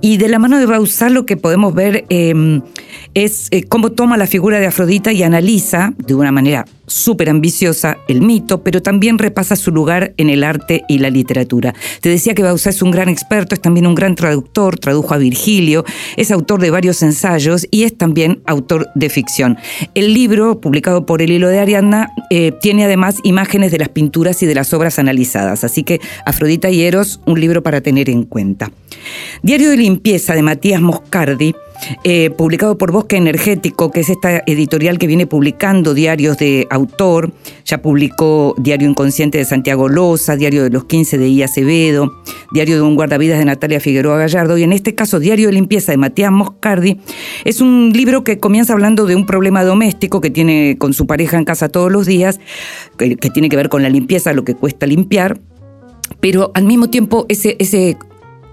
Y 0.00 0.16
de 0.16 0.28
la 0.28 0.39
mano 0.40 0.58
de 0.58 0.66
Bauzá 0.66 1.08
lo 1.10 1.26
que 1.26 1.36
podemos 1.36 1.74
ver 1.74 2.04
eh, 2.08 2.60
es 3.14 3.48
eh, 3.50 3.64
cómo 3.64 3.92
toma 3.92 4.16
la 4.16 4.26
figura 4.26 4.58
de 4.58 4.66
Afrodita 4.66 5.12
y 5.12 5.22
analiza 5.22 5.92
de 5.98 6.14
una 6.14 6.32
manera 6.32 6.66
súper 6.90 7.30
ambiciosa 7.30 7.98
el 8.08 8.20
mito, 8.20 8.62
pero 8.62 8.82
también 8.82 9.18
repasa 9.18 9.56
su 9.56 9.70
lugar 9.70 10.12
en 10.16 10.28
el 10.28 10.44
arte 10.44 10.82
y 10.88 10.98
la 10.98 11.10
literatura. 11.10 11.74
Te 12.00 12.08
decía 12.08 12.34
que 12.34 12.42
Bauzá 12.42 12.70
es 12.70 12.82
un 12.82 12.90
gran 12.90 13.08
experto, 13.08 13.54
es 13.54 13.60
también 13.60 13.86
un 13.86 13.94
gran 13.94 14.14
traductor, 14.14 14.78
tradujo 14.78 15.14
a 15.14 15.18
Virgilio, 15.18 15.84
es 16.16 16.30
autor 16.30 16.60
de 16.60 16.70
varios 16.70 17.02
ensayos 17.02 17.66
y 17.70 17.84
es 17.84 17.96
también 17.96 18.42
autor 18.46 18.88
de 18.94 19.08
ficción. 19.08 19.58
El 19.94 20.12
libro, 20.14 20.60
publicado 20.60 21.06
por 21.06 21.22
el 21.22 21.30
hilo 21.30 21.48
de 21.48 21.60
Ariadna, 21.60 22.10
eh, 22.30 22.52
tiene 22.60 22.84
además 22.84 23.16
imágenes 23.22 23.70
de 23.70 23.78
las 23.78 23.88
pinturas 23.88 24.42
y 24.42 24.46
de 24.46 24.54
las 24.54 24.72
obras 24.74 24.98
analizadas, 24.98 25.64
así 25.64 25.84
que 25.84 26.00
Afrodita 26.26 26.70
y 26.70 26.82
Eros, 26.82 27.20
un 27.26 27.40
libro 27.40 27.62
para 27.62 27.80
tener 27.80 28.10
en 28.10 28.24
cuenta. 28.24 28.70
Diario 29.42 29.70
de 29.70 29.76
limpieza 29.76 30.34
de 30.34 30.42
Matías 30.42 30.80
Moscardi, 30.80 31.54
eh, 32.04 32.30
publicado 32.30 32.78
por 32.78 32.92
Bosque 32.92 33.16
Energético, 33.16 33.90
que 33.90 34.00
es 34.00 34.10
esta 34.10 34.42
editorial 34.46 34.98
que 34.98 35.06
viene 35.06 35.26
publicando 35.26 35.94
diarios 35.94 36.38
de 36.38 36.66
autor. 36.70 37.32
Ya 37.64 37.82
publicó 37.82 38.54
Diario 38.58 38.88
Inconsciente 38.88 39.38
de 39.38 39.44
Santiago 39.44 39.88
Loza, 39.88 40.36
Diario 40.36 40.62
de 40.62 40.70
los 40.70 40.84
15 40.84 41.18
de 41.18 41.28
I. 41.28 41.42
Acevedo, 41.42 42.12
Diario 42.52 42.76
de 42.76 42.82
un 42.82 42.96
guardavidas 42.96 43.38
de 43.38 43.44
Natalia 43.44 43.80
Figueroa 43.80 44.18
Gallardo 44.18 44.58
y 44.58 44.62
en 44.62 44.72
este 44.72 44.94
caso 44.94 45.18
Diario 45.18 45.48
de 45.48 45.54
Limpieza 45.54 45.92
de 45.92 45.98
Matías 45.98 46.32
Moscardi. 46.32 47.00
Es 47.44 47.60
un 47.60 47.92
libro 47.94 48.24
que 48.24 48.38
comienza 48.38 48.72
hablando 48.72 49.06
de 49.06 49.16
un 49.16 49.26
problema 49.26 49.64
doméstico 49.64 50.20
que 50.20 50.30
tiene 50.30 50.76
con 50.78 50.92
su 50.92 51.06
pareja 51.06 51.38
en 51.38 51.44
casa 51.44 51.68
todos 51.68 51.90
los 51.90 52.06
días, 52.06 52.40
que, 52.98 53.16
que 53.16 53.30
tiene 53.30 53.48
que 53.48 53.56
ver 53.56 53.68
con 53.68 53.82
la 53.82 53.88
limpieza, 53.88 54.32
lo 54.32 54.44
que 54.44 54.54
cuesta 54.54 54.86
limpiar, 54.86 55.40
pero 56.20 56.50
al 56.54 56.64
mismo 56.64 56.90
tiempo 56.90 57.26
ese, 57.28 57.56
ese 57.58 57.96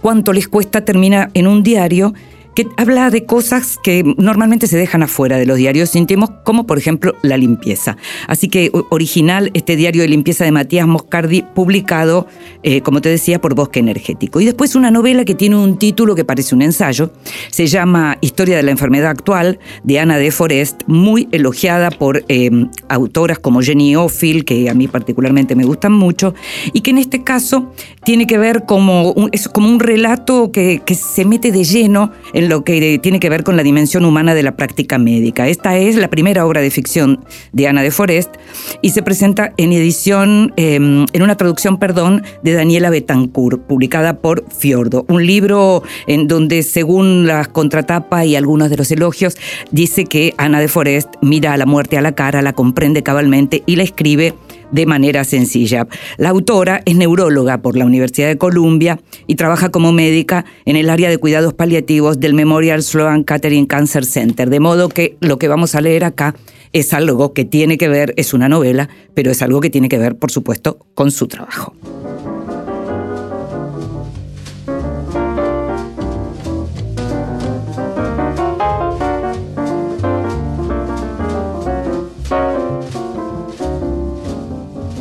cuánto 0.02 0.34
les 0.34 0.48
cuesta 0.48 0.86
termina 0.86 1.30
en 1.34 1.48
un 1.48 1.64
diario 1.64 2.14
que 2.58 2.68
habla 2.76 3.12
de 3.12 3.24
cosas 3.24 3.78
que 3.84 4.04
normalmente 4.18 4.66
se 4.66 4.78
dejan 4.78 5.04
afuera 5.04 5.38
de 5.38 5.46
los 5.46 5.58
diarios 5.58 5.96
íntimos, 5.96 6.32
como 6.44 6.66
por 6.66 6.80
ejemplo 6.80 7.14
la 7.22 7.38
limpieza. 7.38 7.98
Así 8.28 8.48
que 8.48 8.72
original 8.90 9.52
este 9.54 9.76
diario 9.76 10.02
de 10.02 10.08
limpieza 10.08 10.44
de 10.44 10.52
Matías 10.52 10.88
Moscardi, 10.88 11.44
publicado, 11.44 12.26
eh, 12.64 12.82
como 12.82 13.00
te 13.00 13.10
decía, 13.10 13.40
por 13.40 13.54
Bosque 13.54 13.80
Energético. 13.80 14.42
Y 14.42 14.46
después 14.46 14.74
una 14.74 14.90
novela 14.90 15.24
que 15.24 15.36
tiene 15.36 15.56
un 15.56 15.78
título 15.78 16.16
que 16.16 16.26
parece 16.26 16.56
un 16.56 16.64
ensayo, 16.64 17.12
se 17.52 17.68
llama 17.68 18.18
Historia 18.22 18.58
de 18.58 18.64
la 18.64 18.72
enfermedad 18.72 19.12
actual, 19.12 19.60
de 19.84 20.00
Ana 20.00 20.18
de 20.18 20.32
Forest, 20.32 20.82
muy 20.88 21.30
elogiada 21.32 21.92
por 21.92 22.26
eh, 22.28 22.50
autoras 22.90 23.38
como 23.38 23.62
Jenny 23.62 23.96
Ophil, 23.96 24.46
que 24.46 24.68
a 24.68 24.74
mí 24.74 24.88
particularmente 24.88 25.56
me 25.56 25.64
gustan 25.64 25.92
mucho, 25.92 26.34
y 26.74 26.82
que 26.82 26.90
en 26.90 26.98
este 26.98 27.24
caso 27.24 27.72
tiene 28.04 28.26
que 28.26 28.40
ver 28.40 28.64
como 28.66 29.12
un, 29.12 29.30
es 29.32 29.48
como 29.48 29.70
un 29.70 29.80
relato 29.80 30.52
que, 30.52 30.82
que 30.84 30.96
se 30.96 31.24
mete 31.24 31.52
de 31.52 31.64
lleno 31.64 32.12
en 32.34 32.47
lo 32.48 32.64
que 32.64 33.00
tiene 33.02 33.20
que 33.20 33.30
ver 33.30 33.44
con 33.44 33.58
la 33.58 33.64
dimensión 33.64 34.06
humana 34.06 34.34
de 34.34 34.44
la 34.44 34.56
práctica 34.56 34.98
médica. 34.98 35.48
Esta 35.48 35.78
es 35.78 35.96
la 35.96 36.10
primera 36.10 36.46
obra 36.46 36.62
de 36.62 36.72
ficción 36.72 37.24
de 37.54 37.68
Ana 37.68 37.84
de 37.84 37.92
Forest 37.92 38.36
y 38.82 38.92
se 38.92 39.04
presenta 39.04 39.54
en 39.58 39.74
edición, 39.74 40.54
eh, 40.58 40.76
en 40.76 41.22
una 41.22 41.38
traducción, 41.38 41.78
perdón, 41.78 42.24
de 42.44 42.54
Daniela 42.54 42.90
Betancourt, 42.90 43.62
publicada 43.62 44.20
por 44.20 44.46
Fiordo. 44.52 45.06
Un 45.08 45.26
libro 45.26 45.84
en 46.08 46.28
donde, 46.28 46.64
según 46.64 47.28
la 47.28 47.46
contratapa 47.46 48.26
y 48.26 48.36
algunos 48.36 48.70
de 48.70 48.78
los 48.78 48.92
elogios, 48.92 49.38
dice 49.72 50.06
que 50.06 50.34
Ana 50.38 50.60
de 50.60 50.68
Forest 50.68 51.10
mira 51.22 51.54
a 51.54 51.58
la 51.58 51.66
muerte 51.66 51.98
a 51.98 52.02
la 52.02 52.14
cara, 52.14 52.42
la 52.42 52.54
comprende 52.54 53.04
cabalmente 53.04 53.64
y 53.66 53.76
la 53.76 53.84
escribe 53.84 54.34
de 54.72 54.86
manera 54.86 55.24
sencilla. 55.24 55.88
La 56.18 56.30
autora 56.30 56.82
es 56.86 56.96
neuróloga 56.96 57.62
por 57.62 57.78
la 57.78 57.86
Universidad 57.86 58.28
de 58.28 58.38
Columbia 58.38 59.00
y 59.28 59.36
trabaja 59.36 59.70
como 59.70 59.92
médica 59.92 60.46
en 60.66 60.76
el 60.76 60.90
área 60.90 61.10
de 61.10 61.18
cuidados 61.18 61.54
paliativos 61.54 62.20
del 62.20 62.34
Memorial 62.34 62.84
Sloan 62.84 63.24
Kettering 63.24 63.66
Cancer 63.66 64.06
Center, 64.06 64.50
de 64.50 64.60
modo 64.60 64.90
que 64.90 65.18
lo 65.22 65.40
que 65.40 65.48
vamos 65.48 65.76
a 65.76 65.82
leer 65.82 66.04
acá 66.04 66.36
es 66.74 66.94
algo 66.94 67.34
que 67.34 67.46
tiene 67.46 67.78
que 67.78 67.88
ver, 67.88 68.14
es 68.18 68.34
una 68.34 68.50
novela, 68.50 68.90
pero 69.14 69.32
es 69.32 69.42
algo 69.42 69.62
que 69.62 69.70
tiene 69.70 69.90
que 69.90 69.98
ver, 69.98 70.16
por 70.18 70.32
supuesto, 70.32 70.78
con 70.94 71.12
su 71.12 71.28
trabajo. 71.28 71.74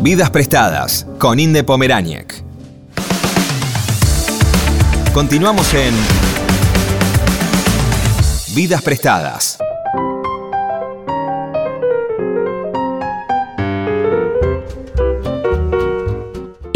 Vidas 0.06 0.30
prestadas 0.30 1.04
con 1.18 1.40
Inde 1.40 1.64
Pomeráñez. 1.64 2.44
Continuamos 5.12 5.74
en 5.74 5.92
Vidas 8.54 8.82
Prestadas. 8.82 9.58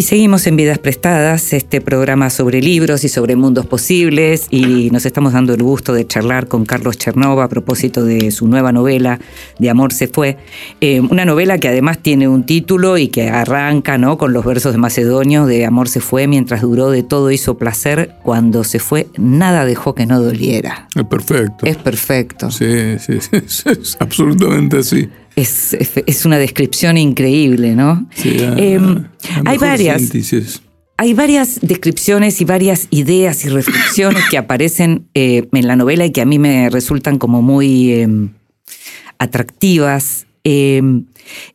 Y 0.00 0.02
seguimos 0.02 0.46
en 0.46 0.56
Vidas 0.56 0.78
Prestadas, 0.78 1.52
este 1.52 1.82
programa 1.82 2.30
sobre 2.30 2.62
libros 2.62 3.04
y 3.04 3.10
sobre 3.10 3.36
mundos 3.36 3.66
posibles, 3.66 4.46
y 4.48 4.88
nos 4.92 5.04
estamos 5.04 5.34
dando 5.34 5.52
el 5.52 5.62
gusto 5.62 5.92
de 5.92 6.06
charlar 6.06 6.48
con 6.48 6.64
Carlos 6.64 6.96
Chernova 6.96 7.44
a 7.44 7.48
propósito 7.50 8.02
de 8.02 8.30
su 8.30 8.48
nueva 8.48 8.72
novela, 8.72 9.20
De 9.58 9.68
Amor 9.68 9.92
se 9.92 10.08
fue. 10.08 10.38
Eh, 10.80 11.02
una 11.02 11.26
novela 11.26 11.58
que 11.58 11.68
además 11.68 11.98
tiene 11.98 12.28
un 12.28 12.46
título 12.46 12.96
y 12.96 13.08
que 13.08 13.28
arranca 13.28 13.98
¿no? 13.98 14.16
con 14.16 14.32
los 14.32 14.42
versos 14.42 14.72
de 14.72 14.78
Macedonio, 14.78 15.44
de 15.44 15.66
Amor 15.66 15.86
se 15.86 16.00
fue, 16.00 16.26
mientras 16.26 16.62
duró 16.62 16.88
de 16.88 17.02
todo 17.02 17.30
hizo 17.30 17.58
placer, 17.58 18.14
cuando 18.22 18.64
se 18.64 18.78
fue 18.78 19.06
nada 19.18 19.66
dejó 19.66 19.94
que 19.94 20.06
no 20.06 20.18
doliera. 20.18 20.88
Es 20.94 21.04
perfecto. 21.04 21.66
Es 21.66 21.76
perfecto. 21.76 22.50
Sí, 22.50 22.98
sí, 23.00 23.18
sí, 23.46 23.68
es 23.68 23.98
absolutamente 24.00 24.78
así. 24.78 25.10
Es, 25.40 25.74
es, 26.06 26.24
una 26.24 26.38
descripción 26.38 26.98
increíble, 26.98 27.74
¿no? 27.74 28.08
Sí, 28.14 28.30
la- 28.34 28.58
Em, 28.58 29.04
la 29.44 29.50
hay 29.50 29.58
varias. 29.58 30.00
síntesis. 30.02 30.62
Hay 30.96 31.14
varias 31.14 31.60
descripciones 31.62 32.40
y 32.42 32.44
varias 32.44 32.86
ideas 32.90 33.44
y 33.44 33.48
reflexiones 33.48 34.22
que 34.30 34.36
aparecen 34.36 35.06
eh, 35.14 35.48
en 35.52 35.66
la 35.66 35.74
novela 35.76 36.04
y 36.04 36.10
que 36.10 36.20
a 36.20 36.26
mí 36.26 36.38
me 36.38 36.68
resultan 36.68 37.16
como 37.18 37.40
muy 37.40 37.90
eh, 37.92 38.08
atractivas. 39.18 40.26
Eh, 40.44 40.82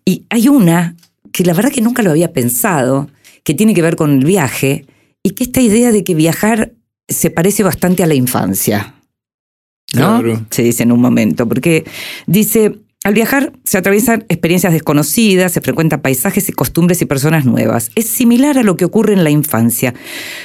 y 0.06 0.26
hay 0.30 0.48
una 0.48 0.96
que 1.32 1.44
la 1.44 1.54
verdad 1.54 1.72
que 1.72 1.82
nunca 1.82 2.02
lo 2.02 2.12
había 2.12 2.34
pensado, 2.34 3.10
que 3.44 3.54
tiene 3.54 3.74
que 3.74 3.82
ver 3.82 3.96
con 3.96 4.12
el 4.12 4.26
viaje 4.26 4.86
y 5.22 5.32
que 5.32 5.44
esta 5.44 5.62
idea 5.62 5.92
de 5.92 6.04
que 6.04 6.16
viajar 6.16 6.72
se 7.08 7.30
parece 7.30 7.62
bastante 7.64 8.04
a 8.04 8.08
la 8.08 8.16
infancia. 8.16 8.96
¿no? 9.94 10.22
Claro. 10.22 10.46
Se 10.50 10.64
dice 10.64 10.84
en 10.84 10.92
un 10.92 11.02
momento, 11.02 11.48
porque 11.48 11.86
dice, 12.26 12.80
al 13.06 13.14
viajar 13.14 13.54
se 13.64 13.78
atraviesan 13.78 14.26
experiencias 14.30 14.74
desconocidas, 14.74 15.52
se 15.52 15.62
frecuentan 15.62 16.02
paisajes 16.02 16.50
y 16.50 16.54
costumbres 16.54 17.04
y 17.04 17.06
personas 17.06 17.46
nuevas. 17.46 17.92
Es 17.94 18.08
similar 18.08 18.58
a 18.58 18.64
lo 18.64 18.78
que 18.78 18.84
ocurre 18.84 19.14
en 19.14 19.24
la 19.24 19.30
infancia. 19.30 19.94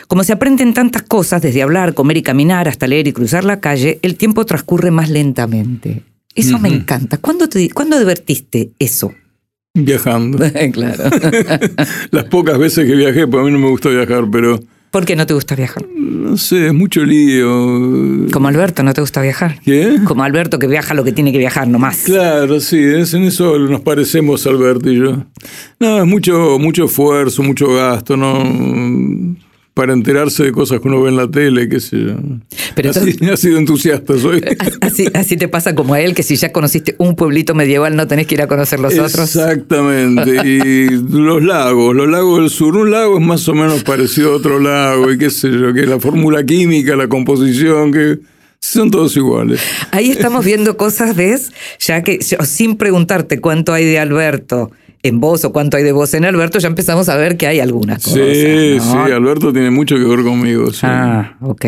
Como 0.09 0.25
se 0.25 0.35
aprenden 0.35 0.75
tantas 0.75 1.01
cosas, 1.05 1.41
desde 1.41 1.63
hablar, 1.63 1.95
comer 1.95 2.19
y 2.19 2.23
caminar, 2.23 2.69
hasta 2.69 2.87
leer 2.87 3.09
y 3.09 3.15
cruzar 3.15 3.45
la 3.45 3.61
calle, 3.61 3.99
el 4.03 4.17
tiempo 4.17 4.45
transcurre 4.45 4.91
más 4.91 5.09
lentamente. 5.09 6.03
Eso 6.35 6.59
me 6.59 6.69
encanta. 6.69 7.17
¿Cuándo, 7.17 7.49
te, 7.49 7.71
¿Cuándo 7.71 7.97
advertiste 7.97 8.73
eso? 8.79 9.15
Viajando. 9.73 10.39
claro. 10.73 11.05
Las 12.11 12.25
pocas 12.25 12.59
veces 12.59 12.87
que 12.87 12.95
viajé, 12.95 13.27
pues 13.27 13.41
a 13.41 13.47
mí 13.47 13.53
no 13.53 13.59
me 13.59 13.71
gusta 13.71 13.89
viajar, 13.89 14.25
pero 14.31 14.61
¿Por 14.91 15.05
qué 15.05 15.15
no 15.17 15.27
te 15.27 15.35
gusta 15.35 15.55
viajar? 15.55 15.85
no 16.31 16.37
sé, 16.37 16.67
es 16.67 16.75
mucho 16.75 17.05
lío. 17.05 18.29
Como 18.33 18.49
Alberto, 18.49 18.83
¿no 18.83 18.93
te 18.95 19.01
gusta 19.01 19.21
viajar? 19.21 19.59
¿Qué? 19.65 19.99
Como 20.05 20.23
Alberto 20.23 20.59
que 20.59 20.67
viaja 20.67 20.95
lo 20.95 21.03
que 21.03 21.13
tiene 21.13 21.33
que 21.33 21.39
viajar, 21.39 21.67
no 21.67 21.79
más. 21.79 22.03
Claro, 22.05 22.61
sí, 22.61 22.79
es, 22.79 23.15
en 23.15 23.25
eso 23.25 23.59
nos 23.59 23.81
parecemos 23.81 24.47
Alberto 24.47 24.91
y 24.91 24.99
yo. 24.99 25.25
No, 25.81 25.99
es 25.99 26.07
mucho, 26.07 26.59
mucho 26.59 26.85
esfuerzo, 26.85 27.43
mucho 27.43 27.75
gasto, 27.75 28.17
¿no? 28.17 29.37
Para 29.75 29.93
enterarse 29.93 30.43
de 30.43 30.53
cosas 30.53 30.81
que 30.81 30.89
uno 30.89 31.01
ve 31.01 31.11
en 31.11 31.17
la 31.17 31.31
tele, 31.31 31.69
qué 31.69 31.81
sé 31.81 31.99
yo. 31.99 32.17
Pero 32.75 32.91
así, 32.91 33.17
ha 33.31 33.37
sido 33.37 33.59
entusiasta 33.59 34.19
soy. 34.19 34.43
Así, 34.81 35.07
así 35.15 35.37
te 35.37 35.49
pasa 35.49 35.75
como 35.75 35.95
a 35.95 36.01
él, 36.01 36.15
que 36.15 36.23
si 36.23 36.37
ya 36.37 36.51
conociste 36.53 36.97
un 36.99 37.15
pueblito 37.15 37.55
medieval 37.55 37.95
no 37.95 38.07
tenés 38.09 38.27
que 38.27 38.35
ir 38.35 38.43
a 38.43 38.47
conocer 38.47 38.81
los 38.81 38.95
otros. 38.95 39.37
Exactamente. 39.37 40.37
Y 40.45 40.89
los 41.11 41.43
lagos, 41.43 41.95
los 41.95 42.09
lagos 42.09 42.41
del 42.41 42.51
sur. 42.51 42.77
Un 42.77 42.91
lago 42.91 43.19
es 43.19 43.25
más 43.25 43.49
o 43.49 43.55
menos 43.55 43.83
parecido 43.85 44.33
a 44.33 44.37
otro 44.37 44.59
lago, 44.59 45.13
y 45.13 45.19
qué 45.19 45.31
sé 45.31 45.51
yo, 45.51 45.73
que 45.73 45.87
la 45.87 46.01
fórmula 46.01 46.45
química, 46.45 46.97
la 46.97 47.09
composición, 47.09 47.93
que 47.93 48.19
son 48.59 48.91
todos 48.91 49.17
iguales. 49.17 49.61
Ahí 49.91 50.11
estamos 50.11 50.45
viendo 50.45 50.77
cosas, 50.77 51.17
¿ves? 51.17 51.53
Ya 51.79 52.03
que 52.03 52.19
yo, 52.19 52.39
sin 52.45 52.77
preguntarte 52.77 53.41
cuánto 53.41 53.73
hay 53.73 53.85
de 53.85 53.99
Alberto 53.99 54.71
en 55.03 55.21
vos 55.21 55.45
o 55.45 55.53
cuánto 55.53 55.77
hay 55.77 55.83
de 55.83 55.93
vos 55.93 56.13
en 56.15 56.25
Alberto, 56.25 56.59
ya 56.59 56.69
empezamos 56.69 57.09
a 57.09 57.17
ver 57.17 57.37
que 57.37 57.47
hay 57.47 57.61
algunas 57.61 58.05
cosas. 58.05 58.37
Sí, 58.37 58.77
¿no? 58.77 59.07
sí, 59.07 59.13
Alberto 59.13 59.53
tiene 59.53 59.71
mucho 59.71 59.97
que 59.97 60.05
ver 60.05 60.23
conmigo. 60.23 60.73
sí. 60.73 60.81
Ah, 60.85 61.37
ok. 61.41 61.65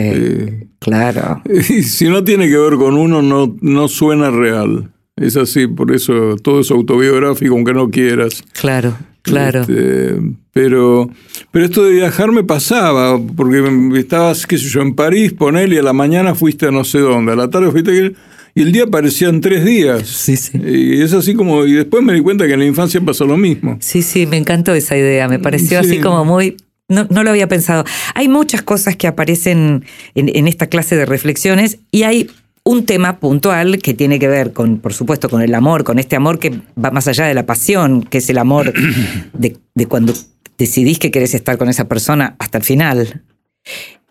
Claro. 0.78 1.42
Y 1.68 1.82
si 1.84 2.08
no 2.08 2.24
tiene 2.24 2.48
que 2.48 2.58
ver 2.58 2.74
con 2.74 2.94
uno, 2.94 3.22
no, 3.22 3.56
no 3.60 3.88
suena 3.88 4.30
real. 4.30 4.90
Es 5.16 5.36
así, 5.36 5.66
por 5.66 5.92
eso 5.92 6.36
todo 6.42 6.60
es 6.60 6.70
autobiográfico, 6.70 7.54
aunque 7.54 7.74
no 7.74 7.90
quieras. 7.90 8.42
Claro, 8.52 8.96
claro. 9.22 9.60
Este, 9.60 10.18
pero, 10.52 11.08
pero 11.50 11.64
esto 11.64 11.84
de 11.84 11.92
viajar 11.92 12.32
me 12.32 12.44
pasaba, 12.44 13.18
porque 13.36 13.62
estabas, 13.96 14.46
qué 14.46 14.58
sé 14.58 14.68
yo, 14.68 14.80
en 14.80 14.94
París, 14.94 15.32
ponele, 15.32 15.76
y 15.76 15.78
a 15.78 15.82
la 15.82 15.92
mañana 15.92 16.34
fuiste 16.34 16.66
a 16.66 16.70
no 16.70 16.84
sé 16.84 16.98
dónde, 16.98 17.32
a 17.32 17.36
la 17.36 17.50
tarde 17.50 17.70
fuiste 17.70 17.90
a... 17.90 18.12
Y 18.54 18.62
el 18.62 18.72
día 18.72 18.86
parecían 18.86 19.40
tres 19.40 19.64
días. 19.64 20.06
Sí, 20.06 20.36
sí. 20.36 20.58
Y 20.62 21.00
es 21.00 21.12
así 21.14 21.34
como... 21.34 21.64
Y 21.66 21.72
después 21.72 22.02
me 22.04 22.12
di 22.12 22.20
cuenta 22.20 22.46
que 22.46 22.52
en 22.54 22.60
la 22.60 22.66
infancia 22.66 23.00
pasó 23.00 23.24
lo 23.26 23.36
mismo. 23.36 23.78
Sí, 23.80 24.02
sí, 24.02 24.26
me 24.26 24.36
encantó 24.36 24.74
esa 24.74 24.96
idea. 24.96 25.26
Me 25.28 25.38
pareció 25.38 25.82
Sí. 25.82 25.88
así 25.92 26.00
como 26.00 26.24
muy. 26.24 26.56
No, 26.88 27.06
no 27.08 27.22
lo 27.24 27.30
había 27.30 27.48
pensado. 27.48 27.84
Hay 28.14 28.28
muchas 28.28 28.60
cosas 28.62 28.96
que 28.96 29.06
aparecen 29.06 29.84
en, 30.14 30.30
en 30.36 30.46
esta 30.48 30.66
clase 30.66 30.96
de 30.96 31.06
reflexiones 31.06 31.78
y 31.90 32.02
hay 32.02 32.28
un 32.64 32.84
tema 32.84 33.18
puntual 33.18 33.78
que 33.78 33.94
tiene 33.94 34.18
que 34.18 34.28
ver 34.28 34.52
con, 34.52 34.78
por 34.78 34.92
supuesto, 34.92 35.28
con 35.30 35.40
el 35.40 35.54
amor, 35.54 35.82
con 35.84 35.98
este 35.98 36.16
amor 36.16 36.38
que 36.38 36.52
va 36.82 36.90
más 36.90 37.08
allá 37.08 37.24
de 37.26 37.34
la 37.34 37.46
pasión, 37.46 38.02
que 38.02 38.18
es 38.18 38.28
el 38.28 38.36
amor 38.38 38.72
de, 39.32 39.56
de 39.74 39.86
cuando 39.86 40.12
decidís 40.58 40.98
que 40.98 41.10
querés 41.10 41.32
estar 41.34 41.56
con 41.56 41.70
esa 41.70 41.88
persona 41.88 42.36
hasta 42.38 42.58
el 42.58 42.64
final. 42.64 43.22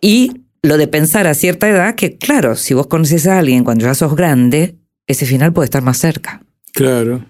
Y 0.01 0.40
lo 0.63 0.77
de 0.77 0.87
pensar 0.87 1.27
a 1.27 1.33
cierta 1.33 1.69
edad 1.69 1.95
que, 1.95 2.17
claro, 2.17 2.55
si 2.55 2.73
vos 2.73 2.87
conoces 2.87 3.27
a 3.27 3.39
alguien 3.39 3.63
cuando 3.63 3.85
ya 3.85 3.95
sos 3.95 4.15
grande, 4.15 4.75
ese 5.07 5.25
final 5.25 5.53
puede 5.53 5.65
estar 5.65 5.81
más 5.81 5.97
cerca. 5.97 6.43
Claro. 6.73 7.25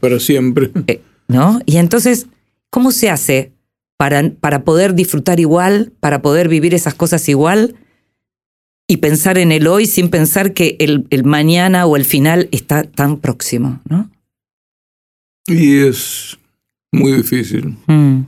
Para 0.00 0.18
siempre. 0.18 0.70
Eh, 0.86 1.00
¿no? 1.28 1.60
Y 1.66 1.76
entonces, 1.76 2.26
¿cómo 2.70 2.92
se 2.92 3.10
hace 3.10 3.52
para, 3.96 4.30
para 4.40 4.64
poder 4.64 4.94
disfrutar 4.94 5.40
igual, 5.40 5.92
para 6.00 6.20
poder 6.22 6.48
vivir 6.48 6.74
esas 6.74 6.94
cosas 6.94 7.28
igual 7.28 7.76
y 8.86 8.98
pensar 8.98 9.38
en 9.38 9.52
el 9.52 9.66
hoy 9.66 9.86
sin 9.86 10.10
pensar 10.10 10.52
que 10.52 10.76
el, 10.80 11.06
el 11.10 11.24
mañana 11.24 11.86
o 11.86 11.96
el 11.96 12.04
final 12.04 12.48
está 12.52 12.84
tan 12.84 13.18
próximo, 13.18 13.80
¿no? 13.88 14.10
Y 15.46 15.78
es 15.78 16.38
muy 16.92 17.12
difícil. 17.12 17.76
Mm, 17.86 18.22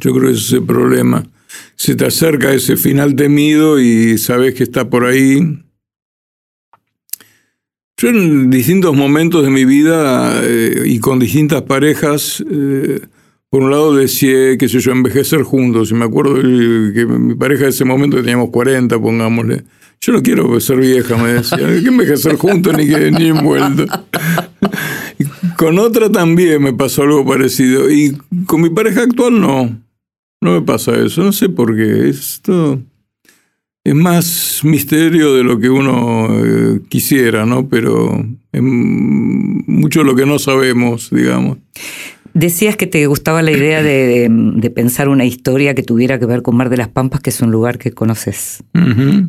Yo 0.00 0.12
creo 0.12 0.26
que 0.28 0.30
ese 0.32 0.40
es 0.40 0.52
el 0.52 0.64
problema. 0.64 1.24
Se 1.76 1.94
te 1.94 2.06
acerca 2.06 2.52
ese 2.52 2.76
final 2.76 3.16
temido 3.16 3.80
y 3.80 4.18
sabes 4.18 4.54
que 4.54 4.62
está 4.62 4.88
por 4.88 5.04
ahí. 5.04 5.40
Yo 7.96 8.08
en 8.08 8.48
distintos 8.48 8.96
momentos 8.96 9.44
de 9.44 9.50
mi 9.50 9.64
vida 9.64 10.40
eh, 10.42 10.84
y 10.86 11.00
con 11.00 11.18
distintas 11.18 11.62
parejas, 11.62 12.42
eh, 12.50 13.00
por 13.50 13.62
un 13.62 13.70
lado 13.70 13.94
decía, 13.94 14.56
qué 14.56 14.68
sé 14.68 14.80
yo, 14.80 14.92
envejecer 14.92 15.42
juntos. 15.42 15.90
Y 15.90 15.94
me 15.94 16.06
acuerdo 16.06 16.36
que 16.36 17.04
mi 17.06 17.34
pareja 17.34 17.64
de 17.64 17.70
ese 17.70 17.84
momento 17.84 18.16
que 18.16 18.22
teníamos 18.22 18.50
40, 18.50 18.98
pongámosle. 18.98 19.64
Yo 20.00 20.14
no 20.14 20.22
quiero 20.22 20.58
ser 20.60 20.78
vieja, 20.78 21.18
me 21.18 21.34
decía. 21.34 21.58
Que 21.58 21.88
envejecer 21.88 22.36
juntos 22.36 22.74
ni 22.74 22.88
que 22.88 23.10
ni 23.10 23.28
envuelto. 23.28 23.84
Con 25.58 25.78
otra 25.78 26.10
también 26.10 26.62
me 26.62 26.72
pasó 26.72 27.02
algo 27.02 27.26
parecido. 27.26 27.90
Y 27.90 28.16
con 28.46 28.62
mi 28.62 28.70
pareja 28.70 29.02
actual 29.02 29.38
no. 29.38 29.78
No 30.40 30.52
me 30.52 30.62
pasa 30.62 30.92
eso. 30.96 31.22
No 31.22 31.32
sé 31.32 31.48
por 31.48 31.76
qué. 31.76 32.08
Esto 32.08 32.80
es 33.84 33.94
más 33.94 34.60
misterio 34.64 35.34
de 35.34 35.42
lo 35.44 35.58
que 35.58 35.68
uno 35.70 36.28
eh, 36.44 36.80
quisiera, 36.88 37.44
¿no? 37.46 37.68
Pero 37.68 38.24
es 38.52 38.62
mucho 38.62 40.02
lo 40.04 40.14
que 40.14 40.26
no 40.26 40.38
sabemos, 40.38 41.10
digamos. 41.10 41.58
Decías 42.32 42.76
que 42.76 42.86
te 42.86 43.06
gustaba 43.08 43.42
la 43.42 43.50
idea 43.50 43.82
de, 43.82 44.06
de- 44.06 44.28
de 44.30 44.70
pensar 44.70 45.08
una 45.08 45.24
historia 45.24 45.74
que 45.74 45.82
tuviera 45.82 46.18
que 46.20 46.26
ver 46.26 46.42
con 46.42 46.56
Mar 46.56 46.68
de 46.70 46.76
las 46.76 46.88
Pampas, 46.88 47.20
que 47.20 47.30
es 47.30 47.40
un 47.40 47.50
lugar 47.50 47.76
que 47.78 47.90
conoces. 47.90 48.62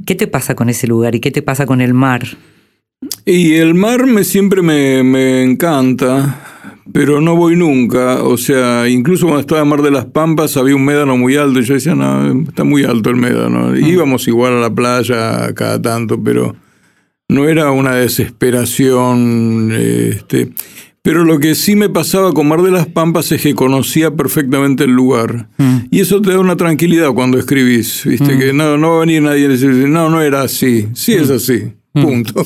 ¿Qué 0.05 0.13
te 0.15 0.27
pasa 0.27 0.53
con 0.55 0.69
ese 0.69 0.85
lugar 0.87 1.15
y 1.15 1.19
qué 1.19 1.31
te 1.31 1.41
pasa 1.41 1.65
con 1.65 1.81
el 1.81 1.93
mar? 1.95 2.27
Y 3.25 3.53
el 3.53 3.73
mar 3.73 4.05
me 4.05 4.23
siempre 4.23 4.61
me, 4.61 5.01
me 5.01 5.43
encanta, 5.43 6.50
pero 6.93 7.21
no 7.21 7.35
voy 7.35 7.55
nunca. 7.55 8.23
O 8.23 8.37
sea, 8.37 8.87
incluso 8.89 9.25
cuando 9.25 9.41
estaba 9.41 9.61
en 9.61 9.67
Mar 9.67 9.81
de 9.81 9.91
las 9.91 10.05
Pampas 10.05 10.57
había 10.57 10.75
un 10.75 10.85
médano 10.85 11.17
muy 11.17 11.35
alto 11.35 11.59
y 11.59 11.63
yo 11.63 11.73
decía, 11.73 11.95
no, 11.95 12.43
está 12.43 12.63
muy 12.63 12.83
alto 12.83 13.09
el 13.09 13.17
médano. 13.17 13.75
Íbamos 13.75 14.27
igual 14.27 14.53
a 14.53 14.61
la 14.61 14.73
playa 14.73 15.53
cada 15.53 15.81
tanto, 15.81 16.21
pero 16.21 16.55
no 17.27 17.47
era 17.47 17.71
una 17.71 17.95
desesperación. 17.95 19.71
Este. 19.73 20.51
Pero 21.03 21.23
lo 21.23 21.39
que 21.39 21.55
sí 21.55 21.75
me 21.75 21.89
pasaba 21.89 22.31
con 22.31 22.47
Mar 22.47 22.61
de 22.61 22.69
las 22.69 22.85
Pampas 22.85 23.31
es 23.31 23.41
que 23.41 23.55
conocía 23.55 24.11
perfectamente 24.11 24.83
el 24.83 24.91
lugar. 24.91 25.49
Y 25.89 25.99
eso 25.99 26.21
te 26.21 26.29
da 26.29 26.39
una 26.39 26.57
tranquilidad 26.57 27.11
cuando 27.13 27.39
escribís, 27.39 28.03
¿viste? 28.05 28.37
Que 28.37 28.53
no, 28.53 28.77
no 28.77 28.91
va 28.91 28.97
a 28.97 28.99
venir 28.99 29.23
nadie 29.23 29.45
a 29.45 29.49
decir, 29.49 29.69
no, 29.69 30.09
no 30.09 30.21
era 30.21 30.43
así. 30.43 30.89
Sí 30.93 31.13
es 31.13 31.31
así. 31.31 31.73
Mm. 31.93 32.03
Punto. 32.03 32.45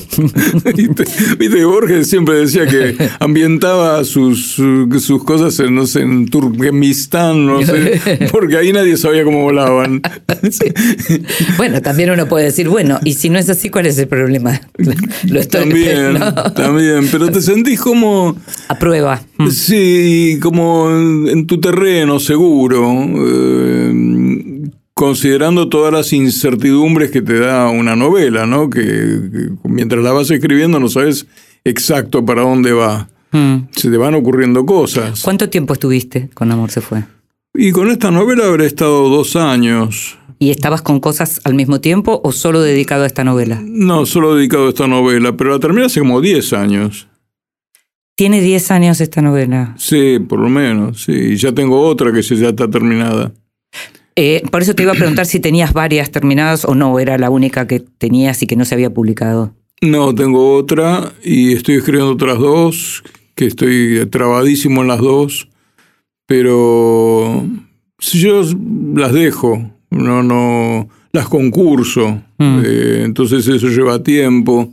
Viste, 1.38 1.64
Borges 1.64 2.10
siempre 2.10 2.34
decía 2.34 2.66
que 2.66 2.96
ambientaba 3.20 4.02
sus, 4.04 4.60
sus 4.98 5.24
cosas 5.24 5.58
en, 5.60 5.76
no 5.76 5.86
sé, 5.86 6.00
en 6.00 6.26
Turkmenistán, 6.28 7.46
no 7.46 7.62
sé, 7.62 8.00
porque 8.32 8.56
ahí 8.56 8.72
nadie 8.72 8.96
sabía 8.96 9.22
cómo 9.22 9.42
volaban. 9.42 10.02
Bueno, 11.56 11.80
también 11.80 12.10
uno 12.10 12.26
puede 12.26 12.46
decir, 12.46 12.68
bueno, 12.68 12.98
y 13.04 13.14
si 13.14 13.30
no 13.30 13.38
es 13.38 13.48
así, 13.48 13.68
¿cuál 13.68 13.86
es 13.86 13.96
el 13.98 14.08
problema? 14.08 14.60
Lo 15.28 15.38
estoy 15.38 15.60
También, 15.60 16.18
también, 16.56 17.08
pero 17.12 17.30
te 17.30 17.40
sentís 17.40 17.80
como... 17.80 18.36
A 18.66 18.76
prueba. 18.76 19.22
Mm. 19.38 19.50
Sí, 19.50 20.40
como 20.42 20.90
en 20.90 21.46
tu 21.46 21.60
terreno 21.60 22.18
seguro. 22.18 22.84
Eh, 23.16 24.36
considerando 24.96 25.68
todas 25.68 25.92
las 25.92 26.12
incertidumbres 26.14 27.10
que 27.10 27.20
te 27.20 27.38
da 27.38 27.68
una 27.68 27.94
novela, 27.94 28.46
¿no? 28.46 28.70
Que, 28.70 29.20
mientras 29.62 30.02
la 30.02 30.10
vas 30.10 30.30
escribiendo 30.30 30.80
no 30.80 30.88
sabes 30.88 31.26
exacto 31.64 32.24
para 32.24 32.42
dónde 32.42 32.72
va. 32.72 33.08
Hmm. 33.30 33.68
Se 33.72 33.90
te 33.90 33.98
van 33.98 34.14
ocurriendo 34.14 34.64
cosas. 34.64 35.20
¿Cuánto 35.22 35.50
tiempo 35.50 35.74
estuviste 35.74 36.30
con 36.32 36.50
Amor 36.50 36.70
se 36.70 36.80
fue? 36.80 37.04
Y 37.54 37.72
con 37.72 37.90
esta 37.90 38.10
novela 38.10 38.46
habré 38.46 38.64
estado 38.64 39.10
dos 39.10 39.36
años. 39.36 40.18
¿Y 40.38 40.50
estabas 40.50 40.80
con 40.80 41.00
cosas 41.00 41.42
al 41.44 41.54
mismo 41.54 41.80
tiempo 41.80 42.20
o 42.24 42.32
solo 42.32 42.62
dedicado 42.62 43.04
a 43.04 43.06
esta 43.06 43.22
novela? 43.22 43.60
No, 43.62 44.06
solo 44.06 44.34
dedicado 44.34 44.66
a 44.66 44.68
esta 44.70 44.86
novela, 44.86 45.36
pero 45.36 45.50
la 45.50 45.58
terminé 45.58 45.86
hace 45.86 46.00
como 46.00 46.22
10 46.22 46.52
años. 46.54 47.06
¿Tiene 48.16 48.40
10 48.40 48.70
años 48.70 49.00
esta 49.02 49.20
novela? 49.20 49.74
Sí, 49.76 50.18
por 50.26 50.38
lo 50.38 50.48
menos, 50.48 51.02
sí. 51.04 51.12
Y 51.12 51.36
ya 51.36 51.52
tengo 51.52 51.82
otra 51.82 52.12
que 52.12 52.22
ya 52.22 52.48
está 52.48 52.68
terminada. 52.70 53.32
Eh, 54.16 54.42
por 54.50 54.62
eso 54.62 54.74
te 54.74 54.82
iba 54.82 54.92
a 54.92 54.96
preguntar 54.96 55.26
si 55.26 55.40
tenías 55.40 55.74
varias 55.74 56.10
terminadas 56.10 56.64
o 56.64 56.74
no, 56.74 56.98
era 56.98 57.18
la 57.18 57.28
única 57.28 57.66
que 57.66 57.80
tenías 57.80 58.42
y 58.42 58.46
que 58.46 58.56
no 58.56 58.64
se 58.64 58.74
había 58.74 58.92
publicado. 58.92 59.54
No, 59.82 60.14
tengo 60.14 60.54
otra 60.54 61.12
y 61.22 61.52
estoy 61.52 61.76
escribiendo 61.76 62.12
otras 62.12 62.38
dos, 62.38 63.04
que 63.34 63.44
estoy 63.44 64.06
trabadísimo 64.10 64.80
en 64.80 64.88
las 64.88 65.00
dos, 65.00 65.50
pero 66.26 67.46
si 67.98 68.18
yo 68.20 68.42
las 68.94 69.12
dejo, 69.12 69.70
no, 69.90 70.22
no, 70.22 70.88
las 71.12 71.28
concurso, 71.28 72.22
mm. 72.38 72.62
eh, 72.64 73.02
entonces 73.04 73.46
eso 73.46 73.68
lleva 73.68 74.02
tiempo. 74.02 74.72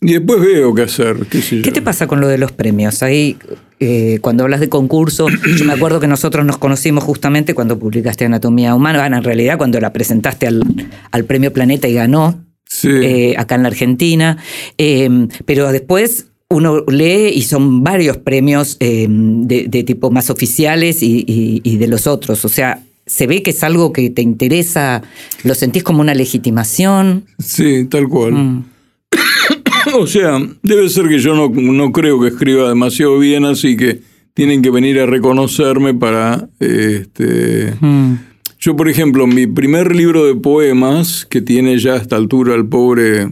Y 0.00 0.14
después 0.14 0.40
veo 0.40 0.74
qué 0.74 0.82
hacer. 0.82 1.26
¿Qué, 1.26 1.70
te 1.70 1.80
pasa 1.80 2.08
con 2.08 2.20
lo 2.20 2.26
de 2.26 2.36
los 2.36 2.50
premios? 2.50 3.04
Ahí, 3.04 3.36
eh, 3.84 4.20
cuando 4.20 4.44
hablas 4.44 4.60
de 4.60 4.68
concurso, 4.68 5.26
yo 5.56 5.64
me 5.64 5.72
acuerdo 5.72 5.98
que 5.98 6.06
nosotros 6.06 6.46
nos 6.46 6.56
conocimos 6.56 7.02
justamente 7.02 7.52
cuando 7.52 7.80
publicaste 7.80 8.24
Anatomía 8.24 8.76
Humana, 8.76 9.04
en 9.04 9.24
realidad 9.24 9.58
cuando 9.58 9.80
la 9.80 9.92
presentaste 9.92 10.46
al, 10.46 11.24
Premio 11.26 11.52
Planeta 11.52 11.88
y 11.88 11.94
ganó, 11.94 12.44
eh, 12.84 13.34
acá 13.36 13.56
en 13.56 13.62
la 13.62 13.68
Argentina. 13.68 14.38
Em, 14.78 15.26
pero 15.46 15.72
después 15.72 16.26
uno 16.48 16.84
lee 16.86 17.30
y 17.34 17.42
son 17.42 17.82
varios 17.82 18.18
premios 18.18 18.76
em, 18.78 19.48
de, 19.48 19.82
tipo 19.82 20.12
más 20.12 20.30
oficiales 20.30 20.98
y, 21.02 21.76
de 21.76 21.88
los 21.88 22.06
otros. 22.06 22.44
O 22.44 22.48
sea, 22.48 22.84
se 23.04 23.26
ve 23.26 23.42
que 23.42 23.50
es 23.50 23.64
algo 23.64 23.92
que 23.92 24.10
te 24.10 24.22
interesa, 24.22 25.02
lo 25.42 25.56
sentís 25.56 25.82
como 25.82 26.02
una 26.02 26.14
legitimación. 26.14 27.24
Sí, 27.40 27.86
tal 27.86 28.08
cual. 28.08 28.32
Mm. 28.32 28.64
O 29.94 30.06
sea, 30.06 30.38
debe 30.62 30.88
ser 30.88 31.08
que 31.08 31.18
yo 31.18 31.34
no, 31.34 31.92
creo 31.92 32.20
que 32.20 32.28
escriba 32.28 32.68
demasiado 32.68 33.18
bien, 33.18 33.44
así 33.44 33.76
que 33.76 34.00
tienen 34.34 34.62
que 34.62 34.70
venir 34.70 35.00
a 35.00 35.06
reconocerme 35.06 35.94
para... 35.94 36.48
Este, 36.58 37.74
hmm. 37.80 38.14
Yo, 38.58 38.76
por 38.76 38.88
ejemplo, 38.88 39.26
mi 39.26 39.46
primer 39.46 39.94
libro 39.94 40.24
de 40.24 40.36
poemas, 40.36 41.26
que 41.26 41.42
tiene 41.42 41.78
ya 41.78 41.94
a 41.94 41.96
esta 41.96 42.16
altura 42.16 42.54
el 42.54 42.66
pobre 42.66 43.28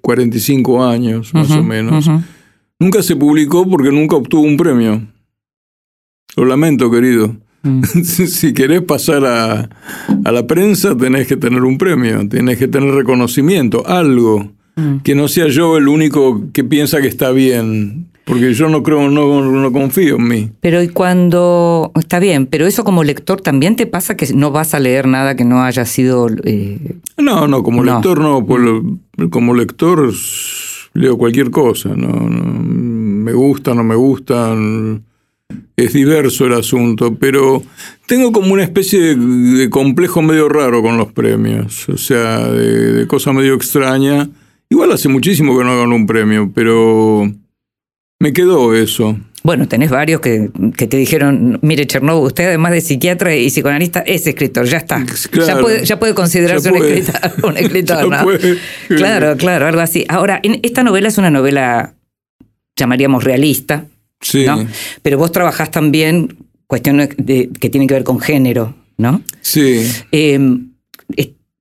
45 0.00 0.86
años, 0.86 1.34
más 1.34 1.50
o 1.50 1.62
menos, 1.62 2.08
nunca 2.78 3.02
se 3.02 3.16
publicó 3.16 3.68
porque 3.68 3.90
nunca 3.90 4.16
obtuvo 4.16 4.42
un 4.42 4.56
premio. 4.56 5.02
Lo 6.36 6.44
lamento, 6.44 6.90
querido. 6.90 7.36
Hmm. 7.62 7.82
si 8.04 8.54
querés 8.54 8.82
pasar 8.82 9.24
a, 9.26 9.68
a, 10.24 10.32
la 10.32 10.46
prensa, 10.46 10.96
tenés 10.96 11.26
que 11.26 11.36
tener 11.36 11.64
un 11.64 11.76
premio, 11.76 12.28
tenés 12.28 12.58
que 12.58 12.68
tener 12.68 12.94
reconocimiento, 12.94 13.86
algo. 13.86 14.52
Mm. 14.78 14.98
que 14.98 15.16
no 15.16 15.26
sea 15.26 15.48
yo 15.48 15.76
el 15.76 15.88
único 15.88 16.52
que 16.52 16.62
piensa 16.62 17.00
que 17.00 17.08
está 17.08 17.32
bien. 17.32 18.06
Porque 18.24 18.52
yo 18.52 18.68
no 18.68 18.82
creo, 18.82 19.08
no, 19.08 19.40
no 19.40 19.72
confío 19.72 20.16
en 20.16 20.28
mí. 20.28 20.50
Pero 20.60 20.82
y 20.82 20.88
cuando. 20.88 21.90
Está 21.98 22.18
bien, 22.18 22.46
pero 22.46 22.66
eso 22.66 22.84
como 22.84 23.02
lector 23.02 23.40
también 23.40 23.74
te 23.74 23.86
pasa 23.86 24.18
que 24.18 24.32
no 24.34 24.50
vas 24.50 24.74
a 24.74 24.80
leer 24.80 25.08
nada 25.08 25.34
que 25.34 25.46
no 25.46 25.62
haya 25.62 25.86
sido. 25.86 26.28
Eh, 26.44 26.96
no, 27.16 27.48
no, 27.48 27.62
como 27.62 27.82
lector 27.82 28.20
no. 28.20 28.46
como 29.30 29.54
lector 29.54 30.12
leo 30.92 31.16
cualquier 31.16 31.50
cosa. 31.50 31.88
No, 31.96 32.08
me 32.28 33.32
gusta, 33.32 33.72
no 33.72 33.82
me 33.82 33.94
gusta. 33.94 34.54
Es 35.74 35.94
diverso 35.94 36.44
el 36.44 36.52
asunto, 36.52 37.14
pero 37.14 37.62
tengo 38.04 38.30
como 38.30 38.52
una 38.52 38.62
especie 38.62 39.16
de, 39.16 39.70
complejo 39.70 40.20
medio 40.20 40.50
raro 40.50 40.82
con 40.82 40.98
los 40.98 41.10
premios. 41.12 41.88
O 41.88 41.96
sea, 41.96 42.46
de, 42.46 42.92
de 42.92 43.06
cosa 43.06 43.32
medio 43.32 43.54
extraña 43.54 44.28
Igual 44.70 44.92
hace 44.92 45.08
muchísimo 45.08 45.56
que 45.56 45.64
no 45.64 45.78
ganó 45.78 45.94
un 45.94 46.06
premio, 46.06 46.50
pero 46.54 47.30
me 48.20 48.32
quedó 48.32 48.74
eso. 48.74 49.18
Bueno, 49.44 49.68
tenés 49.68 49.90
varios 49.90 50.20
que, 50.20 50.50
te 50.76 50.96
dijeron, 50.96 51.58
mire 51.62 51.86
Chernobyl, 51.86 52.26
usted 52.26 52.48
además 52.48 52.72
de 52.72 52.80
psiquiatra 52.80 53.34
y 53.34 53.48
psicoanalista 53.48 54.00
es 54.00 54.26
escritor, 54.26 54.66
ya 54.66 54.78
está. 54.78 55.04
ya, 55.84 55.98
puede, 55.98 56.14
considerarse 56.14 56.70
un, 56.70 56.76
escritor, 57.56 58.08
¿no? 58.10 58.26
Claro, 58.88 59.36
claro, 59.36 59.66
algo 59.66 59.80
así. 59.80 60.04
Ahora, 60.08 60.40
en, 60.42 60.60
esta 60.62 60.82
novela 60.82 61.08
es 61.08 61.18
una 61.18 61.30
novela, 61.30 61.94
llamaríamos 62.76 63.24
realista, 63.24 63.86
sí. 64.20 64.44
¿no? 64.44 64.66
Pero 65.02 65.16
vos 65.16 65.32
trabajás 65.32 65.70
también 65.70 66.36
cuestiones 66.66 67.08
que 67.08 67.70
tienen 67.70 67.86
que 67.86 67.94
ver 67.94 68.04
con 68.04 68.20
género, 68.20 68.74
¿no? 68.98 69.22
Sí. 69.40 69.88
Eh, 70.12 70.38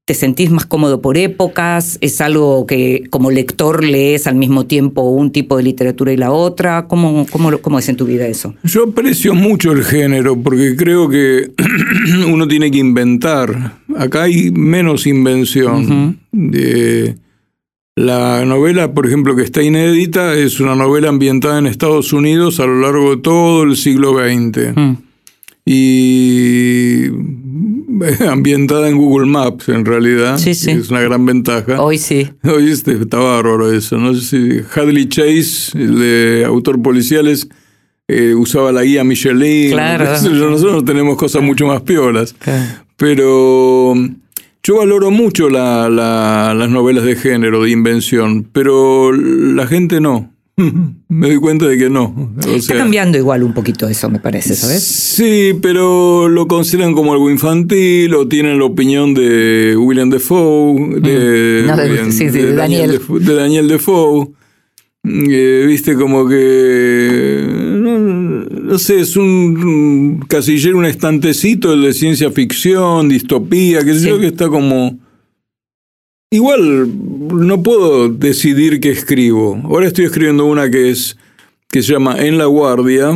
¿Te 0.08 0.14
sentís 0.14 0.52
más 0.52 0.66
cómodo 0.66 1.02
por 1.02 1.18
épocas? 1.18 1.98
¿Es 2.00 2.22
algo 2.22 2.66
que 2.66 3.04
como 3.10 3.30
lector 3.30 3.84
lees 3.84 4.26
al 4.26 4.36
mismo 4.36 4.66
tiempo 4.66 5.02
un 5.02 5.34
tipo 5.34 5.58
de 5.58 5.64
literatura 5.64 6.14
y 6.14 6.16
la 6.16 6.32
otra? 6.32 6.88
¿Cómo, 6.88 7.26
cómo, 7.30 7.58
cómo 7.58 7.78
es 7.78 7.90
en 7.90 7.98
tu 7.98 8.06
vida 8.06 8.26
eso? 8.26 8.56
Yo 8.64 8.86
aprecio 8.86 9.36
mucho 9.36 9.74
el 9.74 9.84
género 9.84 10.42
porque 10.42 10.78
creo 10.78 11.10
que 11.10 11.52
uno 12.26 12.48
tiene 12.48 12.72
que 12.72 12.78
inventar. 12.78 13.80
Acá 13.98 14.24
hay 14.24 14.50
menos 14.50 15.06
invención. 15.08 16.22
la 17.98 18.46
novela, 18.46 18.94
por 18.94 19.08
ejemplo, 19.08 19.36
que 19.36 19.44
está 19.44 19.62
inédita, 19.62 20.36
es 20.36 20.62
una 20.62 20.76
novela 20.76 21.10
ambientada 21.10 21.60
en 21.60 21.68
Estados 21.68 22.14
Unidos 22.14 22.62
a 22.62 22.66
lo 22.66 22.80
largo 22.80 23.18
de 23.18 23.22
todo 23.22 23.64
el 23.64 23.76
siglo 23.76 24.14
XX. 24.14 24.74
Mm. 24.74 24.94
Y 25.66 27.10
ambientada 28.30 28.90
en 28.90 28.98
Google 28.98 29.28
Maps, 29.28 29.70
en 29.70 29.86
realidad. 29.86 30.38
Sí, 30.38 30.54
sí. 30.54 30.72
Es 30.72 30.90
una 30.90 31.02
gran 31.02 31.26
ventaja. 31.26 31.82
Hoy 31.82 31.98
sí. 31.98 32.30
Hoy 32.44 32.72
este, 32.72 32.94
está 32.94 33.18
bárbaro 33.18 33.72
eso. 33.72 33.98
No 33.98 34.14
sé 34.14 34.22
si 34.22 34.62
Hadley 34.74 35.08
Chase, 35.10 35.78
el 35.78 36.00
de 36.00 36.44
autor 36.46 36.82
policiales, 36.82 37.48
eh, 38.08 38.34
usaba 38.34 38.72
la 38.72 38.84
guía 38.84 39.04
Michelin. 39.04 39.72
Claro. 39.72 40.06
Nosotros 40.50 40.86
tenemos 40.86 41.18
cosas 41.18 41.42
mucho 41.42 41.66
más 41.68 41.82
piolas. 41.82 42.36
Pero 42.96 43.94
yo 44.64 44.76
valoro 44.76 45.12
mucho 45.12 45.50
las 45.50 46.70
novelas 46.70 47.06
de 47.06 47.16
género, 47.16 47.64
de 47.64 47.72
invención, 47.72 48.48
pero 48.52 49.14
la 49.14 49.68
gente 49.68 50.02
no. 50.02 50.34
Me 51.10 51.28
doy 51.28 51.38
cuenta 51.38 51.68
de 51.68 51.78
que 51.78 51.90
no. 51.90 52.34
Está 52.48 52.76
cambiando 52.76 53.18
igual 53.18 53.44
un 53.44 53.54
poquito 53.54 53.88
eso, 53.88 54.10
me 54.10 54.20
parece, 54.20 54.56
¿sabes? 54.56 54.84
Sí, 54.84 55.54
pero 55.62 56.28
lo 56.30 56.48
consideran 56.48 56.94
como 56.94 57.14
algo 57.14 57.30
infantil 57.30 58.14
o 58.16 58.28
tienen 58.28 58.58
la 58.58 58.66
opinión 58.66 59.14
de 59.14 59.76
William 59.78 60.10
Defoe, 60.10 61.00
de, 61.00 61.64
Daniel. 62.56 63.00
De, 63.20 63.36
Daniel 63.36 63.68
Defoe. 63.68 64.30
Eh, 65.04 65.64
viste 65.68 65.96
como 65.96 66.28
que 66.28 67.46
no, 67.48 68.78
sé 68.78 69.00
es 69.00 69.16
un 69.16 70.26
casillero 70.28 70.78
un 70.78 70.86
estantecito 70.86 71.78
de 71.78 71.94
ciencia 71.94 72.30
ficción 72.30 73.08
distopía 73.08 73.86
que 73.86 73.94
sé 73.94 74.10
yo 74.10 74.20
que 74.20 74.28
está 74.28 74.50
como 74.50 75.00
Igual 76.30 76.90
no 77.48 77.64
puedo 77.64 78.10
decidir 78.10 78.80
qué 78.80 78.90
escribo. 78.90 79.60
Ahora 79.64 79.88
estoy 79.88 80.06
escribiendo 80.06 80.46
una 80.46 80.70
que 80.70 80.90
es 80.90 81.18
que 81.70 81.82
se 81.82 81.94
llama 81.94 82.18
En 82.20 82.38
la 82.38 82.46
Guardia, 82.46 83.12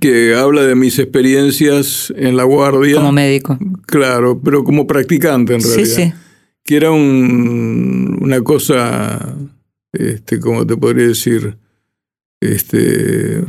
que 0.00 0.34
habla 0.34 0.62
de 0.62 0.74
mis 0.74 0.98
experiencias 0.98 2.12
en 2.16 2.36
la 2.36 2.44
guardia. 2.44 2.96
Como 2.96 3.12
médico. 3.12 3.58
Claro, 3.86 4.40
pero 4.42 4.64
como 4.64 4.86
practicante 4.86 5.54
en 5.54 5.62
realidad. 5.62 5.84
Sí, 5.84 6.04
sí. 6.04 6.12
Que 6.64 6.76
era 6.76 6.90
un, 6.90 8.18
una 8.20 8.40
cosa, 8.42 9.34
este, 9.92 10.38
¿cómo 10.38 10.66
te 10.66 10.76
podría 10.76 11.08
decir? 11.08 11.56
Este, 12.40 13.42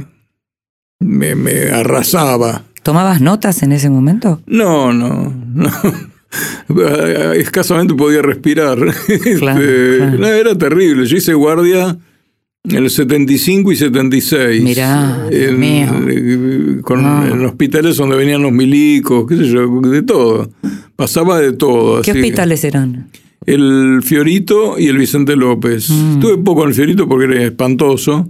me, 1.00 1.36
me 1.36 1.70
arrasaba. 1.70 2.64
¿Tomabas 2.82 3.22
notas 3.22 3.62
en 3.62 3.74
ese 3.74 3.90
momento? 3.90 4.42
No, 4.48 4.94
no, 4.94 5.32
no. 5.54 5.70
escasamente 7.36 7.94
podía 7.96 8.22
respirar. 8.22 8.78
Este, 9.08 9.36
claro. 9.38 9.62
Era 10.28 10.58
terrible. 10.58 11.06
Yo 11.06 11.18
hice 11.18 11.34
guardia 11.34 11.98
en 12.64 12.76
el 12.84 12.90
75 12.90 13.72
y 13.72 13.76
76. 13.76 14.64
Mirá, 14.64 15.28
en, 15.32 15.60
mío. 15.60 15.88
eh, 16.10 16.82
con, 16.84 17.02
No. 17.02 17.26
en 17.26 17.46
hospitales 17.46 17.98
donde 17.98 18.16
venían 18.16 18.42
los 18.44 18.52
milicos, 18.52 19.26
qué 19.28 19.38
sé 19.38 19.48
yo, 19.50 19.82
de 19.82 20.02
todo. 20.04 20.50
Pasaba 20.96 21.40
de 21.40 21.54
todo. 21.54 22.02
¿Qué 22.02 22.12
así. 22.12 22.20
hospitales 22.20 22.64
eran? 22.64 23.10
El 23.46 24.02
Fiorito 24.04 24.78
y 24.78 24.88
el 24.88 24.98
Vicente 24.98 25.36
López. 25.36 25.90
Mm. 25.90 26.14
Estuve 26.16 26.38
poco 26.38 26.64
en 26.64 26.70
el 26.70 26.76
Fiorito 26.76 27.08
porque 27.08 27.26
era 27.26 27.44
espantoso. 27.46 28.30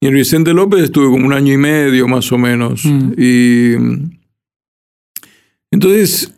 Y 0.00 0.06
en 0.06 0.12
el 0.12 0.18
Vicente 0.20 0.54
López 0.54 0.84
estuve 0.84 1.06
como 1.06 1.26
un 1.26 1.32
año 1.32 1.52
y 1.52 1.56
medio 1.58 2.06
más 2.06 2.30
o 2.32 2.38
menos. 2.38 2.84
Mm. 2.84 3.12
Y 3.18 3.72
entonces 5.70 6.32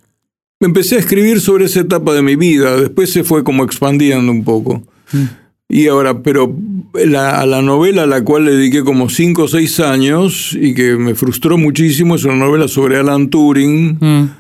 empecé 0.61 0.97
a 0.97 0.99
escribir 1.01 1.41
sobre 1.41 1.67
esa 1.67 1.81
etapa 1.81 2.13
de 2.15 2.23
mi 2.23 2.37
vida. 2.37 2.77
Después 2.77 3.11
se 3.13 3.25
fue 3.25 3.45
como 3.45 3.65
expandiendo 3.65 4.31
un 4.33 4.45
poco. 4.45 4.83
Mm. 5.13 5.25
Y 5.71 5.87
ahora, 5.89 6.23
pero 6.23 6.55
la- 6.95 7.41
a 7.41 7.47
la 7.47 7.61
novela 7.63 8.05
a 8.05 8.07
la 8.07 8.25
cual 8.25 8.47
le 8.47 8.53
dediqué 8.53 8.83
como 8.85 9.09
cinco 9.11 9.43
o 9.45 9.49
seis 9.49 9.79
años 9.81 10.57
y 10.59 10.73
que 10.75 10.97
me 10.97 11.15
frustró 11.15 11.59
muchísimo 11.59 12.15
es 12.17 12.25
una 12.25 12.37
novela 12.37 12.69
sobre 12.69 12.97
Alan 12.97 13.29
Turing 13.29 13.99
Mm, 14.01 14.31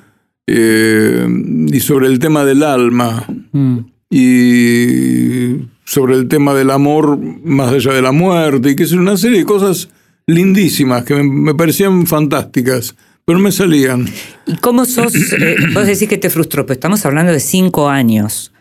eh, 0.46 1.26
y 1.70 1.80
sobre 1.80 2.06
el 2.06 2.18
tema 2.18 2.44
del 2.46 2.62
alma 2.62 3.26
mm. 3.52 3.78
y 4.10 5.56
sobre 5.84 6.14
el 6.16 6.28
tema 6.28 6.54
del 6.54 6.70
amor 6.70 7.18
más 7.44 7.72
allá 7.72 7.92
de 7.92 8.00
la 8.02 8.12
muerte 8.12 8.70
y 8.70 8.76
que 8.76 8.84
es 8.84 8.92
una 8.92 9.16
serie 9.18 9.40
de 9.40 9.44
cosas 9.44 9.90
lindísimas 10.26 11.04
que 11.04 11.14
me, 11.14 11.22
me 11.24 11.54
parecían 11.54 12.06
fantásticas, 12.06 12.94
pero 13.28 13.40
me 13.40 13.52
salían. 13.52 14.08
¿Y 14.46 14.56
cómo 14.56 14.86
sos? 14.86 15.14
eh, 15.14 15.56
vos 15.74 15.86
decís 15.86 16.08
que 16.08 16.16
te 16.16 16.30
frustró, 16.30 16.64
pero 16.64 16.72
estamos 16.72 17.04
hablando 17.04 17.30
de 17.30 17.40
cinco 17.40 17.90
años. 17.90 18.52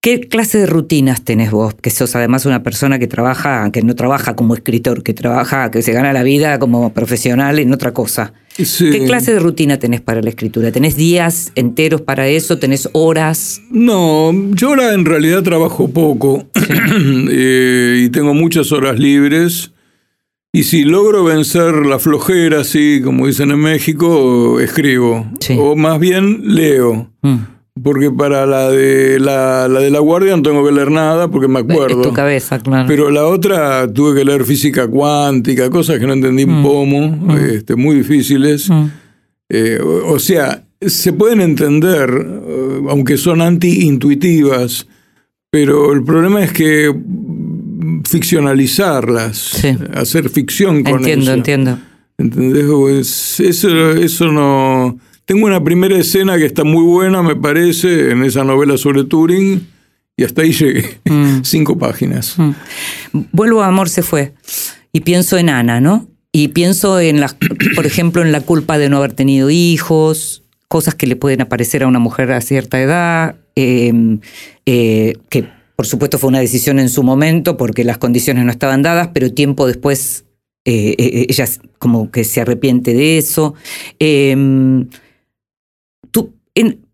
¿Qué 0.00 0.20
clase 0.20 0.56
de 0.56 0.64
rutinas 0.64 1.22
tenés 1.22 1.50
vos? 1.50 1.74
Que 1.74 1.90
sos 1.90 2.16
además 2.16 2.46
una 2.46 2.62
persona 2.62 2.98
que 2.98 3.08
trabaja, 3.08 3.70
que 3.70 3.82
no 3.82 3.94
trabaja 3.94 4.34
como 4.34 4.54
escritor, 4.54 5.02
que 5.02 5.12
trabaja, 5.12 5.70
que 5.70 5.82
se 5.82 5.92
gana 5.92 6.14
la 6.14 6.22
vida 6.22 6.58
como 6.58 6.94
profesional 6.94 7.58
en 7.58 7.74
otra 7.74 7.92
cosa. 7.92 8.32
Sí. 8.56 8.88
¿Qué 8.88 9.04
clase 9.04 9.34
de 9.34 9.38
rutina 9.38 9.78
tenés 9.78 10.00
para 10.00 10.22
la 10.22 10.30
escritura? 10.30 10.72
¿Tenés 10.72 10.96
días 10.96 11.52
enteros 11.54 12.00
para 12.00 12.26
eso? 12.26 12.58
¿Tenés 12.58 12.88
horas? 12.92 13.60
No, 13.70 14.32
yo 14.54 14.68
ahora 14.68 14.94
en 14.94 15.04
realidad 15.04 15.42
trabajo 15.42 15.88
poco 15.88 16.46
eh, 17.30 18.00
y 18.02 18.08
tengo 18.08 18.32
muchas 18.32 18.72
horas 18.72 18.98
libres. 18.98 19.72
Y 20.56 20.62
si 20.62 20.84
logro 20.84 21.22
vencer 21.22 21.84
la 21.84 21.98
flojera, 21.98 22.62
así 22.62 23.02
como 23.04 23.26
dicen 23.26 23.50
en 23.50 23.58
México, 23.58 24.58
escribo. 24.58 25.26
Sí. 25.38 25.54
O 25.60 25.76
más 25.76 26.00
bien 26.00 26.54
leo. 26.54 27.10
Mm. 27.20 27.36
Porque 27.82 28.10
para 28.10 28.46
la 28.46 28.70
de 28.70 29.20
la, 29.20 29.68
la 29.68 29.80
de 29.80 29.90
la 29.90 29.98
guardia 29.98 30.34
no 30.34 30.40
tengo 30.40 30.64
que 30.64 30.72
leer 30.72 30.90
nada 30.90 31.28
porque 31.28 31.46
me 31.46 31.58
acuerdo. 31.58 32.00
Es 32.00 32.08
tu 32.08 32.14
cabeza, 32.14 32.58
claro. 32.60 32.88
Pero 32.88 33.10
la 33.10 33.26
otra 33.26 33.86
tuve 33.92 34.18
que 34.18 34.24
leer 34.24 34.46
física 34.46 34.88
cuántica, 34.88 35.68
cosas 35.68 35.98
que 35.98 36.06
no 36.06 36.14
entendí 36.14 36.44
un 36.44 36.62
pomo, 36.62 37.36
este, 37.36 37.76
muy 37.76 37.96
difíciles. 37.96 38.70
Mm. 38.70 38.84
Eh, 39.50 39.78
o, 39.78 40.14
o 40.14 40.18
sea, 40.18 40.64
se 40.80 41.12
pueden 41.12 41.42
entender, 41.42 42.08
eh, 42.08 42.80
aunque 42.88 43.18
son 43.18 43.42
anti-intuitivas, 43.42 44.86
pero 45.50 45.92
el 45.92 46.02
problema 46.02 46.42
es 46.42 46.52
que 46.52 46.90
mm, 46.90 47.35
ficcionalizarlas, 48.08 49.36
Sí. 49.38 49.76
hacer 49.94 50.28
ficción 50.28 50.82
con 50.82 50.98
entiendo, 50.98 51.24
eso. 51.26 51.34
entiendo. 51.34 51.78
¿Entendés? 52.18 52.64
Pues 52.66 53.40
eso, 53.40 53.92
eso 53.92 54.32
no. 54.32 54.98
Tengo 55.24 55.46
una 55.46 55.62
primera 55.62 55.96
escena 55.98 56.38
que 56.38 56.46
está 56.46 56.64
muy 56.64 56.84
buena, 56.84 57.22
me 57.22 57.36
parece, 57.36 58.10
en 58.12 58.24
esa 58.24 58.44
novela 58.44 58.76
sobre 58.78 59.04
Turing, 59.04 59.66
y 60.16 60.24
hasta 60.24 60.42
ahí 60.42 60.52
llegué. 60.52 60.98
Mm. 61.04 61.40
Cinco 61.42 61.76
páginas. 61.78 62.36
Vuelvo 63.32 63.62
a 63.62 63.66
Amor 63.66 63.88
se 63.88 64.02
fue 64.02 64.32
y 64.92 65.00
pienso 65.00 65.36
en 65.36 65.50
Ana, 65.50 65.80
¿no? 65.80 66.08
Y 66.32 66.48
pienso 66.48 67.00
en 67.00 67.20
las, 67.20 67.36
por 67.74 67.86
ejemplo, 67.86 68.22
en 68.22 68.32
la 68.32 68.40
culpa 68.40 68.78
de 68.78 68.88
no 68.88 68.98
haber 68.98 69.12
tenido 69.12 69.50
hijos, 69.50 70.44
cosas 70.68 70.94
que 70.94 71.06
le 71.06 71.16
pueden 71.16 71.42
aparecer 71.42 71.82
a 71.82 71.86
una 71.86 71.98
mujer 71.98 72.32
a 72.32 72.40
cierta 72.40 72.80
edad, 72.80 73.36
eh, 73.56 73.92
eh, 74.64 75.14
que 75.28 75.48
por 75.76 75.86
supuesto 75.86 76.18
fue 76.18 76.28
una 76.28 76.40
decisión 76.40 76.78
en 76.78 76.88
su 76.88 77.02
momento 77.02 77.56
porque 77.56 77.84
las 77.84 77.98
condiciones 77.98 78.44
no 78.44 78.50
estaban 78.50 78.82
dadas, 78.82 79.10
pero 79.14 79.32
tiempo 79.32 79.66
después 79.66 80.24
eh, 80.64 80.94
eh, 80.98 81.26
ella 81.28 81.46
como 81.78 82.10
que 82.10 82.24
se 82.24 82.40
arrepiente 82.40 82.92
de 82.94 83.18
eso. 83.18 83.54
Tú, 86.10 86.34
en- 86.54 86.86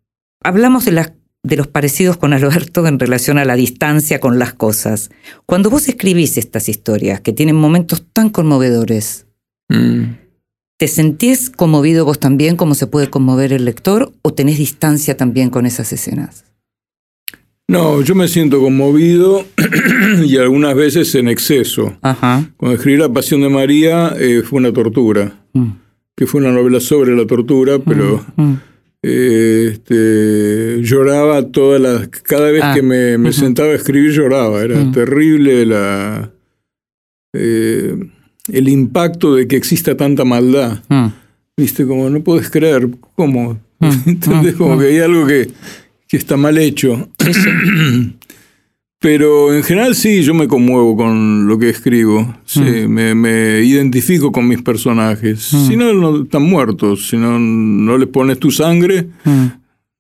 hablamos 0.43 0.85
de 0.85 0.93
las 0.93 1.13
de 1.45 1.57
los 1.57 1.67
parecidos 1.67 2.17
con 2.19 2.33
Alberto 2.33 2.87
en 2.87 3.01
relación 3.01 3.37
a 3.37 3.45
la 3.45 3.57
distancia 3.57 4.21
con 4.21 4.39
las 4.39 4.53
cosas. 4.55 5.11
Cuando 5.45 5.71
vos 5.71 5.89
escribís 5.89 6.37
estas 6.39 6.69
historias 6.69 7.21
que 7.21 7.33
tienen 7.33 7.57
momentos 7.57 8.05
tan 8.13 8.31
conmovedores, 8.31 9.27
Mm. 9.69 10.17
¿te 10.79 10.87
sentís 10.87 11.49
conmovido 11.49 12.05
vos 12.05 12.19
también 12.21 12.57
como 12.57 12.75
se 12.75 12.87
puede 12.87 13.09
conmover 13.11 13.53
el 13.53 13.65
lector 13.65 14.13
o 14.23 14.35
tenés 14.35 14.59
distancia 14.59 15.17
también 15.17 15.49
con 15.51 15.65
esas 15.67 15.93
escenas? 15.93 16.45
No, 17.73 18.03
yo 18.03 18.15
me 18.15 18.29
siento 18.29 18.61
conmovido 18.61 19.45
y 20.25 20.37
algunas 20.37 20.75
veces 20.75 21.15
en 21.15 21.29
exceso. 21.29 21.97
Ajá. 22.03 22.45
Cuando 22.57 22.77
escribí 22.77 22.99
La 22.99 23.09
Pasión 23.13 23.41
de 23.41 23.49
María 23.49 24.15
eh, 24.19 24.43
fue 24.45 24.59
una 24.61 24.73
tortura, 24.73 25.39
Mm, 25.55 25.73
que 26.17 26.27
fue 26.27 26.41
una 26.41 26.51
novela 26.53 26.81
sobre 26.81 27.15
la 27.15 27.27
tortura, 27.27 27.79
pero 27.79 28.25
mm. 28.37 28.53
eh, 29.03 29.71
este, 29.73 30.79
lloraba 30.83 31.43
todas 31.49 31.81
las... 31.81 32.09
Cada 32.09 32.51
vez 32.51 32.63
Ah, 32.65 32.73
que 32.75 32.83
me, 32.83 33.33
sentaba 33.33 33.69
a 33.71 33.75
escribir 33.75 34.13
lloraba. 34.13 34.63
Era 34.63 34.79
Mm. 34.79 34.93
terrible 34.93 35.67
la, 35.67 36.31
eh, 37.35 37.97
el 38.51 38.69
impacto 38.69 39.35
de 39.35 39.47
que 39.47 39.57
exista 39.57 39.97
tanta 39.97 40.25
maldad. 40.25 40.83
Mm. 40.89 41.07
Viste, 41.57 41.87
como 41.87 42.09
no 42.09 42.21
puedes 42.23 42.49
creer, 42.51 42.89
¿cómo? 43.15 43.59
Mm, 43.81 43.91
¿Entendés? 44.07 44.55
mm, 44.55 44.59
Como 44.59 44.77
mm. 44.77 44.81
que 44.81 44.87
hay 44.87 44.99
algo 45.01 45.27
que, 45.27 45.49
que 46.13 46.19
está 46.19 46.37
mal 46.37 46.59
hecho. 46.59 47.09
Pero 49.01 49.53
en 49.55 49.65
general 49.65 49.95
sí, 49.97 50.23
yo 50.23 50.33
me 50.35 50.47
conmuevo 50.47 50.95
con 50.97 51.49
lo 51.49 51.59
que 51.59 51.71
escribo. 51.71 52.37
Sí, 52.45 52.61
me, 52.61 53.15
me 53.15 53.61
identifico 53.63 54.31
con 54.31 54.47
mis 54.47 54.63
personajes. 54.63 55.41
Si 55.41 55.75
no, 55.75 55.93
no 55.95 56.23
están 56.25 56.43
muertos. 56.43 57.09
Si 57.09 57.17
no, 57.17 57.39
no 57.39 57.97
les 57.99 58.09
pones 58.09 58.39
tu 58.39 58.51
sangre, 58.51 59.09
Mm. 59.25 59.47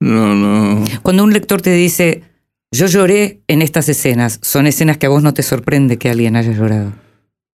no, 0.00 0.34
no. 0.34 0.84
Cuando 1.02 1.24
un 1.24 1.32
lector 1.32 1.60
te 1.62 1.72
dice, 1.72 2.22
yo 2.70 2.86
lloré 2.86 3.40
en 3.48 3.62
estas 3.62 3.88
escenas, 3.88 4.38
son 4.42 4.66
escenas 4.66 4.98
que 4.98 5.06
a 5.06 5.08
vos 5.08 5.22
no 5.22 5.32
te 5.34 5.42
sorprende 5.42 5.96
que 5.96 6.10
alguien 6.10 6.36
haya 6.36 6.52
llorado. 6.52 6.92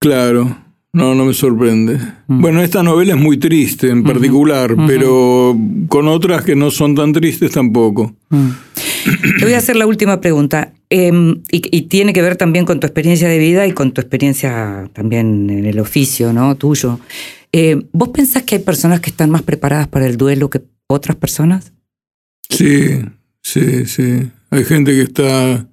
Claro, 0.00 0.58
no, 0.92 1.14
no 1.14 1.24
me 1.24 1.34
sorprende. 1.34 1.98
Bueno, 2.26 2.62
esta 2.62 2.82
novela 2.82 3.14
es 3.14 3.20
muy 3.20 3.36
triste 3.38 3.90
en 3.90 4.02
particular, 4.04 4.74
pero 4.86 5.56
con 5.88 6.08
otras 6.08 6.44
que 6.44 6.56
no 6.56 6.70
son 6.70 6.94
tan 6.94 7.12
tristes 7.12 7.52
tampoco. 7.52 8.14
Te 8.30 9.44
voy 9.44 9.54
a 9.54 9.58
hacer 9.58 9.76
la 9.76 9.86
última 9.86 10.20
pregunta. 10.20 10.72
eh, 10.90 11.12
y, 11.50 11.76
y 11.76 11.82
tiene 11.82 12.12
que 12.12 12.22
ver 12.22 12.36
también 12.36 12.64
con 12.64 12.80
tu 12.80 12.86
experiencia 12.86 13.28
de 13.28 13.38
vida 13.38 13.66
y 13.66 13.72
con 13.72 13.92
tu 13.92 14.00
experiencia 14.00 14.88
también 14.92 15.50
en 15.50 15.66
el 15.66 15.78
oficio, 15.78 16.32
¿no? 16.32 16.54
Tuyo. 16.56 16.98
Eh, 17.52 17.82
¿Vos 17.92 18.08
pensás 18.10 18.42
que 18.42 18.56
hay 18.56 18.62
personas 18.62 19.00
que 19.00 19.10
están 19.10 19.30
más 19.30 19.42
preparadas 19.42 19.88
para 19.88 20.06
el 20.06 20.16
duelo 20.16 20.50
que 20.50 20.62
otras 20.86 21.16
personas? 21.16 21.72
Sí, 22.50 23.00
sí, 23.42 23.86
sí. 23.86 24.30
Hay 24.50 24.64
gente 24.64 24.92
que 24.92 25.02
está. 25.02 25.66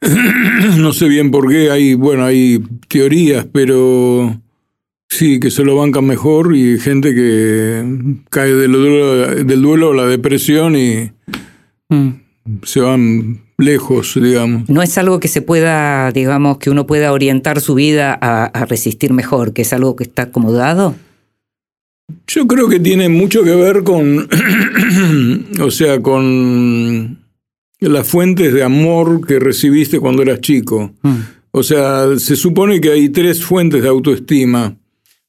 no 0.78 0.92
sé 0.92 1.08
bien 1.08 1.30
por 1.30 1.48
qué, 1.48 1.70
hay, 1.70 1.94
bueno, 1.94 2.24
hay 2.24 2.62
teorías, 2.88 3.46
pero 3.52 4.40
sí, 5.08 5.40
que 5.40 5.50
se 5.50 5.64
lo 5.64 5.76
bancan 5.76 6.06
mejor 6.06 6.54
y 6.54 6.78
gente 6.78 7.14
que 7.14 8.16
cae 8.30 8.54
del 8.54 8.72
duelo, 8.72 9.44
del 9.44 9.62
duelo 9.62 9.92
a 9.92 9.96
la 9.96 10.06
depresión 10.06 10.76
y 10.76 11.10
se 12.62 12.80
van 12.80 13.42
lejos, 13.56 14.18
digamos. 14.20 14.68
No 14.68 14.82
es 14.82 14.96
algo 14.98 15.18
que 15.20 15.28
se 15.28 15.42
pueda, 15.42 16.12
digamos, 16.12 16.58
que 16.58 16.70
uno 16.70 16.86
pueda 16.86 17.12
orientar 17.12 17.60
su 17.60 17.74
vida 17.74 18.16
a, 18.20 18.44
a 18.44 18.64
resistir 18.66 19.12
mejor, 19.12 19.52
que 19.52 19.62
es 19.62 19.72
algo 19.72 19.96
que 19.96 20.04
está 20.04 20.22
acomodado. 20.22 20.94
Yo 22.26 22.46
creo 22.46 22.68
que 22.68 22.80
tiene 22.80 23.08
mucho 23.08 23.42
que 23.42 23.54
ver 23.54 23.82
con, 23.84 24.28
o 25.60 25.70
sea, 25.70 26.00
con 26.00 27.17
las 27.80 28.08
fuentes 28.08 28.52
de 28.52 28.62
amor 28.62 29.26
que 29.26 29.38
recibiste 29.38 30.00
cuando 30.00 30.22
eras 30.22 30.40
chico. 30.40 30.92
O 31.50 31.62
sea, 31.62 32.18
se 32.18 32.36
supone 32.36 32.80
que 32.80 32.90
hay 32.90 33.08
tres 33.08 33.42
fuentes 33.44 33.82
de 33.82 33.88
autoestima. 33.88 34.76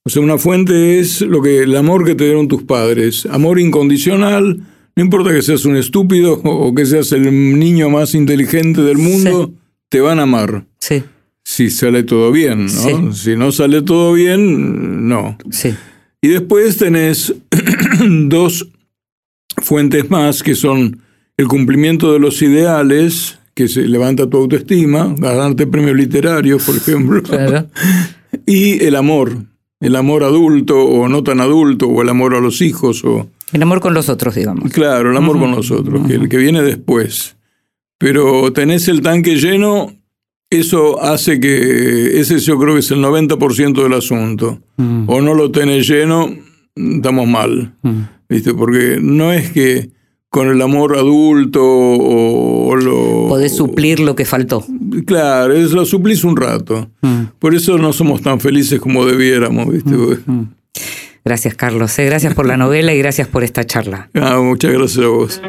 O 0.03 0.09
sea, 0.09 0.21
una 0.21 0.37
fuente 0.37 0.99
es 0.99 1.21
lo 1.21 1.41
que 1.41 1.59
el 1.59 1.75
amor 1.75 2.05
que 2.05 2.15
te 2.15 2.25
dieron 2.25 2.47
tus 2.47 2.63
padres, 2.63 3.25
amor 3.27 3.59
incondicional, 3.59 4.61
no 4.95 5.03
importa 5.03 5.31
que 5.31 5.41
seas 5.41 5.65
un 5.65 5.75
estúpido 5.75 6.33
o 6.43 6.73
que 6.73 6.85
seas 6.85 7.11
el 7.11 7.59
niño 7.59 7.89
más 7.89 8.15
inteligente 8.15 8.81
del 8.81 8.97
mundo, 8.97 9.53
te 9.89 10.01
van 10.01 10.19
a 10.19 10.23
amar. 10.23 10.65
Sí, 10.79 11.03
Si 11.43 11.69
sale 11.69 12.03
todo 12.03 12.31
bien, 12.31 12.65
¿no? 12.65 13.13
Si 13.13 13.35
no 13.35 13.51
sale 13.51 13.81
todo 13.81 14.13
bien, 14.13 15.07
no. 15.07 15.37
sí. 15.51 15.73
Y 16.21 16.27
después 16.27 16.77
tenés 16.77 17.33
dos 18.27 18.67
fuentes 19.61 20.09
más 20.09 20.43
que 20.43 20.53
son 20.53 21.01
el 21.39 21.47
cumplimiento 21.47 22.11
de 22.11 22.19
los 22.19 22.41
ideales, 22.41 23.39
que 23.53 23.69
se 23.69 23.87
levanta 23.87 24.29
tu 24.29 24.35
autoestima, 24.35 25.15
ganarte 25.17 25.67
premios 25.67 25.95
literarios, 25.95 26.61
por 26.65 26.75
ejemplo, 26.75 27.23
y 28.45 28.83
el 28.83 28.97
amor, 28.97 29.45
el 29.79 29.95
amor 29.95 30.25
adulto 30.25 30.77
o 30.77 31.07
no 31.07 31.23
tan 31.23 31.39
adulto, 31.39 31.87
o 31.87 32.01
el 32.01 32.09
amor 32.09 32.35
a 32.35 32.41
los 32.41 32.61
hijos. 32.61 33.05
O... 33.05 33.29
El 33.53 33.63
amor 33.63 33.79
con 33.79 33.93
los 33.93 34.09
otros, 34.09 34.35
digamos. 34.35 34.69
Claro, 34.73 35.11
el 35.11 35.15
amor 35.15 35.39
con 35.39 35.51
los 35.51 35.71
otros, 35.71 36.05
que 36.07 36.15
el 36.15 36.27
que 36.27 36.35
viene 36.35 36.61
después. 36.61 37.37
Pero 37.97 38.51
tenés 38.51 38.89
el 38.89 38.99
tanque 38.99 39.37
lleno, 39.37 39.93
eso 40.49 41.01
hace 41.01 41.39
que, 41.39 42.19
ese 42.19 42.39
yo 42.39 42.59
creo 42.59 42.73
que 42.73 42.81
es 42.81 42.91
el 42.91 42.99
90% 42.99 43.81
del 43.81 43.93
asunto. 43.93 44.59
Mm. 44.75 45.05
O 45.07 45.21
no 45.21 45.33
lo 45.35 45.51
tenés 45.51 45.87
lleno, 45.87 46.35
estamos 46.75 47.29
mal. 47.29 47.75
Mm. 47.81 48.01
¿Viste? 48.27 48.53
Porque 48.53 48.97
no 49.01 49.31
es 49.31 49.51
que 49.51 49.97
con 50.29 50.47
el 50.47 50.61
amor 50.61 50.95
adulto 50.95 51.61
o, 51.63 52.75
lo... 52.75 53.27
Podés 53.27 53.55
suplir 53.55 53.99
lo 53.99 54.15
que 54.15 54.25
faltó. 54.25 54.63
Claro, 55.05 55.53
eso 55.53 55.75
lo 55.75 55.85
suplís 55.85 56.23
un 56.23 56.37
rato. 56.37 56.89
Mm. 57.01 57.23
Por 57.39 57.55
eso 57.55 57.77
no 57.77 57.93
somos 57.93 58.21
tan 58.21 58.39
felices 58.39 58.79
como 58.79 59.05
debiéramos, 59.05 59.71
¿viste? 59.71 59.95
Gracias, 61.25 61.55
Carlos. 61.55 61.97
Eh, 61.99 62.05
gracias 62.05 62.33
por 62.33 62.45
la 62.45 62.57
novela 62.57 62.93
y 62.93 62.99
gracias 62.99 63.27
por 63.27 63.43
esta 63.43 63.65
charla. 63.65 64.09
Ah, 64.13 64.39
muchas 64.41 64.71
gracias 64.71 65.05
a 65.05 65.09
vos. 65.09 65.41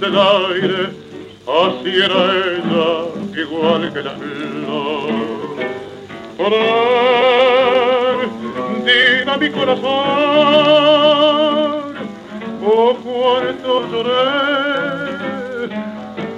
del 0.00 0.16
aire, 0.16 0.90
así 1.46 1.88
era 1.88 2.22
ella, 2.36 3.09
igual 3.40 3.92
que 3.92 4.02
la 4.02 4.10
flor. 4.12 5.10
Por 6.36 6.50
mi 9.40 9.48
corazón, 9.50 9.84
oh 12.62 12.94
cuánto 13.02 13.72
lloré, 13.90 15.68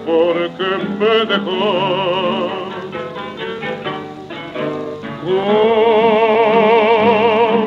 porque 0.07 0.69
me 0.99 1.15
dejó. 1.27 1.61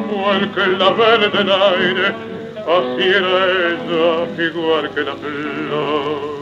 Como 0.09 0.25
el 0.33 0.43
que 0.51 0.65
la 0.67 0.89
verde 0.91 1.29
del 1.37 1.51
aire, 1.51 2.07
así 2.77 3.05
era 3.19 3.33
ella, 3.67 4.05
igual 4.41 4.85
que 4.93 5.01
la 5.01 5.15
flor. 5.15 6.35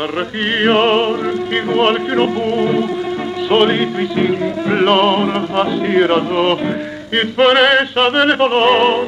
Esta 0.00 0.06
región, 0.06 1.44
igual 1.50 2.06
que 2.06 2.12
un 2.12 3.46
solito 3.48 4.00
y 4.00 4.06
sin 4.08 4.54
flor, 4.64 5.28
así 5.54 5.96
era 5.96 6.16
yo, 6.16 6.58
y 7.12 7.26
presa 7.26 8.10
del 8.10 8.36
dolor, 8.36 9.06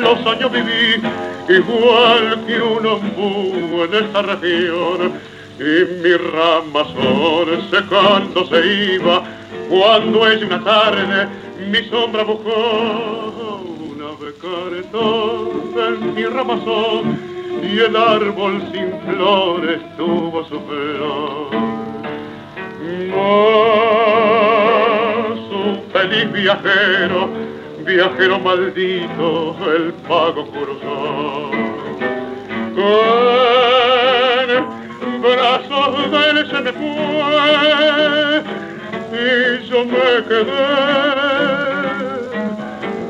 los 0.00 0.26
años 0.26 0.52
viví, 0.52 1.00
igual 1.48 2.44
que 2.46 2.60
un 2.60 2.86
ombú 2.86 3.84
en 3.84 4.04
esta 4.04 4.22
región, 4.22 5.12
y 5.58 6.02
mi 6.02 6.12
ramazón 6.16 7.70
secándose 7.70 8.94
iba 8.94 9.22
cuando 9.70 10.26
es 10.30 10.42
una 10.42 10.62
tarde 10.62 11.28
mi 11.70 11.82
sombra 11.88 12.24
buscó 12.24 13.62
una 13.90 14.10
becaretón 14.20 15.72
en 15.78 16.14
mi 16.14 16.24
ramazón 16.26 17.35
y 17.62 17.80
el 17.80 17.96
árbol 17.96 18.62
sin 18.72 18.92
flores 19.00 19.80
tuvo 19.96 20.44
su 20.44 20.60
flor. 20.60 21.50
Mas 23.10 25.38
un 25.50 25.82
feliz 25.92 26.32
viajero, 26.32 27.28
viajero 27.84 28.38
maldito, 28.38 29.56
el 29.74 29.92
pago 30.08 30.46
cruzó 30.46 31.50
brazos 35.26 36.10
de 36.10 36.30
él 36.30 36.50
se 36.50 36.60
me 36.60 36.72
fue 36.72 38.42
y 39.12 39.68
yo 39.68 39.84
me 39.84 40.24
quedé 40.28 40.66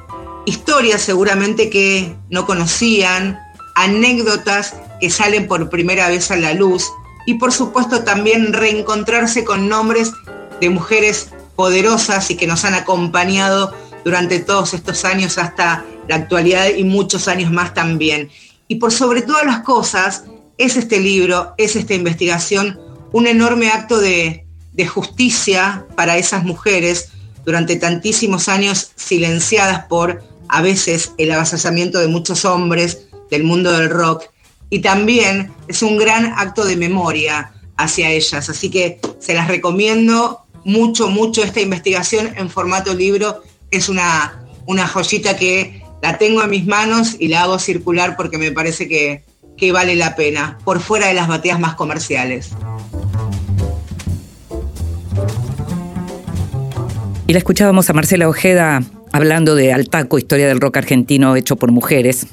historias 0.47 1.03
seguramente 1.03 1.69
que 1.69 2.17
no 2.31 2.47
conocían, 2.47 3.39
anécdotas 3.75 4.75
que 4.99 5.11
salen 5.11 5.47
por 5.47 5.69
primera 5.69 6.09
vez 6.09 6.31
a 6.31 6.37
la 6.37 6.55
luz 6.55 6.91
y 7.27 7.35
por 7.35 7.53
supuesto 7.53 8.03
también 8.03 8.55
reencontrarse 8.55 9.45
con 9.45 9.69
nombres 9.69 10.13
de 10.61 10.71
mujeres 10.71 11.29
poderosas 11.55 12.31
y 12.31 12.37
que 12.37 12.47
nos 12.47 12.65
han 12.65 12.75
acompañado 12.75 13.75
durante 14.05 14.41
todos 14.41 14.73
estos 14.73 15.05
años 15.05 15.37
hasta 15.37 15.85
la 16.09 16.17
actualidad 16.17 16.69
y 16.75 16.85
muchos 16.85 17.29
años 17.29 17.53
más 17.53 17.75
también. 17.75 18.31
Y 18.69 18.77
por 18.77 18.91
sobre 18.91 19.21
todas 19.21 19.45
las 19.45 19.61
cosas, 19.61 20.25
es 20.57 20.77
este 20.77 20.99
libro, 20.99 21.55
es 21.59 21.77
esta 21.77 21.95
investigación, 21.95 22.81
un 23.13 23.27
enorme 23.27 23.69
acto 23.69 24.01
de, 24.01 24.47
de 24.73 24.87
justicia 24.87 25.87
para 25.97 26.17
esas 26.17 26.45
mujeres 26.45 27.11
durante 27.45 27.77
tantísimos 27.77 28.49
años 28.49 28.93
silenciadas 28.97 29.85
por 29.87 30.23
a 30.49 30.63
veces 30.63 31.13
el 31.19 31.33
avasallamiento 31.33 31.99
de 31.99 32.09
muchos 32.09 32.45
hombres 32.45 33.07
del 33.31 33.45
mundo 33.45 33.73
del 33.73 33.91
rock 33.91 34.25
y 34.73 34.81
también 34.81 35.53
es 35.69 35.83
un 35.83 35.99
gran 35.99 36.33
acto 36.37 36.65
de 36.65 36.77
memoria 36.77 37.53
hacia 37.77 38.11
ellas. 38.11 38.49
Así 38.49 38.71
que 38.71 39.01
se 39.19 39.35
las 39.35 39.49
recomiendo 39.49 40.47
mucho, 40.65 41.09
mucho 41.09 41.43
esta 41.43 41.61
investigación 41.61 42.33
en 42.37 42.49
formato 42.49 42.95
libro. 42.95 43.43
Es 43.71 43.91
una, 43.91 44.43
una 44.67 44.89
joyita 44.89 45.37
que 45.37 45.83
la 46.01 46.17
tengo 46.17 46.43
en 46.43 46.51
mis 46.51 46.67
manos 46.67 47.17
y 47.19 47.29
la 47.29 47.43
hago 47.43 47.59
circular 47.59 48.17
porque 48.17 48.39
me 48.39 48.51
parece 48.51 48.89
que, 48.89 49.25
que 49.57 49.73
vale 49.73 49.95
la 49.95 50.17
pena, 50.17 50.59
por 50.65 50.81
fuera 50.81 51.09
de 51.09 51.15
las 51.15 51.29
bateas 51.29 51.61
más 51.61 51.75
comerciales. 51.75 52.51
Y 57.33 57.35
la 57.35 57.39
escuchábamos 57.39 57.89
a 57.89 57.95
Marcela 57.95 58.29
Ojeda 58.29 58.83
hablando 59.11 59.55
de 59.55 59.73
Altaco, 59.73 60.19
historia 60.19 60.47
del 60.49 60.61
rock 60.61 60.77
argentino 60.77 61.35
hecho 61.35 61.57
por 61.57 61.73
mujeres. 61.73 62.27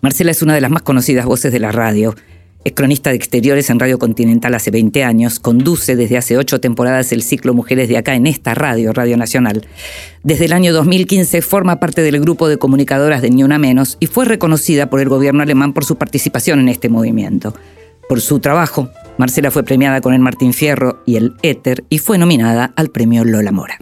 Marcela 0.00 0.30
es 0.30 0.42
una 0.42 0.54
de 0.54 0.60
las 0.60 0.70
más 0.70 0.82
conocidas 0.82 1.26
voces 1.26 1.50
de 1.50 1.58
la 1.58 1.72
radio. 1.72 2.14
Es 2.64 2.72
cronista 2.72 3.10
de 3.10 3.16
exteriores 3.16 3.68
en 3.68 3.80
Radio 3.80 3.98
Continental 3.98 4.54
hace 4.54 4.70
20 4.70 5.02
años. 5.02 5.40
Conduce 5.40 5.96
desde 5.96 6.18
hace 6.18 6.38
ocho 6.38 6.60
temporadas 6.60 7.10
el 7.10 7.24
ciclo 7.24 7.52
Mujeres 7.52 7.88
de 7.88 7.96
Acá 7.96 8.14
en 8.14 8.28
esta 8.28 8.54
radio, 8.54 8.92
Radio 8.92 9.16
Nacional. 9.16 9.66
Desde 10.22 10.44
el 10.44 10.52
año 10.52 10.72
2015 10.72 11.42
forma 11.42 11.80
parte 11.80 12.02
del 12.02 12.20
grupo 12.20 12.48
de 12.48 12.58
comunicadoras 12.58 13.22
de 13.22 13.30
Ni 13.30 13.42
Una 13.42 13.58
Menos 13.58 13.96
y 13.98 14.06
fue 14.06 14.24
reconocida 14.24 14.88
por 14.88 15.00
el 15.00 15.08
gobierno 15.08 15.42
alemán 15.42 15.72
por 15.72 15.84
su 15.84 15.96
participación 15.96 16.60
en 16.60 16.68
este 16.68 16.88
movimiento. 16.88 17.56
Por 18.08 18.20
su 18.20 18.38
trabajo, 18.38 18.88
Marcela 19.18 19.50
fue 19.50 19.64
premiada 19.64 20.00
con 20.00 20.14
el 20.14 20.20
Martín 20.20 20.52
Fierro 20.52 21.02
y 21.06 21.16
el 21.16 21.34
Éter 21.42 21.84
y 21.88 21.98
fue 21.98 22.18
nominada 22.18 22.72
al 22.76 22.90
premio 22.90 23.24
Lola 23.24 23.50
Mora. 23.50 23.78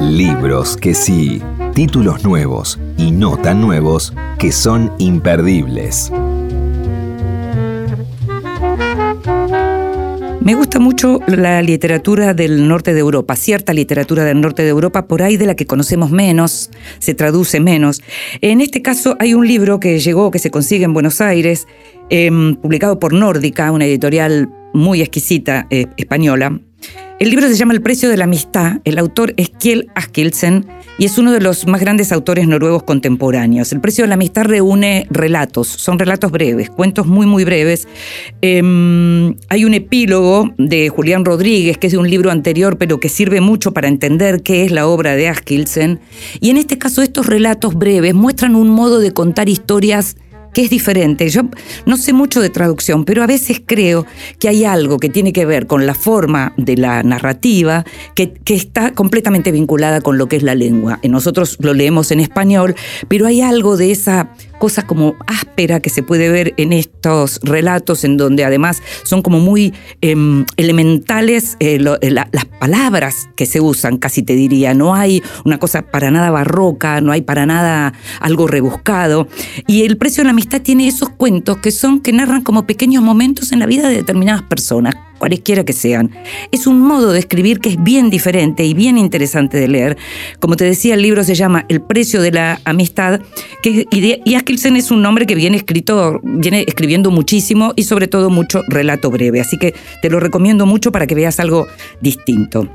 Libros 0.00 0.76
que 0.76 0.94
sí, 0.94 1.42
títulos 1.74 2.24
nuevos 2.24 2.78
y 2.96 3.10
no 3.10 3.36
tan 3.36 3.60
nuevos 3.60 4.14
que 4.38 4.52
son 4.52 4.92
imperdibles. 4.98 6.12
Me 10.42 10.54
gusta 10.54 10.78
mucho 10.78 11.20
la 11.26 11.60
literatura 11.60 12.32
del 12.32 12.66
norte 12.66 12.94
de 12.94 13.00
Europa, 13.00 13.36
cierta 13.36 13.74
literatura 13.74 14.24
del 14.24 14.40
norte 14.40 14.62
de 14.62 14.70
Europa, 14.70 15.06
por 15.06 15.22
ahí 15.22 15.36
de 15.36 15.44
la 15.44 15.54
que 15.54 15.66
conocemos 15.66 16.10
menos, 16.10 16.70
se 16.98 17.12
traduce 17.12 17.60
menos. 17.60 18.02
En 18.40 18.62
este 18.62 18.80
caso 18.80 19.16
hay 19.20 19.34
un 19.34 19.46
libro 19.46 19.80
que 19.80 19.98
llegó, 19.98 20.30
que 20.30 20.38
se 20.38 20.50
consigue 20.50 20.86
en 20.86 20.94
Buenos 20.94 21.20
Aires, 21.20 21.68
em, 22.08 22.56
publicado 22.56 22.98
por 22.98 23.12
Nórdica, 23.12 23.70
una 23.70 23.84
editorial 23.84 24.48
muy 24.72 25.02
exquisita 25.02 25.66
eh, 25.68 25.86
española, 25.98 26.58
el 27.20 27.28
libro 27.28 27.46
se 27.46 27.54
llama 27.54 27.74
El 27.74 27.82
precio 27.82 28.08
de 28.08 28.16
la 28.16 28.24
amistad. 28.24 28.78
El 28.84 28.98
autor 28.98 29.34
es 29.36 29.50
Kjell 29.50 29.90
Askildsen 29.94 30.64
y 30.96 31.04
es 31.04 31.18
uno 31.18 31.32
de 31.32 31.40
los 31.42 31.66
más 31.66 31.78
grandes 31.78 32.12
autores 32.12 32.48
noruegos 32.48 32.82
contemporáneos. 32.82 33.72
El 33.72 33.82
precio 33.82 34.04
de 34.04 34.08
la 34.08 34.14
amistad 34.14 34.44
reúne 34.44 35.06
relatos, 35.10 35.68
son 35.68 35.98
relatos 35.98 36.32
breves, 36.32 36.70
cuentos 36.70 37.06
muy, 37.06 37.26
muy 37.26 37.44
breves. 37.44 37.88
Em, 38.40 39.36
hay 39.50 39.66
un 39.66 39.74
epílogo 39.74 40.48
de 40.56 40.88
Julián 40.88 41.26
Rodríguez, 41.26 41.76
que 41.76 41.88
es 41.88 41.92
de 41.92 41.98
un 41.98 42.08
libro 42.08 42.30
anterior, 42.30 42.78
pero 42.78 43.00
que 43.00 43.10
sirve 43.10 43.42
mucho 43.42 43.74
para 43.74 43.88
entender 43.88 44.42
qué 44.42 44.64
es 44.64 44.72
la 44.72 44.86
obra 44.86 45.14
de 45.14 45.28
Askildsen. 45.28 46.00
Y 46.40 46.48
en 46.48 46.56
este 46.56 46.78
caso, 46.78 47.02
estos 47.02 47.26
relatos 47.26 47.74
breves 47.74 48.14
muestran 48.14 48.56
un 48.56 48.70
modo 48.70 48.98
de 48.98 49.12
contar 49.12 49.50
historias 49.50 50.16
que 50.52 50.62
es 50.62 50.70
diferente. 50.70 51.28
Yo 51.28 51.42
no 51.86 51.96
sé 51.96 52.12
mucho 52.12 52.40
de 52.40 52.50
traducción, 52.50 53.04
pero 53.04 53.22
a 53.22 53.26
veces 53.26 53.62
creo 53.64 54.06
que 54.38 54.48
hay 54.48 54.64
algo 54.64 54.98
que 54.98 55.08
tiene 55.08 55.32
que 55.32 55.44
ver 55.46 55.66
con 55.66 55.86
la 55.86 55.94
forma 55.94 56.52
de 56.56 56.76
la 56.76 57.02
narrativa 57.02 57.84
que, 58.14 58.32
que, 58.32 58.54
está 58.54 58.92
completamente 58.92 59.52
vinculada 59.52 60.00
con 60.00 60.18
lo 60.18 60.28
que 60.28 60.36
es 60.36 60.42
la 60.42 60.54
lengua. 60.54 61.00
Nosotros 61.02 61.56
lo 61.60 61.74
leemos 61.74 62.10
en 62.10 62.20
español, 62.20 62.74
pero 63.08 63.26
hay 63.26 63.40
algo 63.40 63.76
de 63.76 63.90
esa 63.90 64.30
cosa 64.60 64.86
como 64.86 65.16
áspera 65.26 65.80
que 65.80 65.88
se 65.88 66.02
puede 66.02 66.28
ver 66.28 66.52
en 66.58 66.74
estos 66.74 67.40
relatos, 67.42 68.04
en 68.04 68.18
donde 68.18 68.44
además 68.44 68.82
son 69.04 69.22
como 69.22 69.40
muy 69.40 69.72
em, 70.02 70.44
elementales 70.58 71.56
eh, 71.60 71.82
eh, 72.02 72.10
las 72.10 72.44
palabras 72.60 73.30
que 73.36 73.46
se 73.46 73.60
usan, 73.60 73.96
casi 73.96 74.22
te 74.22 74.34
diría. 74.34 74.74
No 74.74 74.94
hay 74.94 75.22
una 75.46 75.58
cosa 75.58 75.80
para 75.82 76.10
nada 76.10 76.30
barroca, 76.30 77.00
no 77.00 77.10
hay 77.10 77.22
para 77.22 77.46
nada 77.46 77.94
algo 78.20 78.46
rebuscado. 78.46 79.26
Y 79.66 79.84
el 79.84 79.96
precio 79.96 80.20
de 80.20 80.26
la 80.26 80.32
amistad 80.32 80.60
tiene 80.60 80.86
esos 80.86 81.08
cuentos 81.08 81.56
que 81.56 81.70
son, 81.70 82.00
que 82.00 82.12
narran 82.12 82.42
como 82.42 82.66
pequeños 82.66 83.02
momentos 83.02 83.52
en 83.52 83.60
la 83.60 83.66
vida 83.66 83.88
de 83.88 83.96
determinadas 83.96 84.42
personas 84.42 84.94
cualesquiera 85.20 85.64
que 85.64 85.72
sean. 85.72 86.10
Es 86.50 86.66
un 86.66 86.80
modo 86.80 87.12
de 87.12 87.20
escribir 87.20 87.60
que 87.60 87.68
es 87.68 87.80
bien 87.80 88.10
diferente 88.10 88.64
y 88.64 88.74
bien 88.74 88.98
interesante 88.98 89.58
de 89.58 89.68
leer. 89.68 89.96
Como 90.40 90.56
te 90.56 90.64
decía, 90.64 90.94
el 90.94 91.02
libro 91.02 91.22
se 91.22 91.36
llama 91.36 91.66
El 91.68 91.82
precio 91.82 92.20
de 92.22 92.32
la 92.32 92.60
amistad, 92.64 93.20
que, 93.62 93.86
y, 93.92 94.34
Askilsen 94.34 94.74
es 94.74 94.90
un 94.90 95.02
nombre 95.02 95.26
que 95.26 95.36
viene, 95.36 95.58
escrito, 95.58 96.20
viene 96.24 96.64
escribiendo 96.66 97.10
muchísimo 97.10 97.72
y 97.76 97.84
sobre 97.84 98.08
todo 98.08 98.30
mucho 98.30 98.62
relato 98.68 99.10
breve. 99.10 99.40
Así 99.40 99.58
que 99.58 99.74
te 100.02 100.10
lo 100.10 100.18
recomiendo 100.18 100.66
mucho 100.66 100.90
para 100.90 101.06
que 101.06 101.14
veas 101.14 101.38
algo 101.38 101.68
distinto. 102.00 102.68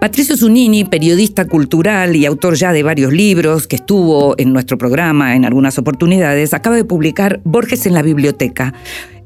Patricio 0.00 0.36
Zunini, 0.36 0.84
periodista 0.84 1.46
cultural 1.46 2.16
y 2.16 2.26
autor 2.26 2.54
ya 2.54 2.72
de 2.72 2.82
varios 2.82 3.12
libros, 3.12 3.66
que 3.66 3.76
estuvo 3.76 4.34
en 4.38 4.52
nuestro 4.52 4.78
programa 4.78 5.36
en 5.36 5.44
algunas 5.44 5.78
oportunidades, 5.78 6.54
acaba 6.54 6.76
de 6.76 6.84
publicar 6.84 7.40
Borges 7.44 7.86
en 7.86 7.94
la 7.94 8.02
biblioteca, 8.02 8.74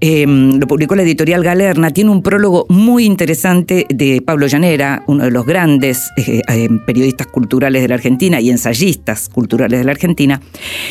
Em, 0.07 0.59
lo 0.61 0.67
publicó 0.67 0.95
la 0.95 1.03
editorial 1.03 1.43
Galerna, 1.43 1.91
tiene 1.91 2.11
un 2.11 2.23
prólogo 2.23 2.67
muy 2.69 3.07
interesante 3.07 3.87
de 3.89 4.21
Pablo 4.21 4.47
Llanera, 4.47 5.03
uno 5.07 5.25
de 5.25 5.31
los 5.31 5.47
grandes 5.47 6.11
eh, 6.19 6.43
eh, 6.47 6.69
periodistas 6.85 7.27
culturales 7.27 7.81
de 7.81 7.89
la 7.89 7.95
Argentina 7.95 8.39
y 8.39 8.51
ensayistas 8.51 9.31
culturales 9.31 9.79
de 9.79 9.85
la 9.87 9.93
Argentina. 9.93 10.43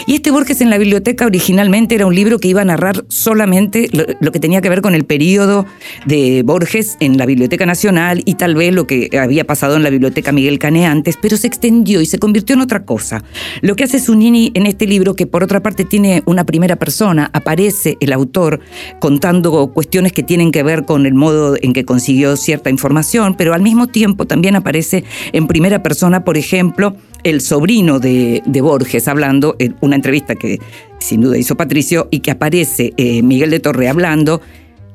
Y 0.07 0.16
este 0.16 0.32
Borges 0.32 0.61
en 0.61 0.72
la 0.72 0.80
biblioteca 0.80 1.28
originalmente 1.28 1.93
era 1.93 2.07
un 2.07 2.16
libro 2.16 2.39
que 2.39 2.47
iba 2.47 2.61
a 2.61 2.66
narrar 2.66 3.05
solamente 3.07 3.88
lo, 3.91 4.32
que 4.32 4.39
tenía 4.39 4.61
que 4.61 4.70
ver 4.70 4.82
con 4.82 4.95
el 4.95 5.05
periodo 5.05 5.68
de 6.07 6.41
Borges 6.41 6.97
en 6.99 7.20
la 7.20 7.28
Biblioteca 7.28 7.68
Nacional 7.68 8.24
y 8.26 8.34
tal 8.34 8.55
vez 8.55 8.74
lo 8.74 8.88
que 8.88 9.11
había 9.22 9.45
pasado 9.45 9.76
en 9.76 9.84
la 9.84 9.91
Biblioteca 9.91 10.32
Miguel 10.32 10.57
Cane 10.57 10.88
antes, 10.88 11.20
pero 11.22 11.38
se 11.38 11.45
extendió 11.45 12.01
y 12.01 12.07
se 12.07 12.18
convirtió 12.18 12.55
en 12.55 12.61
otra 12.61 12.84
cosa. 12.84 13.24
Lo 13.61 13.76
que 13.76 13.84
hace 13.84 13.99
Zunini 13.99 14.51
en 14.55 14.66
este 14.66 14.88
libro, 14.88 15.16
que 15.16 15.28
por 15.28 15.43
otra 15.43 15.61
parte 15.61 15.86
tiene 15.86 16.24
una 16.26 16.47
primera 16.47 16.78
persona, 16.78 17.30
aparece 17.32 17.95
el 17.99 18.11
autor 18.11 18.59
contando 19.03 19.67
cuestiones 19.67 20.13
que 20.13 20.23
tienen 20.23 20.53
que 20.53 20.63
ver 20.63 20.85
con 20.85 21.05
el 21.05 21.13
modo 21.13 21.57
en 21.61 21.73
que 21.73 21.83
consiguió 21.83 22.37
cierta 22.37 22.69
información, 22.69 23.35
pero 23.37 23.53
al 23.53 23.61
mismo 23.61 23.87
tiempo 23.87 24.25
también 24.25 24.55
aparece 24.55 25.03
en 25.33 25.45
primera 25.47 25.83
persona, 25.83 26.23
por 26.23 26.37
ejemplo, 26.37 26.95
el 27.25 27.41
sobrino 27.41 27.99
de, 27.99 28.41
Borges 28.61 29.09
hablando 29.09 29.57
en 29.59 29.75
una 29.81 29.97
entrevista 29.97 30.35
que 30.35 30.57
sin 30.99 31.19
duda 31.19 31.37
hizo 31.37 31.57
Patricio 31.57 32.07
y 32.11 32.21
que 32.21 32.31
aparece 32.31 32.93
eh, 32.95 33.21
Miguel 33.23 33.51
de 33.51 33.59
Torre 33.59 33.89
hablando 33.89 34.39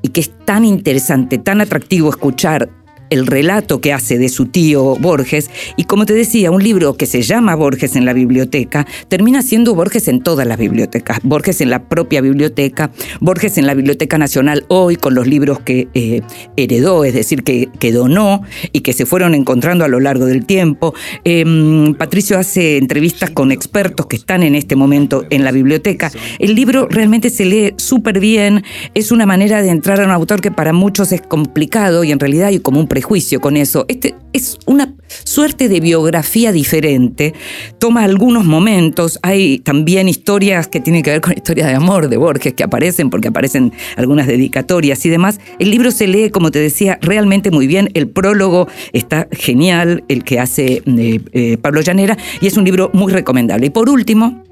y 0.01 0.09
que 0.09 0.23
es 0.23 0.31
tan 0.47 0.65
interesante, 0.65 1.37
tan 1.37 1.61
atractivo 1.61 2.09
escuchar 2.09 2.71
el 3.11 3.27
relato 3.27 3.81
que 3.81 3.93
hace 3.93 4.19
de 4.19 4.29
su 4.29 4.47
tío 4.47 4.97
Borges, 4.97 5.51
y 5.77 5.85
como 5.85 6.07
te 6.07 6.15
decía, 6.15 6.51
un 6.51 6.63
libro 6.63 6.95
que 6.95 7.07
se 7.07 7.23
llama 7.23 7.55
Borges 7.55 7.97
en 7.97 8.05
la 8.05 8.13
biblioteca, 8.13 8.87
termina 9.09 9.43
siendo 9.43 9.75
Borges 9.75 10.09
en 10.09 10.23
todas 10.23 10.47
las 10.47 10.59
bibliotecas, 10.59 11.19
Borges 11.23 11.61
en 11.61 11.71
la 11.71 11.85
propia 11.89 12.21
biblioteca, 12.21 12.91
Borges 13.21 13.59
en 13.59 13.67
la 13.67 13.75
Biblioteca 13.75 14.19
Nacional 14.19 14.65
hoy 14.69 14.97
con 14.97 15.15
los 15.15 15.27
libros 15.27 15.61
que 15.61 15.89
eh, 15.95 16.23
heredó, 16.57 17.05
es 17.05 17.15
decir, 17.15 17.43
que, 17.43 17.69
que, 17.79 17.93
donó 17.93 18.43
y 18.73 18.81
que 18.81 18.93
se 18.93 19.07
fueron 19.07 19.35
encontrando 19.35 19.85
a 19.85 19.89
lo 19.89 20.01
largo 20.01 20.27
del 20.27 20.47
tiempo. 20.47 20.95
Em, 21.25 21.95
Patricio 21.95 22.39
hace 22.39 22.77
entrevistas 22.77 23.31
con 23.31 23.53
expertos 23.53 24.07
que 24.07 24.17
están 24.17 24.43
en 24.43 24.55
este 24.55 24.77
momento 24.77 25.25
en 25.31 25.45
la 25.45 25.53
biblioteca. 25.53 26.11
El 26.39 26.55
libro 26.55 26.87
realmente 26.89 27.31
se 27.31 27.45
lee 27.45 27.75
súper 27.77 28.21
bien, 28.21 28.65
es 28.95 29.13
una 29.13 29.27
manera 29.27 29.63
de 29.63 29.71
entrar 29.71 30.01
a 30.01 30.05
un 30.05 30.11
autor 30.11 30.41
que 30.41 30.51
para 30.51 30.73
muchos 30.73 31.13
es 31.13 31.23
complicado 31.23 32.05
y 32.05 32.13
en 32.13 32.21
realidad 32.21 32.49
hay 32.49 32.61
como 32.61 32.81
un 32.81 32.89
juicio 33.03 33.41
con 33.41 33.57
eso. 33.57 33.85
Este 33.89 34.15
es 34.33 34.59
una 34.67 34.95
suerte 35.25 35.69
de 35.69 35.81
biografía 35.81 36.53
diferente. 36.53 37.35
Toma 37.79 38.05
algunos 38.05 38.45
momentos. 38.45 39.19
Hay 39.23 39.59
también 39.59 40.09
historias 40.09 40.69
que 40.69 40.81
tienen 40.81 41.03
que 41.03 41.11
ver 41.11 41.21
con 41.21 41.33
historias 41.33 41.69
de 41.69 41.75
amor 41.75 42.09
de 42.09 42.17
Borges 42.17 42.55
que 42.55 42.65
aparecen 42.65 43.11
porque 43.11 43.29
aparecen 43.29 43.73
algunas 43.97 44.27
dedicatorias 44.27 45.05
y 45.07 45.09
demás. 45.09 45.41
El 45.59 45.71
libro 45.71 45.91
se 45.91 46.07
lee, 46.07 46.31
como 46.31 46.51
te 46.51 46.59
decía, 46.59 46.99
realmente 47.03 47.51
muy 47.51 47.67
bien. 47.67 47.91
El 47.95 48.09
prólogo 48.09 48.69
está 48.93 49.29
genial, 49.33 50.05
el 50.09 50.25
que 50.25 50.41
hace 50.41 50.83
eh, 50.85 51.21
eh, 51.33 51.59
Pablo 51.59 51.81
Llanera, 51.81 52.17
y 52.41 52.47
es 52.47 52.57
un 52.57 52.65
libro 52.65 52.91
muy 52.93 53.13
recomendable. 53.13 53.67
Y 53.67 53.71
por 53.71 53.89
último, 53.89 54.45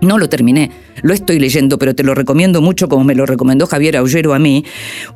no 0.00 0.18
lo 0.18 0.28
terminé, 0.28 0.70
lo 1.02 1.14
estoy 1.14 1.38
leyendo, 1.38 1.78
pero 1.78 1.94
te 1.94 2.02
lo 2.02 2.14
recomiendo 2.14 2.60
mucho 2.60 2.88
como 2.88 3.04
me 3.04 3.14
lo 3.14 3.26
recomendó 3.26 3.66
Javier 3.66 3.96
Aullero 3.96 4.34
a 4.34 4.38
mí. 4.38 4.64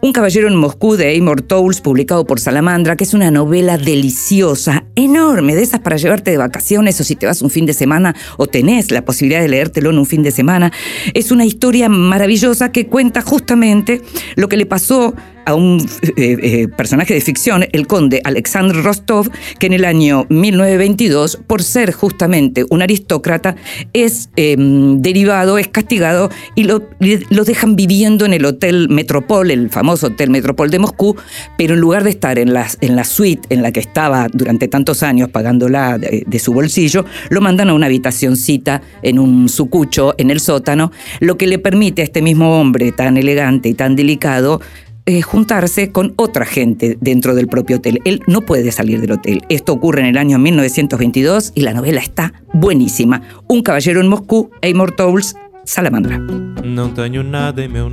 Un 0.01 0.13
caballero 0.13 0.49
en 0.49 0.57
Moscú 0.57 0.97
de 0.97 1.17
Amor 1.17 1.43
Towles, 1.43 1.81
publicado 1.81 2.27
por 2.27 2.41
Salamandra, 2.41 2.97
que 2.97 3.05
es 3.05 3.15
una 3.15 3.31
novela 3.31 3.79
deliciosa, 3.79 4.85
enorme, 4.95 5.55
de 5.55 5.63
esas 5.63 5.81
para 5.81 5.97
llevarte 5.97 6.31
de 6.31 6.39
vacaciones 6.39 7.01
o 7.01 7.05
si 7.05 7.17
te 7.17 7.27
vas 7.27 7.43
un 7.43 7.51
fin 7.51 7.67
de 7.67 7.75
semana 7.75 8.15
o 8.37 8.47
tenés 8.47 8.91
la 8.91 9.05
posibilidad 9.05 9.41
de 9.41 9.49
leértelo 9.49 9.91
en 9.91 9.99
un 9.99 10.07
fin 10.07 10.23
de 10.23 10.31
semana. 10.31 10.73
Es 11.15 11.31
una 11.31 11.45
historia 11.45 11.89
maravillosa 11.89 12.73
que 12.73 12.87
cuenta 12.87 13.23
justamente 13.23 14.03
lo 14.37 14.49
que 14.49 14.57
le 14.57 14.67
pasó 14.67 15.15
a 15.45 15.55
un 15.55 15.87
eh, 16.17 16.39
eh, 16.43 16.69
personaje 16.69 17.15
de 17.15 17.21
ficción, 17.21 17.65
el 17.73 17.87
conde 17.87 18.21
Alexandr 18.25 18.83
Rostov, 18.83 19.31
que 19.59 19.67
en 19.67 19.73
el 19.73 19.85
año 19.85 20.27
1922, 20.29 21.41
por 21.47 21.63
ser 21.63 21.93
justamente 21.93 22.65
un 22.71 22.83
aristócrata, 22.83 23.57
es 23.93 24.31
em, 24.37 25.01
derivado, 25.01 25.59
es 25.59 25.69
castigado 25.69 26.31
y 26.55 26.65
lo, 26.65 26.89
lo, 27.31 27.45
dejan 27.45 27.77
viviendo 27.77 28.25
en 28.25 28.33
el 28.33 28.45
Hotel 28.45 28.89
Metropol, 28.89 29.51
el 29.51 29.71
famoso 29.71 30.09
Hotel 30.09 30.31
Metropol 30.31 30.71
de 30.71 30.79
Moscú, 30.79 31.17
pero 31.59 31.75
en 31.75 31.81
lugar 31.81 32.05
de 32.05 32.11
estar 32.11 32.39
en 32.39 32.55
la, 32.55 32.67
en 32.81 32.97
la 32.97 33.05
suite 33.05 33.43
en 33.55 33.63
la 33.63 33.73
que 33.73 33.81
estaba 33.81 34.29
durante 34.33 34.69
tantos 34.69 35.03
años 35.03 35.29
pagándola 35.29 35.99
de, 35.99 36.25
de 36.27 36.39
su 36.39 36.53
bolsillo, 36.53 37.05
lo 37.31 37.41
mandan 37.41 37.69
a 37.69 37.75
una 37.75 37.87
habitacioncita 37.87 38.83
en 39.03 39.19
un 39.19 39.49
sucucho 39.49 40.15
en 40.19 40.31
el 40.31 40.41
sótano, 40.41 40.93
lo 41.21 41.37
que 41.37 41.47
le 41.47 41.59
permite 41.59 42.03
a 42.03 42.05
este 42.05 42.23
mismo 42.23 42.61
hombre 42.61 42.93
tan 42.93 43.17
elegante 43.17 43.69
y 43.69 43.75
tan 43.75 43.97
delicado 43.97 44.61
eh, 45.05 45.23
juntarse 45.23 45.91
con 45.91 46.15
otra 46.17 46.45
gente 46.45 46.97
dentro 47.01 47.35
del 47.35 47.49
propio 47.49 47.77
hotel. 47.77 48.01
Él 48.05 48.23
no 48.27 48.43
puede 48.43 48.71
salir 48.73 49.01
del 49.01 49.13
hotel. 49.13 49.43
Esto 49.49 49.73
ocurre 49.73 50.01
en 50.01 50.07
el 50.07 50.17
año 50.17 50.39
1922 50.39 51.53
y 51.55 51.63
la 51.63 51.75
novela 51.75 52.01
está 52.01 52.33
buenísima. 52.53 53.23
Un 53.49 53.63
caballero 53.63 54.01
en 54.01 54.09
Moscú, 54.09 54.51
Amor 54.63 54.93
Towles, 54.93 55.35
Salamandra. 55.65 56.19
Não 56.65 56.91
tenho 56.95 57.23
nada 57.23 57.69
meu 57.69 57.91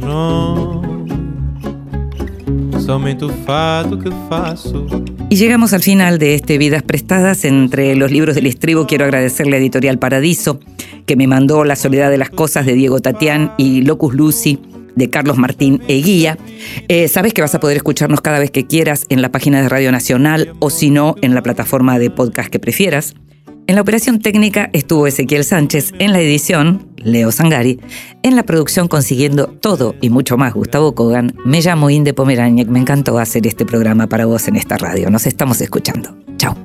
faço. 4.30 4.88
Y 5.30 5.36
llegamos 5.36 5.74
al 5.74 5.82
final 5.82 6.18
de 6.18 6.34
este 6.34 6.58
Vidas 6.58 6.82
Prestadas. 6.82 7.46
Entre 7.46 7.96
los 7.96 8.12
libros 8.12 8.36
del 8.36 8.48
estribo 8.48 8.88
quiero 8.88 9.06
agradecerle 9.06 9.58
a 9.58 9.60
Editorial 9.60 10.00
Paradiso, 10.00 10.60
que 11.06 11.16
me 11.16 11.28
mandó 11.28 11.64
La 11.64 11.76
soledad 11.76 12.10
de 12.10 12.18
las 12.18 12.32
cosas 12.32 12.66
de 12.66 12.74
Diego 12.74 13.00
Tatián 13.00 13.54
y 13.58 13.82
Locus 13.82 14.16
Lucy 14.16 14.60
de 14.96 15.10
Carlos 15.10 15.38
Martín 15.38 15.82
Eguía. 15.88 16.38
Eh, 16.88 17.08
sabes 17.08 17.34
que 17.34 17.42
vas 17.42 17.56
a 17.56 17.60
poder 17.60 17.78
escucharnos 17.78 18.22
cada 18.22 18.40
vez 18.40 18.52
que 18.52 18.68
quieras 18.68 19.06
en 19.10 19.22
la 19.22 19.32
página 19.32 19.62
de 19.62 19.70
Radio 19.70 19.92
Nacional 19.92 20.54
o 20.60 20.70
si 20.70 20.90
no, 20.90 21.16
en 21.22 21.36
la 21.36 21.42
plataforma 21.42 22.00
de 22.00 22.10
podcast 22.10 22.50
que 22.50 22.60
prefieras. 22.60 23.16
En 23.68 23.76
la 23.76 23.82
operación 23.82 24.20
técnica 24.20 24.72
estuvo 24.74 25.06
Ezequiel 25.06 25.44
Sánchez, 25.44 25.94
en 26.00 26.12
la 26.12 26.20
edición, 26.20 26.88
Leo 26.98 27.32
Sangari, 27.32 27.80
en 28.24 28.36
la 28.36 28.42
producción 28.42 28.88
consiguiendo 28.88 29.48
todo 29.48 29.94
y 30.02 30.10
mucho 30.10 30.38
más, 30.38 30.56
Gustavo 30.56 30.96
Kogan. 30.96 31.36
Me 31.46 31.62
llamo 31.62 31.92
Inde 31.92 32.16
Pomeraniec, 32.16 32.68
me 32.68 32.80
encantó 32.80 33.20
hacer 33.20 33.46
este 33.46 33.68
programa 33.68 34.08
para 34.08 34.26
vos 34.26 34.48
en 34.48 34.56
esta 34.56 34.78
radio. 34.78 35.12
Nos 35.12 35.28
estamos 35.28 35.62
escuchando. 35.62 36.18
Chao. 36.38 36.58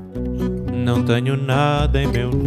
Não 0.73 1.05
tenho 1.05 1.37
nada 1.37 2.03
em 2.03 2.07
meu 2.07 2.31
que. 2.31 2.45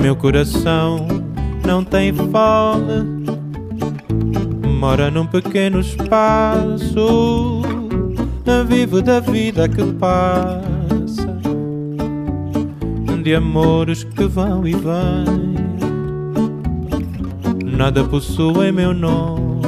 Meu 0.00 0.16
coração 0.16 1.06
não 1.66 1.84
tem 1.84 2.12
fome, 2.12 3.26
mora 4.78 5.10
num 5.10 5.26
pequeno 5.26 5.80
espaço. 5.80 7.62
Vivo 8.66 9.02
da 9.02 9.20
vida 9.20 9.68
que 9.68 9.84
passa, 9.94 11.38
de 13.22 13.34
amores 13.34 14.04
que 14.04 14.24
vão 14.24 14.66
e 14.66 14.72
vêm. 14.72 15.50
Nada 17.76 18.04
possuem 18.04 18.72
meu 18.72 18.94
nome 18.94 19.60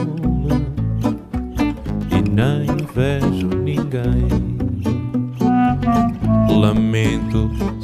e 2.10 2.30
nem 2.30 2.66
vejo 2.94 3.48
ninguém. 3.48 4.28
Lamento 6.48 7.50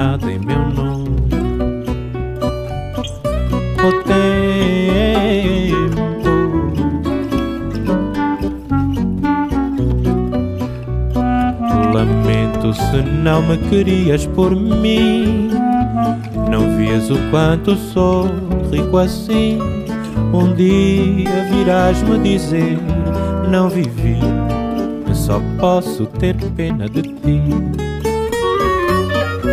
nada 0.00 0.32
em 0.32 0.38
meu 0.38 0.66
nome. 0.70 1.10
O 3.82 3.92
tempo 4.04 4.20
Lamento 11.92 12.72
se 12.72 13.02
não 13.02 13.42
me 13.42 13.58
querias 13.68 14.24
por 14.26 14.56
mim. 14.56 15.50
Não 16.50 16.76
vias 16.78 17.10
o 17.10 17.18
quanto 17.30 17.76
sou 17.76 18.26
rico 18.72 18.96
assim. 18.96 19.58
Um 20.32 20.54
dia 20.54 21.44
virás 21.50 22.02
me 22.02 22.18
dizer: 22.18 22.78
Não 23.50 23.68
vivi, 23.68 24.18
só 25.12 25.42
posso 25.58 26.06
ter 26.06 26.36
pena 26.56 26.88
de 26.88 27.02
ti. 27.02 27.89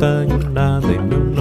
Não 0.00 0.26
tenho 0.26 0.50
nada 0.50 0.86
em 0.86 0.98
meu 0.98 1.39